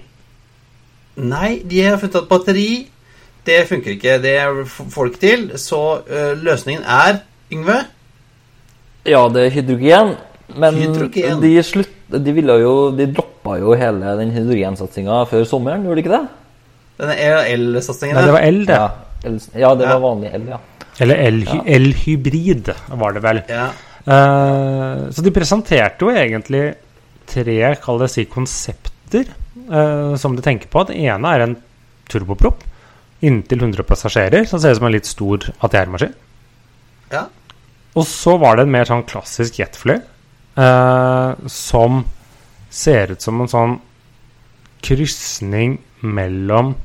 Nei, 1.16 1.50
de 1.64 1.82
har 1.86 2.00
funnet 2.02 2.22
at 2.24 2.30
batteri 2.32 2.70
det 3.46 3.60
funker 3.70 3.94
ikke. 3.94 4.16
Det 4.24 4.36
får 4.74 5.06
de 5.06 5.12
ikke 5.12 5.22
til. 5.22 5.44
Så 5.62 5.82
uh, 6.02 6.32
løsningen 6.42 6.82
er, 6.84 7.22
Yngve 7.54 7.82
Ja, 9.06 9.22
det 9.30 9.44
er 9.46 9.54
hydrogen. 9.54 10.16
Men 10.56 10.78
Hydrogen. 10.78 11.42
de 11.42 11.52
slutt... 11.66 11.92
De 12.10 12.32
ville 12.38 12.54
jo 12.62 12.92
De 12.94 13.08
droppa 13.10 13.56
jo 13.58 13.74
hele 13.78 14.12
den 14.20 14.30
hydrogensatsinga 14.34 15.24
før 15.30 15.46
sommeren, 15.50 15.86
gjorde 15.86 15.98
de 15.98 16.04
ikke 16.06 16.14
det? 16.14 16.26
Denne 17.02 17.16
EL-satsingen 17.20 18.16
Nei, 18.16 18.26
det 18.28 18.34
var 18.36 18.46
el, 18.46 18.60
det. 18.70 18.76
Ja, 18.78 18.86
ja 19.56 19.74
det 19.76 19.86
Ja. 19.88 19.98
var 19.98 20.00
vanlig 20.06 20.34
el, 20.34 20.48
ja. 20.54 20.60
Eller 21.00 21.16
el-hybrid, 21.16 21.66
Ja. 21.66 21.76
elhybrid, 21.76 22.70
var 23.02 23.12
det 23.14 23.22
vel. 23.26 23.42
Ja. 23.50 23.66
Uh, 24.08 25.10
så 25.12 25.22
de 25.26 25.32
presenterte 25.34 26.06
jo 26.06 26.12
egentlig 26.14 26.76
tre, 27.28 27.76
kall 27.82 28.00
det 28.00 28.10
si, 28.14 28.26
konsepter 28.30 29.26
uh, 29.70 30.16
som 30.16 30.36
de 30.38 30.42
tenker 30.46 30.70
på. 30.72 30.86
Det 30.88 30.96
ene 30.96 31.32
er 31.36 31.42
en 31.48 31.56
turboprop 32.08 32.62
inntil 33.26 33.60
100 33.64 33.84
passasjerer, 33.84 34.46
som 34.46 34.60
ser 34.62 34.72
ut 34.76 34.78
som 34.78 34.86
en 34.86 34.94
litt 34.94 35.06
stor 35.10 35.48
ATR-maskin. 35.66 36.14
ja. 37.12 37.26
Og 37.96 38.04
så 38.06 38.38
var 38.38 38.58
det 38.58 38.66
en 38.66 38.72
mer 38.72 38.84
sånn 38.86 39.06
klassisk 39.08 39.56
jetfly 39.62 39.96
uh, 40.60 41.34
som 41.48 42.04
ser 42.70 43.12
ut 43.16 43.22
som 43.24 43.40
en 43.42 43.48
sånn 43.48 43.78
krysning 44.84 45.78
mellom 46.04 46.76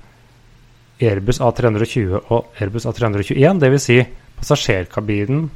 Airbus 1.01 1.41
A320 1.41 2.31
og 2.31 2.61
Airbus 2.61 2.87
A321. 2.87 3.61
Dvs. 3.63 3.89
Si 3.89 3.99
passasjerkabinen 4.41 5.49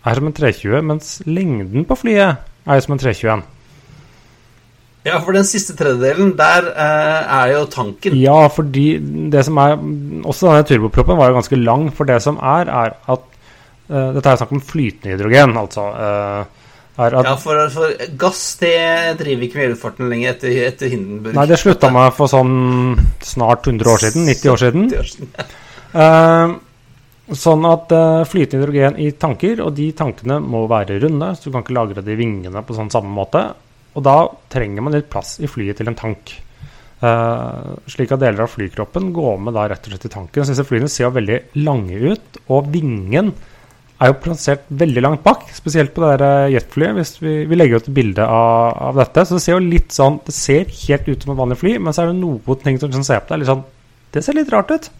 er 0.00 0.16
som 0.16 0.28
en 0.28 0.36
320, 0.36 0.82
mens 0.88 1.16
lengden 1.28 1.86
på 1.88 1.96
flyet 1.98 2.40
er 2.40 2.84
som 2.84 2.96
en 2.96 3.02
321. 3.02 3.42
Ja, 5.00 5.16
for 5.24 5.32
den 5.32 5.46
siste 5.48 5.72
tredjedelen, 5.78 6.34
der 6.36 6.66
eh, 6.74 7.36
er 7.40 7.52
jo 7.54 7.64
tanken. 7.72 8.16
Ja, 8.20 8.46
fordi 8.52 8.98
det 9.32 9.46
som 9.46 9.56
er 9.56 9.78
Også 10.28 10.50
denne 10.50 10.66
turboproppen 10.68 11.16
var 11.16 11.30
jo 11.30 11.38
ganske 11.38 11.56
lang, 11.56 11.86
for 11.96 12.04
det 12.04 12.18
som 12.20 12.36
er, 12.36 12.68
er 12.68 12.98
at 13.08 13.22
eh, 13.88 14.10
Dette 14.16 14.34
er 14.34 14.40
snakk 14.42 14.52
om 14.52 14.60
flytende 14.60 15.14
hydrogen, 15.14 15.56
altså. 15.56 15.86
eh, 15.96 16.59
er 17.00 17.16
at 17.20 17.28
Ja, 17.28 17.34
for, 17.40 17.60
for 17.74 18.08
gass 18.20 18.42
det 18.60 18.76
driver 19.20 19.46
ikke 19.46 19.60
med 19.60 19.72
luftfarten 19.74 20.10
lenger 20.12 20.34
etter, 20.34 20.56
etter 20.68 20.92
Hindenburg. 20.92 21.36
Nei, 21.36 21.46
det 21.50 21.60
slutta 21.60 21.90
med 21.94 22.10
for 22.16 22.30
sånn 22.30 22.56
snart 23.24 23.68
100 23.68 23.92
år 23.92 24.04
siden. 24.04 24.26
90 24.30 24.52
år 24.54 24.62
siden. 24.64 24.90
år 25.00 25.10
siden. 25.12 25.32
Eh, 25.90 26.52
sånn 27.36 27.66
at 27.68 27.92
uh, 27.94 28.26
flytende 28.28 28.64
hydrogen 28.64 29.00
i 29.02 29.10
tanker, 29.18 29.62
og 29.64 29.74
de 29.76 29.90
tankene 29.96 30.40
må 30.42 30.64
være 30.70 30.98
runde, 31.02 31.32
så 31.36 31.46
du 31.46 31.54
kan 31.54 31.64
ikke 31.64 31.76
lagre 31.76 32.04
det 32.04 32.14
i 32.14 32.20
vingene 32.20 32.62
på 32.66 32.76
sånn 32.76 32.92
samme 32.92 33.12
måte. 33.14 33.44
Og 33.94 34.06
da 34.06 34.16
trenger 34.50 34.86
man 34.86 34.94
litt 34.94 35.10
plass 35.10 35.38
i 35.42 35.50
flyet 35.50 35.80
til 35.80 35.90
en 35.90 35.98
tank. 35.98 36.34
Uh, 37.00 37.78
slik 37.88 38.10
at 38.12 38.20
deler 38.20 38.44
av 38.44 38.50
flykroppen 38.52 39.08
går 39.16 39.38
med 39.40 39.56
da 39.56 39.64
rett 39.70 39.86
og 39.86 39.94
slett 39.94 40.10
i 40.10 40.12
tanken. 40.12 40.44
Så 40.44 40.52
disse 40.52 40.66
flyene 40.68 40.90
ser 40.90 41.14
veldig 41.14 41.38
lange 41.62 42.12
ut, 42.12 42.42
og 42.50 42.68
vingen 42.74 43.32
er 44.00 44.10
jo 44.10 44.20
plassert 44.22 44.62
veldig 44.80 45.02
langt 45.04 45.22
bak, 45.24 45.44
spesielt 45.52 45.92
på 45.94 46.02
det 46.04 46.14
der 46.14 46.24
eh, 46.46 46.52
jetflyet. 46.54 46.96
Hvis 46.96 47.12
vi, 47.20 47.34
vi 47.48 47.58
legger 47.58 47.80
ut 47.80 47.90
et 47.90 47.96
bilde 47.98 48.24
av, 48.24 48.78
av 48.90 49.02
dette, 49.02 49.26
så 49.26 49.36
det 49.36 49.44
ser 49.44 49.58
jo 49.58 49.66
litt 49.66 49.92
sånn 49.92 50.16
Det 50.24 50.34
ser 50.34 50.72
helt 50.86 51.10
ut 51.10 51.26
som 51.26 51.34
et 51.34 51.40
vanlig 51.42 51.60
fly, 51.60 51.76
men 51.82 51.96
så 51.96 52.04
er 52.04 52.10
det 52.12 52.20
noen 52.22 52.64
ting 52.64 52.80
som 52.80 52.88
liksom 52.88 53.04
ser 53.06 53.20
på 53.20 53.34
deg 53.34 53.42
litt 53.42 53.52
sånn 53.52 53.66
Det 54.14 54.24
ser 54.24 54.38
litt 54.38 54.52
rart 54.54 54.72
ut. 54.72 54.90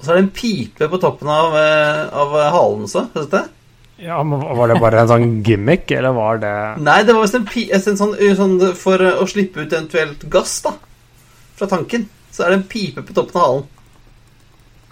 Og 0.00 0.04
så 0.04 0.12
er 0.12 0.18
det 0.18 0.24
en 0.24 0.34
pipe 0.34 0.90
på 0.90 1.00
toppen 1.00 1.30
av, 1.30 1.56
eh, 1.60 2.04
av 2.10 2.36
halen 2.56 2.86
også. 2.88 3.06
Har 3.12 3.22
du 3.22 3.26
sett 3.26 3.38
det? 3.38 3.46
Ja, 4.00 4.22
men 4.24 4.40
Var 4.40 4.70
det 4.70 4.78
bare 4.80 5.02
en 5.02 5.10
sånn 5.10 5.32
gimmick, 5.44 5.90
eller 5.92 6.14
var 6.16 6.40
det 6.40 6.54
Nei, 6.88 7.02
det 7.04 7.14
var 7.14 7.26
visst 7.26 7.36
en, 7.36 7.48
pi 7.48 7.66
en 7.70 7.82
sånn, 7.84 8.14
sånn 8.16 8.54
For 8.78 9.04
eh, 9.04 9.20
å 9.20 9.28
slippe 9.28 9.62
ut 9.62 9.74
eventuelt 9.74 10.24
gass 10.32 10.62
da 10.66 10.74
fra 11.60 11.68
tanken, 11.68 12.06
så 12.32 12.46
er 12.46 12.54
det 12.54 12.56
en 12.56 12.70
pipe 12.72 13.02
på 13.04 13.12
toppen 13.12 13.36
av 13.36 13.42
halen. 13.44 13.64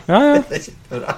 Ja, 0.04 0.18
ja. 0.20 0.40
Det 0.50 0.58
er 0.58 0.66
kjempebra. 0.66 1.14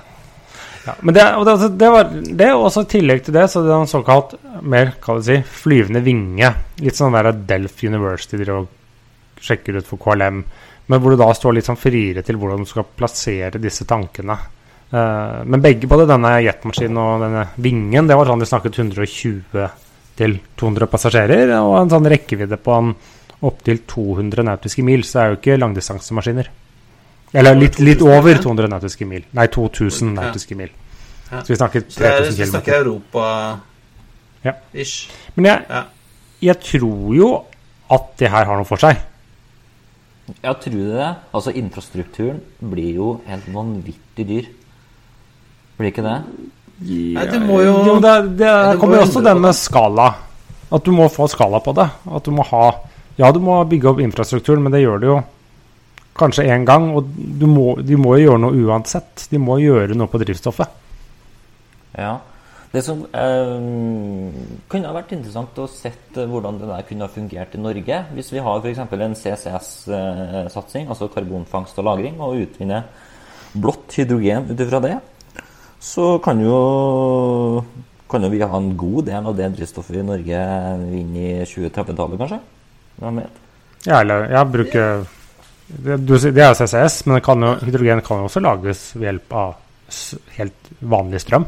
Ja. 0.86 0.94
Men 1.04 1.16
det, 1.16 1.24
og 1.36 1.46
det, 1.46 1.54
det 1.80 1.90
var 1.92 2.10
det, 2.12 2.50
og 2.54 2.66
også 2.68 2.84
i 2.86 2.90
tillegg 2.94 3.24
til 3.26 3.36
det, 3.36 3.46
så 3.52 3.62
det 3.64 3.72
er 3.72 3.82
en 3.82 3.90
såkalt 3.90 4.34
mer 4.62 4.94
kan 5.02 5.20
si, 5.24 5.36
flyvende 5.44 6.02
vinge. 6.04 6.52
Litt 6.80 6.98
sånn 6.98 7.16
der 7.16 7.32
Delf 7.48 7.82
University 7.84 8.40
driver 8.40 8.62
og 8.62 9.44
sjekker 9.44 9.80
ut 9.80 9.88
for 9.88 10.00
KLM. 10.00 10.40
Men 10.90 11.02
hvor 11.02 11.14
du 11.14 11.20
da 11.20 11.28
står 11.36 11.58
litt 11.58 11.68
sånn 11.68 11.78
friere 11.80 12.24
til 12.26 12.38
hvordan 12.40 12.64
du 12.64 12.68
skal 12.68 12.88
plassere 12.96 13.60
disse 13.62 13.86
tankene. 13.88 14.36
Uh, 14.90 15.46
men 15.46 15.62
begge, 15.62 15.86
både 15.86 16.08
denne 16.10 16.32
jetmaskinen 16.42 16.98
og 16.98 17.22
denne 17.22 17.44
vingen, 17.62 18.08
det 18.10 18.16
var 18.18 18.26
sånn 18.26 18.42
de 18.42 18.48
snakket 18.50 18.80
120 18.80 19.68
til 20.18 20.34
200 20.58 20.90
passasjerer, 20.90 21.52
og 21.62 21.76
en 21.78 21.92
sånn 21.92 22.08
rekkevidde 22.10 22.58
på 22.60 22.80
opptil 23.46 23.84
200 23.88 24.44
nautiske 24.44 24.82
mil, 24.84 25.04
så 25.06 25.14
det 25.14 25.22
er 25.22 25.30
jo 25.30 25.38
ikke 25.38 25.60
langdistansemaskiner. 25.60 26.50
Eller 27.34 27.54
litt, 27.54 27.78
litt 27.78 28.00
over 28.02 28.34
200 28.42 28.66
nautiske 28.72 29.06
mil. 29.06 29.22
Nei, 29.36 29.46
2000 29.46 30.14
Ja. 30.16 30.22
nautiske 30.22 30.56
mil. 30.58 30.70
Så 31.30 31.46
vi 31.52 31.56
snakker 31.56 31.80
3000 31.86 31.94
km. 31.94 32.34
Så 32.34 32.42
vi 32.42 32.46
snakker 32.50 32.72
Europa-ish. 32.80 33.60
Ja. 34.44 34.52
Men 35.36 35.44
jeg, 35.46 35.84
jeg 36.42 36.56
tror 36.60 37.14
jo 37.14 37.28
at 37.90 38.08
det 38.18 38.30
her 38.30 38.44
har 38.48 38.56
noe 38.58 38.66
for 38.66 38.76
seg. 38.82 38.98
Ja, 40.44 40.52
tror 40.54 40.72
du 40.74 40.90
det? 40.94 41.08
Altså, 41.34 41.50
infrastrukturen 41.58 42.40
blir 42.70 42.94
jo 42.94 43.08
helt 43.26 43.48
vanvittig 43.54 44.26
dyr. 44.28 44.46
Blir 45.78 45.90
ikke 45.90 46.04
det? 46.06 46.18
Nei, 46.80 47.24
det 47.28 47.40
må 47.44 47.58
jo 47.60 47.72
Jo, 47.84 47.94
det, 48.00 48.12
det 48.24 48.36
det, 48.40 48.52
du 48.74 48.78
kommer 48.80 49.00
jo 49.00 49.06
også 49.08 49.22
den 49.24 49.40
med 49.42 49.56
skala. 49.58 50.06
At 50.70 50.84
du 50.86 50.92
må 50.94 51.08
få 51.12 51.26
skala 51.28 51.58
på 51.60 51.74
det. 51.76 51.88
At 52.10 52.24
du 52.24 52.30
må 52.34 52.46
ha 52.50 52.70
Ja, 53.18 53.28
du 53.34 53.40
må 53.42 53.58
bygge 53.68 53.90
opp 53.90 53.98
infrastrukturen, 54.00 54.62
men 54.64 54.72
det 54.72 54.80
gjør 54.84 55.00
du 55.02 55.06
jo 55.10 55.18
kanskje 56.18 56.48
én 56.50 56.66
gang. 56.68 56.90
Og 56.96 57.12
du 57.14 57.46
må, 57.50 57.74
de 57.82 57.98
må 58.00 58.16
jo 58.18 58.30
gjøre 58.30 58.44
noe 58.46 58.66
uansett. 58.66 59.28
De 59.30 59.40
må 59.42 59.60
gjøre 59.62 59.98
noe 59.98 60.10
på 60.10 60.20
drivstoffet. 60.22 60.78
Ja. 61.98 62.18
Det 62.70 62.84
som 62.86 63.00
eh, 63.02 63.56
kunne 64.70 64.86
ha 64.86 64.94
vært 64.94 65.16
interessant 65.16 65.56
å 65.58 65.66
sett 65.66 66.14
eh, 66.14 66.28
hvordan 66.30 66.60
det 66.60 66.68
der 66.70 66.84
kunne 66.86 67.08
ha 67.08 67.10
fungert 67.10 67.56
i 67.56 67.62
Norge. 67.62 67.96
Hvis 68.14 68.30
vi 68.30 68.42
har 68.46 68.62
f.eks. 68.62 68.82
en 68.86 69.16
CCS-satsing, 69.18 70.86
altså 70.86 71.10
karbonfangst 71.10 71.80
og 71.82 71.88
-lagring, 71.88 72.20
og 72.22 72.38
utvinner 72.44 72.86
blått 73.58 73.98
hydrogen 73.98 74.46
ut 74.52 74.62
ifra 74.62 74.78
det, 74.84 74.94
så 75.82 76.20
kan 76.22 76.38
jo, 76.38 77.64
kan 78.06 78.22
jo 78.22 78.30
vi 78.30 78.42
ha 78.44 78.56
en 78.56 78.76
god 78.78 79.08
del 79.10 79.26
av 79.26 79.34
det 79.34 79.50
drivstoffet 79.56 79.98
i 79.98 80.06
Norge 80.06 80.46
inn 80.94 81.16
i 81.16 81.30
2030-tallet, 81.42 82.20
kanskje? 82.22 82.38
Hvem 83.00 83.22
vet? 83.24 83.40
Ja, 83.88 83.98
eller 84.02 84.28
ja, 84.30 84.44
bruke 84.44 84.84
det, 85.70 85.96
det 86.34 86.42
er 86.42 86.48
jo 86.50 86.58
CCS, 86.58 87.06
men 87.06 87.18
det 87.18 87.24
kan 87.24 87.42
jo, 87.42 87.54
hydrogen 87.64 88.02
kan 88.06 88.18
jo 88.22 88.28
også 88.28 88.42
lages 88.42 88.84
ved 88.96 89.06
hjelp 89.08 89.32
av 89.32 89.54
helt 90.36 90.70
vanlig 90.80 91.20
strøm. 91.22 91.46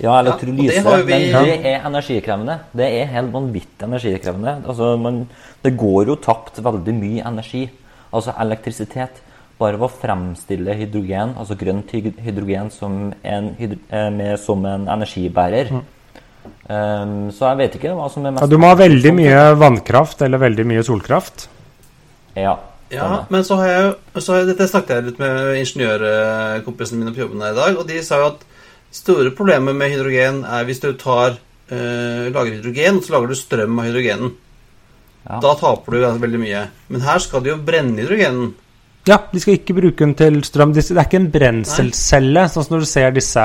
Ja, 0.00 0.20
eller 0.20 0.30
Ja, 0.30 0.36
det 0.38 0.54
vi- 0.54 1.32
Men 1.32 1.44
det 1.44 1.66
er 1.66 1.80
energikrevende. 1.84 2.58
Det 2.72 2.86
er 3.00 3.06
helt 3.06 3.32
vanvittig 3.32 3.82
energikrevende. 3.82 4.62
Altså, 4.66 4.96
man, 4.96 5.28
det 5.64 5.76
går 5.76 6.06
jo 6.06 6.14
tapt 6.16 6.60
veldig 6.62 6.94
mye 6.94 7.24
energi. 7.26 7.68
Altså 8.12 8.32
elektrisitet. 8.38 9.10
Bare 9.58 9.72
ved 9.76 9.88
å 9.88 9.90
fremstille 9.90 10.74
hydrogen, 10.78 11.34
altså 11.36 11.56
grønt 11.58 11.90
hydrogen, 11.90 12.70
som 12.70 13.12
en, 13.24 13.56
eh, 13.90 14.10
med, 14.10 14.38
som 14.38 14.64
en 14.64 14.86
energibærer. 14.86 15.72
Um, 16.68 17.30
så 17.32 17.48
jeg 17.48 17.56
vet 17.56 17.74
ikke 17.74 17.94
hva 17.96 18.08
som 18.10 18.24
er 18.24 18.30
mest 18.30 18.42
Ja, 18.42 18.46
du 18.46 18.56
må 18.56 18.68
ha 18.68 18.74
veldig 18.76 19.12
mye 19.16 19.54
vannkraft 19.58 20.22
eller 20.22 20.38
veldig 20.38 20.64
mye 20.64 20.82
solkraft. 20.84 21.48
Ja. 22.36 22.56
Ja, 22.92 23.26
men 23.28 23.44
så 23.44 23.58
har 23.60 23.68
jeg 23.68 23.80
jo 23.84 24.22
så 24.22 24.32
har 24.32 24.40
jeg, 24.40 24.48
Dette 24.52 24.68
snakket 24.70 24.94
jeg 24.94 25.06
litt 25.10 25.18
med 25.20 25.58
ingeniørkompisene 25.60 27.02
mine 27.02 27.12
på 27.12 27.24
jobben 27.26 27.42
her 27.44 27.52
i 27.52 27.58
dag, 27.58 27.80
og 27.80 27.88
de 27.88 27.98
sa 28.04 28.22
jo 28.22 28.30
at 28.30 28.46
store 28.94 29.32
problemet 29.36 29.76
med 29.76 29.92
hydrogen 29.92 30.40
er 30.48 30.64
hvis 30.64 30.80
du 30.80 30.92
tar 30.96 31.36
eh, 31.36 32.28
lager 32.32 32.54
hydrogen, 32.56 33.02
så 33.04 33.14
lager 33.14 33.32
du 33.32 33.36
strøm 33.38 33.76
av 33.82 33.90
hydrogenen. 33.90 34.32
Ja. 35.28 35.42
Da 35.44 35.52
taper 35.60 35.94
du 35.94 36.06
veldig 36.22 36.40
mye. 36.40 36.64
Men 36.88 37.04
her 37.04 37.20
skal 37.20 37.44
du 37.44 37.52
jo 37.52 37.58
brenne 37.60 38.00
hydrogenen. 38.00 38.54
Ja, 39.08 39.20
de 39.32 39.40
skal 39.40 39.58
ikke 39.58 39.76
bruke 39.76 40.04
den 40.04 40.14
til 40.16 40.40
strøm. 40.44 40.72
Det 40.76 40.84
er 40.88 41.04
ikke 41.04 41.20
en 41.20 41.30
brenselcelle, 41.32 42.48
sånn 42.48 42.64
som 42.64 42.76
når 42.76 42.84
du 42.84 42.88
ser 42.88 43.14
disse 43.16 43.44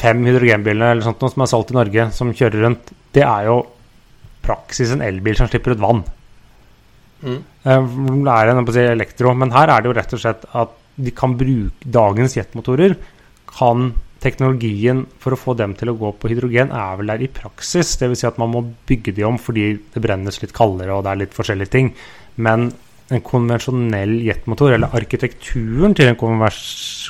fem 0.00 0.22
hydrogenbilene 0.28 0.94
eller 0.94 1.04
sånt 1.04 1.24
som 1.24 1.44
er 1.44 1.50
solgt 1.50 1.72
i 1.72 1.76
Norge, 1.76 2.08
som 2.16 2.32
kjører 2.36 2.64
rundt. 2.66 2.92
Det 3.12 3.24
er 3.24 3.48
jo 3.48 3.60
praksis 4.44 4.92
en 4.94 5.04
elbil 5.04 5.36
som 5.36 5.48
slipper 5.50 5.76
ut 5.76 5.82
vann. 5.82 6.04
Mm. 7.20 7.40
Det 7.64 8.34
er 8.34 8.52
en 8.52 8.68
si, 8.72 8.84
elektro, 8.84 9.34
men 9.36 9.52
her 9.54 9.72
er 9.72 9.82
det 9.82 9.90
jo 9.90 9.96
rett 9.98 10.14
og 10.16 10.22
slett 10.22 10.46
at 10.56 10.76
de 11.00 11.12
kan 11.16 11.36
bruke 11.40 11.90
dagens 11.98 12.36
jetmotorer. 12.36 12.96
Kan 13.50 13.92
teknologien 14.20 15.06
for 15.20 15.32
å 15.32 15.40
få 15.40 15.54
dem 15.56 15.72
til 15.78 15.92
å 15.92 15.96
gå 15.96 16.12
på 16.20 16.28
hydrogen 16.30 16.72
er 16.76 16.98
vel 17.00 17.12
der 17.12 17.24
i 17.24 17.30
praksis. 17.32 17.94
Dvs. 18.00 18.20
Si 18.20 18.28
at 18.28 18.40
man 18.40 18.52
må 18.52 18.62
bygge 18.88 19.14
de 19.16 19.24
om 19.26 19.40
fordi 19.40 19.72
det 19.94 20.04
brennes 20.04 20.40
litt 20.42 20.54
kaldere 20.56 20.96
og 20.96 21.06
det 21.06 21.14
er 21.14 21.22
litt 21.22 21.36
forskjellige 21.36 21.72
ting. 21.72 21.92
Men 22.40 22.70
en 23.10 23.22
konvensjonell 23.26 24.20
jetmotor, 24.22 24.76
eller 24.76 24.92
arkitekturen 24.94 25.96
til 25.98 26.12
en 26.12 26.18
konvers 26.18 26.60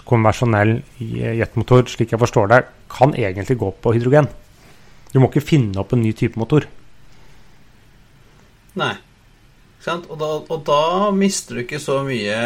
konvensjonell 0.08 0.78
jetmotor, 0.98 1.84
slik 1.92 2.14
jeg 2.14 2.22
forstår 2.22 2.48
det, 2.52 2.62
kan 2.90 3.12
egentlig 3.12 3.58
gå 3.60 3.68
på 3.82 3.92
hydrogen. 3.96 4.30
Du 5.12 5.20
må 5.20 5.28
ikke 5.28 5.44
finne 5.44 5.82
opp 5.82 5.92
en 5.92 6.00
ny 6.00 6.14
type 6.16 6.40
motor. 6.40 6.64
Nei. 8.80 8.94
Og 9.80 10.16
da, 10.20 10.28
og 10.44 10.60
da 10.66 11.10
mister 11.16 11.56
du 11.56 11.62
ikke 11.62 11.78
så 11.80 12.02
mye 12.04 12.36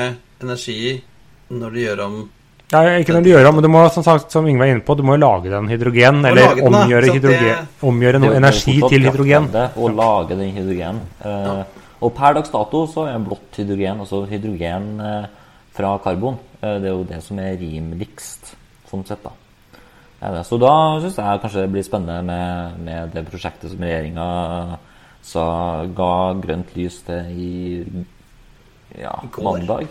energi 0.42 1.00
når 1.50 1.72
du 1.74 1.78
gjør 1.82 2.02
om 2.04 2.16
Ja, 2.70 2.82
ikke 2.98 3.14
når 3.16 3.24
du 3.26 3.28
gjør 3.32 3.48
om, 3.48 3.56
men 3.58 3.66
du 3.66 3.68
må, 3.70 3.80
som, 3.92 4.02
sagt, 4.06 4.32
som 4.32 4.46
Inge 4.48 4.62
var 4.62 4.70
inne 4.70 4.82
på, 4.86 4.94
du 4.98 5.02
må 5.06 5.16
lage 5.20 5.50
den 5.52 5.68
hydrogen, 5.70 6.22
eller 6.24 6.48
lage 6.48 6.62
den, 6.62 6.74
omgjøre, 6.74 7.10
hydrogen, 7.12 7.44
det- 7.44 7.86
omgjøre 7.90 8.20
noe 8.22 8.32
er 8.32 8.38
energi 8.40 8.74
til 8.80 9.04
hydrogen. 9.04 9.48
kraftkilde 9.50 9.84
Å 9.84 9.90
lage 9.94 10.38
den 10.38 10.54
hydrogen. 10.56 11.00
Uh, 11.22 11.82
Og 12.04 12.14
per 12.16 12.34
dags 12.34 12.50
dato 12.50 12.86
så 12.90 13.06
er 13.08 13.20
blått 13.22 13.60
hydrogen, 13.60 14.00
altså 14.02 14.24
hydrogen 14.30 14.88
uh, 15.00 15.26
fra 15.76 15.92
karbon, 16.02 16.38
uh, 16.62 16.78
det 16.80 16.88
er 16.90 16.96
jo 16.96 17.04
det 17.04 17.22
som 17.22 17.38
er 17.38 17.54
rimeligst, 17.60 18.54
sånn 18.90 19.06
sett, 19.06 19.22
da. 19.22 19.34
Er. 20.24 20.40
Så 20.46 20.56
da 20.58 20.72
syns 21.02 21.18
jeg 21.20 21.40
kanskje 21.42 21.66
det 21.66 21.72
blir 21.74 21.84
spennende 21.84 22.22
med, 22.24 22.78
med 22.80 23.14
det 23.14 23.26
prosjektet 23.28 23.70
som 23.74 23.82
regjeringa 23.84 24.78
sa 25.24 25.44
ga 25.96 26.14
grønt 26.40 26.74
lys 26.76 27.00
til 27.06 27.30
i 27.32 27.52
ja, 29.00 29.14
I 29.24 29.30
går. 29.32 29.44
mandag. 29.44 29.86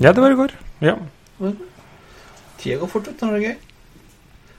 Ja, 0.00 0.12
det 0.12 0.22
var 0.22 0.32
i 0.32 0.38
går. 0.38 0.52
Ja. 0.80 0.96
Tida 2.56 2.78
går 2.80 2.90
fort 2.90 3.08
ut 3.08 3.22
når 3.22 3.34
det 3.34 3.40
er 3.40 3.46
gøy. 3.50 3.56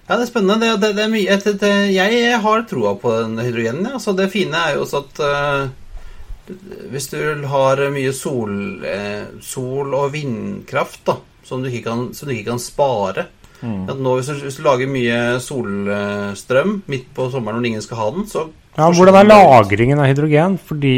Ja, 0.07 0.15
det 0.15 0.21
er 0.21 0.29
spennende. 0.29 0.59
Det, 0.61 0.69
det, 0.83 0.91
det 0.95 1.03
er 1.03 1.11
mye 1.11 1.39
det, 1.43 1.53
det, 1.63 1.71
Jeg 1.91 2.39
har 2.43 2.67
troa 2.69 2.93
på 2.99 3.11
den 3.17 3.39
hydrogenen. 3.41 3.89
Ja. 3.91 3.99
Så 4.03 4.13
det 4.15 4.29
fine 4.31 4.59
er 4.59 4.77
jo 4.77 4.85
også 4.85 5.01
at 5.03 5.23
uh, 5.23 6.53
hvis 6.93 7.09
du 7.11 7.19
har 7.51 7.81
mye 7.91 8.13
sol, 8.15 8.53
uh, 8.83 9.41
sol 9.43 9.95
og 9.97 10.13
vindkraft 10.15 11.03
da, 11.09 11.17
som 11.47 11.63
du 11.63 11.71
ikke 11.71 11.89
kan, 11.89 12.05
som 12.15 12.29
du 12.29 12.35
ikke 12.35 12.53
kan 12.53 12.63
spare 12.63 13.27
at 13.63 13.97
nå, 13.99 14.15
hvis, 14.19 14.27
du, 14.29 14.43
hvis 14.45 14.57
du 14.59 14.63
lager 14.65 14.89
mye 14.91 15.19
solstrøm 15.43 16.81
midt 16.87 17.07
på 17.15 17.29
sommeren 17.33 17.57
når 17.59 17.69
ingen 17.71 17.81
skal 17.85 17.97
ha 18.01 18.09
den, 18.15 18.27
så 18.29 18.47
ja 18.77 18.89
hvordan 18.93 19.15
er 19.23 19.29
lagringen 19.31 19.99
av 19.99 20.09
hydrogen? 20.11 20.57
Fordi 20.61 20.95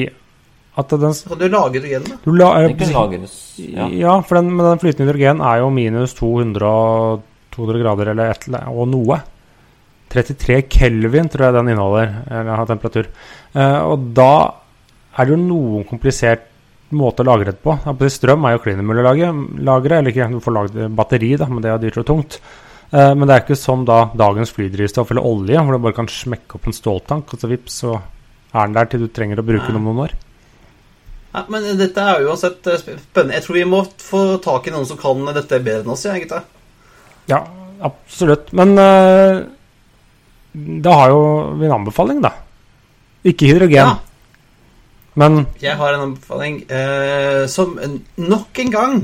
at 0.80 0.92
den 0.92 1.16
kan 1.16 1.40
du 1.40 1.48
lage 1.48 1.80
hydrogen. 1.80 2.04
da. 2.10 2.18
du 2.24 2.32
la, 2.36 2.50
Den 2.68 2.78
kan 2.80 2.94
lagres 2.96 3.34
ja. 3.60 3.88
ja. 3.88 4.18
for 4.22 4.40
den, 4.40 4.52
men 4.56 4.66
den 4.66 4.80
flytende 4.84 5.08
hydrogen 5.12 5.42
er 5.42 5.62
jo 5.64 5.70
minus 5.76 6.14
200, 6.20 7.22
200 7.56 7.84
grader 7.84 8.12
eller 8.14 8.32
et, 8.36 8.48
eller- 8.48 8.68
og 8.72 8.88
noe. 8.92 9.20
33 10.10 10.62
kelvin 10.74 11.28
tror 11.30 11.46
jeg 11.46 11.54
den 11.54 11.68
inneholder, 11.70 12.14
eller 12.32 12.56
har 12.58 12.66
temperatur. 12.66 13.10
Eh, 13.54 13.80
og 13.86 14.08
da 14.18 14.32
er 15.20 15.28
det 15.28 15.36
jo 15.36 15.42
noen 15.44 15.84
komplisert 15.86 16.49
måte 16.98 17.24
å 17.24 17.28
lagre 17.30 17.54
det 17.54 17.62
på. 17.64 17.76
Strøm 18.10 18.48
er 18.48 18.56
jo 18.56 18.64
klin 18.64 18.82
umulig 18.82 19.04
å 19.04 19.10
lage, 19.10 19.30
lagre, 19.66 20.00
eller 20.00 20.14
ikke, 20.14 20.30
du 20.34 20.42
får 20.44 20.56
lagd 20.56 20.80
batteri, 20.98 21.36
da, 21.40 21.50
men 21.52 21.64
det 21.66 21.72
er 21.74 21.84
dyrt 21.84 22.02
og 22.02 22.08
tungt. 22.10 22.40
Eh, 22.92 23.12
men 23.14 23.28
det 23.28 23.36
er 23.36 23.44
ikke 23.44 23.60
som 23.60 23.84
da 23.86 24.00
dagens 24.18 24.54
flydrivstoff 24.56 25.12
eller 25.14 25.28
olje, 25.30 25.62
hvor 25.62 25.78
du 25.78 25.84
bare 25.84 25.98
kan 26.00 26.10
smekke 26.10 26.58
opp 26.58 26.66
en 26.70 26.76
ståltank, 26.76 27.36
og 27.36 27.44
så 27.44 27.52
vips, 27.52 27.78
så 27.84 28.00
er 28.00 28.66
den 28.66 28.80
der 28.80 28.90
til 28.90 29.06
du 29.06 29.12
trenger 29.14 29.44
å 29.44 29.46
bruke 29.46 29.70
den 29.70 29.78
om 29.82 29.92
noen 29.92 30.04
år. 30.08 30.18
Ja, 31.30 31.44
men 31.54 31.68
dette 31.78 32.02
er 32.02 32.26
uansett 32.26 32.66
eh, 32.66 32.82
spennende. 32.82 33.38
Jeg 33.38 33.46
tror 33.46 33.60
vi 33.60 33.68
må 33.70 33.84
få 34.02 34.24
tak 34.42 34.66
i 34.66 34.74
noen 34.74 34.90
som 34.90 34.98
kan 34.98 35.22
dette 35.36 35.62
bedre 35.62 35.86
enn 35.86 35.94
oss, 35.94 36.08
ja, 36.10 36.18
gutta. 36.18 36.42
Ja, 37.30 37.44
absolutt. 37.86 38.50
Men 38.58 38.74
eh, 38.82 39.44
da 40.88 40.96
har 41.04 41.14
jo 41.14 41.24
vi 41.60 41.70
en 41.70 41.78
anbefaling, 41.78 42.24
da. 42.26 42.34
Ikke 43.30 43.52
hydrogen, 43.52 43.84
Ja. 43.84 43.98
Men 45.14 45.46
Jeg 45.62 45.78
har 45.80 45.94
en 45.94 46.10
anbefaling 46.10 46.62
eh, 46.70 47.46
som 47.50 47.80
nok 48.18 48.60
en 48.66 48.72
gang 48.72 49.00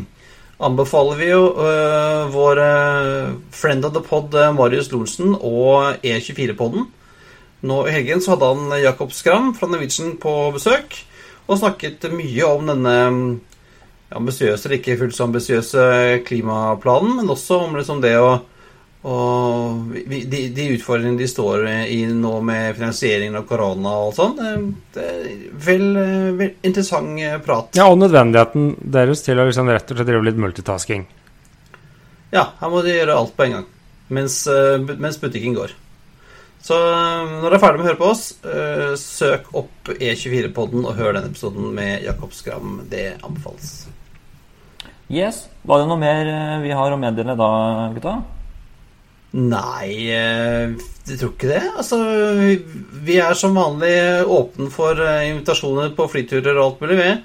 anbefaler 0.64 1.20
vi 1.20 1.32
jo 1.32 1.47
eh, 1.60 2.28
vår 2.32 2.62
eh, 2.64 3.34
friend 3.51 3.88
of 3.88 3.95
the 3.95 4.03
pod 4.03 4.36
eh, 4.36 4.53
Marius 4.56 4.91
Lorentzen 4.93 5.36
og 5.36 5.99
E24-podden. 6.06 6.88
Nå 7.66 7.82
i 7.88 7.95
helgen 7.95 8.22
så 8.24 8.36
hadde 8.36 8.51
han 8.53 8.78
Jakob 8.84 9.12
Skram 9.16 9.51
fra 9.58 9.68
Norwegian 9.70 10.16
på 10.22 10.34
besøk 10.56 10.99
og 11.45 11.60
snakket 11.60 12.08
mye 12.14 12.47
om 12.47 12.70
denne 12.70 12.95
mm, 13.14 13.24
ambisiøse 14.18 14.66
eller 14.66 14.80
ikke 14.80 14.97
fullt 15.01 15.18
så 15.18 15.28
ambisiøse 15.28 15.86
klimaplanen, 16.26 17.20
men 17.20 17.32
også 17.32 17.60
om 17.66 17.76
liksom 17.78 18.01
det 18.06 18.16
å 18.18 18.38
og 19.06 19.91
vi- 20.10 20.24
de, 20.26 20.39
de 20.49 20.64
utfordringene 20.76 21.20
de 21.22 21.28
står 21.30 21.68
i 21.93 21.99
nå 22.10 22.32
med 22.41 22.76
finansieringen 22.80 23.36
av 23.38 23.45
korona 23.45 23.91
og 24.08 24.16
sånn. 24.18 24.39
eh, 24.41 24.66
Det 24.95 25.03
er 25.06 25.51
vel, 25.68 25.86
eh, 26.01 26.32
vel 26.39 26.51
interessant 26.64 27.20
eh, 27.22 27.38
prat. 27.45 27.70
ja, 27.78 27.86
og 27.91 27.99
nødvendigheten 28.01 28.76
deres 28.82 29.22
til 29.22 29.38
å 29.38 29.45
liksom 29.45 29.70
rett 29.70 29.91
og 29.91 29.97
slett 29.97 30.08
drive 30.10 30.26
litt 30.26 30.41
multitasking. 30.41 31.06
Ja, 32.34 32.47
her 32.60 32.70
må 32.70 32.82
de 32.84 32.95
gjøre 32.97 33.16
alt 33.16 33.36
på 33.38 33.45
en 33.45 33.51
gang. 33.60 33.66
Mens, 34.10 34.47
mens 34.97 35.18
butikken 35.22 35.53
går. 35.56 35.72
Så 36.66 36.74
når 36.74 37.49
du 37.49 37.56
er 37.56 37.62
ferdig 37.62 37.78
med 37.80 37.86
å 37.86 37.89
høre 37.91 37.99
på 38.01 38.10
oss, 38.10 38.24
eh, 38.43 38.95
søk 38.97 39.51
opp 39.53 39.91
E24-podden 39.99 40.84
og 40.86 40.95
hør 40.97 41.14
den 41.14 41.30
episoden 41.30 41.72
med 41.76 42.01
Jakob 42.03 42.34
Skram. 42.34 42.82
Det 42.89 43.20
anbefales. 43.22 43.86
Yes. 45.10 45.47
Var 45.64 45.78
det 45.84 45.88
noe 45.88 45.99
mer 46.01 46.62
vi 46.64 46.72
har 46.74 46.89
å 46.91 46.97
meddele 46.99 47.36
da, 47.38 47.49
gutta? 47.93 48.16
Nei, 49.36 50.07
eh, 50.15 50.71
jeg 51.09 51.17
tror 51.19 51.33
ikke 51.33 51.49
det. 51.49 51.63
Altså, 51.75 51.97
vi- 53.03 53.17
er 53.19 53.33
som 53.36 53.53
vanlig 53.53 54.23
åpne 54.23 54.69
for 54.71 54.95
eh, 54.95 55.29
invitasjoner 55.29 55.91
på 55.95 56.07
flyturer 56.07 56.55
og 56.55 56.63
alt 56.65 56.79
mulig, 56.81 56.97
vi. 56.97 57.23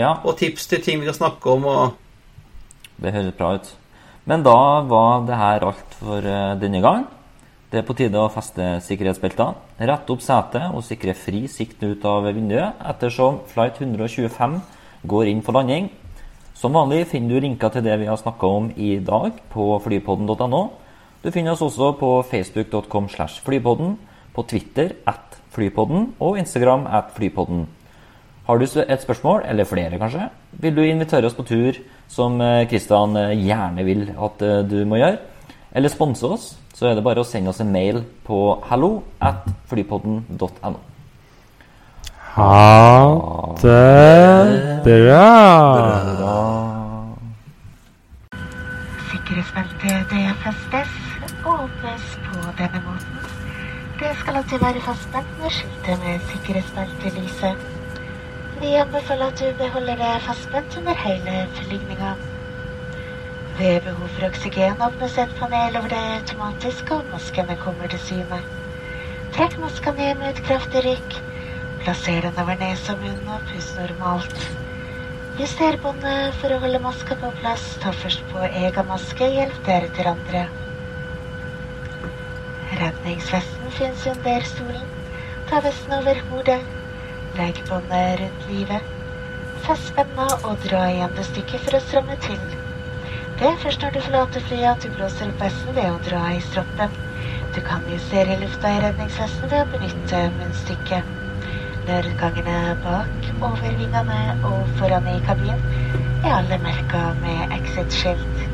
Ja. 0.00 0.14
Og 0.24 0.38
tips 0.38 0.66
til 0.66 0.80
ting 0.80 1.00
vi 1.00 1.06
kan 1.06 1.14
snakke 1.14 1.50
om 1.50 1.66
og 1.66 1.94
Det 3.00 3.12
høres 3.12 3.36
bra 3.36 3.54
ut. 3.54 3.74
Men 4.26 4.42
da 4.42 4.80
var 4.82 5.26
det 5.26 5.36
her 5.36 5.60
alt 5.64 5.94
for 5.98 6.18
eh, 6.18 6.56
denne 6.60 6.80
gang. 6.80 7.06
Det 7.70 7.78
er 7.78 7.86
på 7.86 7.94
tide 7.94 8.18
å 8.18 8.30
feste 8.32 8.80
sikkerhetsbeltene, 8.82 9.54
rette 9.78 10.10
opp 10.10 10.20
setet 10.20 10.74
og 10.74 10.82
sikre 10.82 11.14
fri 11.14 11.46
sikt 11.46 11.82
ut 11.84 12.04
av 12.04 12.24
vinduet 12.24 12.74
ettersom 12.82 13.40
flight 13.46 13.78
125 13.78 14.60
går 15.06 15.28
inn 15.30 15.42
for 15.42 15.52
landing. 15.52 15.90
Som 16.54 16.72
vanlig 16.72 17.06
finner 17.06 17.36
du 17.36 17.40
linker 17.46 17.70
til 17.72 17.82
det 17.82 17.98
vi 18.00 18.06
har 18.06 18.16
snakka 18.16 18.46
om 18.46 18.72
i 18.76 18.98
dag 18.98 19.32
på 19.52 19.76
flypodden.no. 19.84 20.62
Du 21.20 21.28
finner 21.28 21.52
oss 21.52 21.60
også 21.60 21.90
på 22.00 22.14
facebook.com 22.30 23.10
slash 23.12 23.42
flypodden, 23.44 23.98
på 24.32 24.44
Twitter 24.48 24.94
at 25.10 25.36
flypodden 25.52 26.14
og 26.20 26.38
Instagram 26.40 26.86
at 26.86 27.10
flypodden. 27.12 27.66
Har 28.46 28.58
du 28.58 28.64
et 28.64 29.02
spørsmål, 29.02 29.42
eller 29.44 29.68
flere 29.68 29.98
kanskje, 29.98 30.30
vil 30.52 30.76
du 30.76 30.80
invitere 30.82 31.26
oss 31.28 31.36
på 31.36 31.44
tur, 31.44 31.76
som 32.08 32.40
eh, 32.40 32.64
Kristian 32.70 33.16
eh, 33.16 33.36
gjerne 33.36 33.84
vil 33.84 34.06
at 34.16 34.42
eh, 34.42 34.62
du 34.64 34.78
må 34.88 34.96
gjøre, 34.96 35.18
eller 35.72 35.92
sponse 35.92 36.26
oss, 36.26 36.46
så 36.74 36.88
er 36.88 36.96
det 36.96 37.04
bare 37.04 37.20
å 37.20 37.28
sende 37.28 37.52
oss 37.52 37.60
en 37.60 37.70
mail 37.70 38.00
på 38.24 38.40
hallo 38.70 39.02
at 39.20 39.44
flypodden.no. 39.68 40.72
Ha 42.30 43.54
det 43.60 44.80
bra. 44.88 45.28
Sikkerhetsbeltet 49.12 50.10
det 50.16 50.26
festes 50.46 51.09
åpnes 51.44 52.18
på 52.24 52.52
denne 52.58 52.80
måten. 52.84 53.20
Det 53.98 54.14
skal 54.16 54.36
alltid 54.40 54.62
være 54.62 54.80
fastspent 54.80 55.38
med 55.38 55.52
skiltet 55.52 55.98
med 56.00 56.20
sikkerhetsbeltelyset. 56.30 57.56
Vi 58.60 58.74
anbefaler 58.76 59.32
at 59.32 59.40
du 59.40 59.52
beholder 59.58 59.96
det 59.96 60.22
fastspent 60.22 60.76
under 60.76 60.94
hele 61.04 61.48
flygninga. 61.54 62.14
Ved 63.58 63.80
behov 63.82 64.08
for 64.08 64.26
oksygen 64.26 64.82
åpnes 64.82 65.18
et 65.18 65.34
panel 65.38 65.76
over 65.76 65.88
det 65.88 66.00
automatisk, 66.20 66.90
og 66.90 67.10
maskene 67.12 67.56
kommer 67.56 67.88
til 67.88 68.00
syne. 68.00 68.42
Trekk 69.32 69.58
maska 69.58 69.92
ned 69.92 70.14
med 70.18 70.28
et 70.30 70.42
kraftig 70.42 70.84
rykk. 70.84 71.20
Plasser 71.80 72.20
den 72.20 72.38
over 72.42 72.56
nese 72.60 72.92
og 72.94 73.04
munn 73.04 73.28
og 73.28 73.44
pust 73.50 73.76
normalt. 73.78 74.40
Juster 75.38 75.78
båndet 75.82 76.34
for 76.36 76.52
å 76.52 76.60
holde 76.60 76.82
maska 76.84 77.16
på 77.16 77.30
plass. 77.40 77.76
Ta 77.80 77.92
først 77.96 78.26
på 78.28 78.42
egen 78.44 78.90
maske, 78.90 79.28
hjelp 79.30 79.62
deretter 79.66 80.10
andre. 80.10 80.48
Redningsvesten 82.80 83.70
finnes 83.70 84.06
under 84.06 84.40
stolen. 84.40 84.88
Ta 85.48 85.60
vesten 85.60 85.92
over 85.98 86.22
hodet. 86.28 86.62
Legg 87.36 87.58
båndet 87.68 88.20
rundt 88.20 88.46
livet. 88.48 88.82
Fest 89.60 89.90
spenna 89.90 90.28
og 90.48 90.56
dra 90.64 90.86
igjen 90.88 91.12
det 91.18 91.26
stykket 91.28 91.60
for 91.66 91.76
å 91.76 91.80
stramme 91.84 92.16
til. 92.24 92.40
Det 93.36 93.50
er 93.50 93.58
først 93.60 93.84
når 93.84 93.92
du 93.92 94.00
forlater 94.06 94.44
flyet 94.46 94.70
at 94.70 94.86
du 94.86 94.94
blåser 94.96 95.28
opp 95.28 95.42
vesten 95.44 95.76
ved 95.76 95.90
å 95.92 95.98
dra 96.06 96.22
i 96.32 96.40
stroppen. 96.46 96.96
Du 97.52 97.60
kan 97.68 97.84
justere 97.92 98.38
lufta 98.40 98.72
i 98.72 98.80
redningsvesten 98.86 99.52
ved 99.52 99.66
å 99.66 99.70
benytte 99.74 100.22
munnstykket. 100.38 101.12
Nødutgangene 101.84 102.78
bak, 102.80 103.28
over 103.44 103.76
vingene 103.76 104.22
og 104.48 104.64
foran 104.80 105.08
i 105.12 105.18
kabinen 105.28 105.60
er 106.24 106.32
alle 106.38 106.56
merka 106.64 107.10
med 107.20 107.52
exit-skilt. 107.60 108.46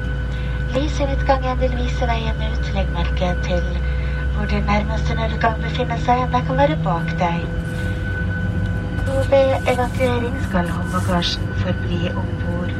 Lys 0.75 0.99
i 0.99 1.07
midtgangen 1.07 1.61
vil 1.63 1.79
vise 1.79 2.11
veien 2.11 2.43
ut. 2.43 2.73
Legg 2.75 2.91
merke 2.95 3.31
til 3.47 3.67
hvor 4.37 4.45
din 4.45 4.67
nærmeste 4.73 5.15
nødutgang 5.15 5.63
befinner 5.63 5.99
seg. 6.07 6.27
Det 6.33 6.43
kan 6.47 6.59
være 6.61 6.77
bak 6.85 7.09
deg. 7.23 7.41
Og 9.15 9.31
ved 9.33 9.49
evakuering 9.73 10.37
skal 10.49 10.69
håndbagasjen 10.77 11.49
forbli 11.63 12.01
om 12.21 12.29
bord. 12.43 12.75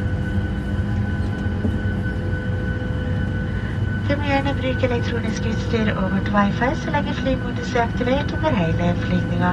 Du 4.07 4.13
må 4.15 4.23
gjerne 4.29 4.53
bruke 4.61 4.87
elektronisk 4.89 5.49
utstyr 5.51 5.91
og 5.95 6.11
vårt 6.13 6.31
wifi 6.35 6.69
så 6.83 6.95
lenge 6.95 7.13
flymodus 7.21 7.75
er 7.75 7.83
aktivert 7.83 8.33
over 8.37 8.55
hele 8.61 8.95
flygninga. 9.03 9.51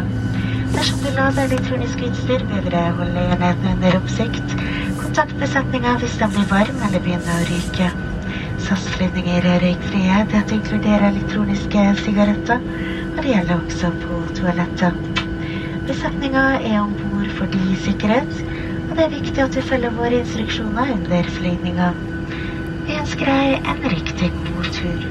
Dersom 0.77 0.99
du 1.05 1.11
lader 1.17 1.43
elektronisk 1.49 2.07
utstyr, 2.09 2.47
bør 2.51 2.71
dere 2.71 2.97
holde 3.01 3.29
enheten 3.35 3.69
under 3.75 4.01
oppsikt. 4.01 4.57
Kontakt 5.03 5.39
besetninga 5.43 5.99
hvis 6.03 6.19
den 6.23 6.35
blir 6.37 6.51
varm 6.57 6.83
eller 6.89 7.07
begynner 7.07 7.41
å 7.41 7.47
ryke. 7.53 7.95
SAS-flyvninger 8.65 9.45
er 9.45 9.61
røykfrie. 9.61 10.21
Dette 10.33 10.57
inkluderer 10.57 11.09
elektroniske 11.11 11.83
sigaretter, 12.01 12.62
og 13.17 13.23
det 13.25 13.35
gjelder 13.35 13.59
også 13.61 13.91
på 14.05 14.21
toalettet. 14.39 15.11
Besetninga 15.87 16.45
er 16.65 16.79
om 16.81 16.95
bord 16.97 17.29
fordi 17.39 17.75
sikkerhet, 17.77 18.39
og 18.89 18.97
det 18.97 19.05
er 19.05 19.12
viktig 19.19 19.45
at 19.45 19.59
du 19.59 19.61
følger 19.61 19.93
våre 19.99 20.23
instruksjoner 20.23 20.95
under 20.97 21.29
flygninga. 21.37 21.91
Vi 22.87 22.97
ønsker 23.03 23.29
deg 23.29 23.59
en 23.75 23.85
riktig 23.93 24.33
god 24.49 24.73
tur. 24.79 25.05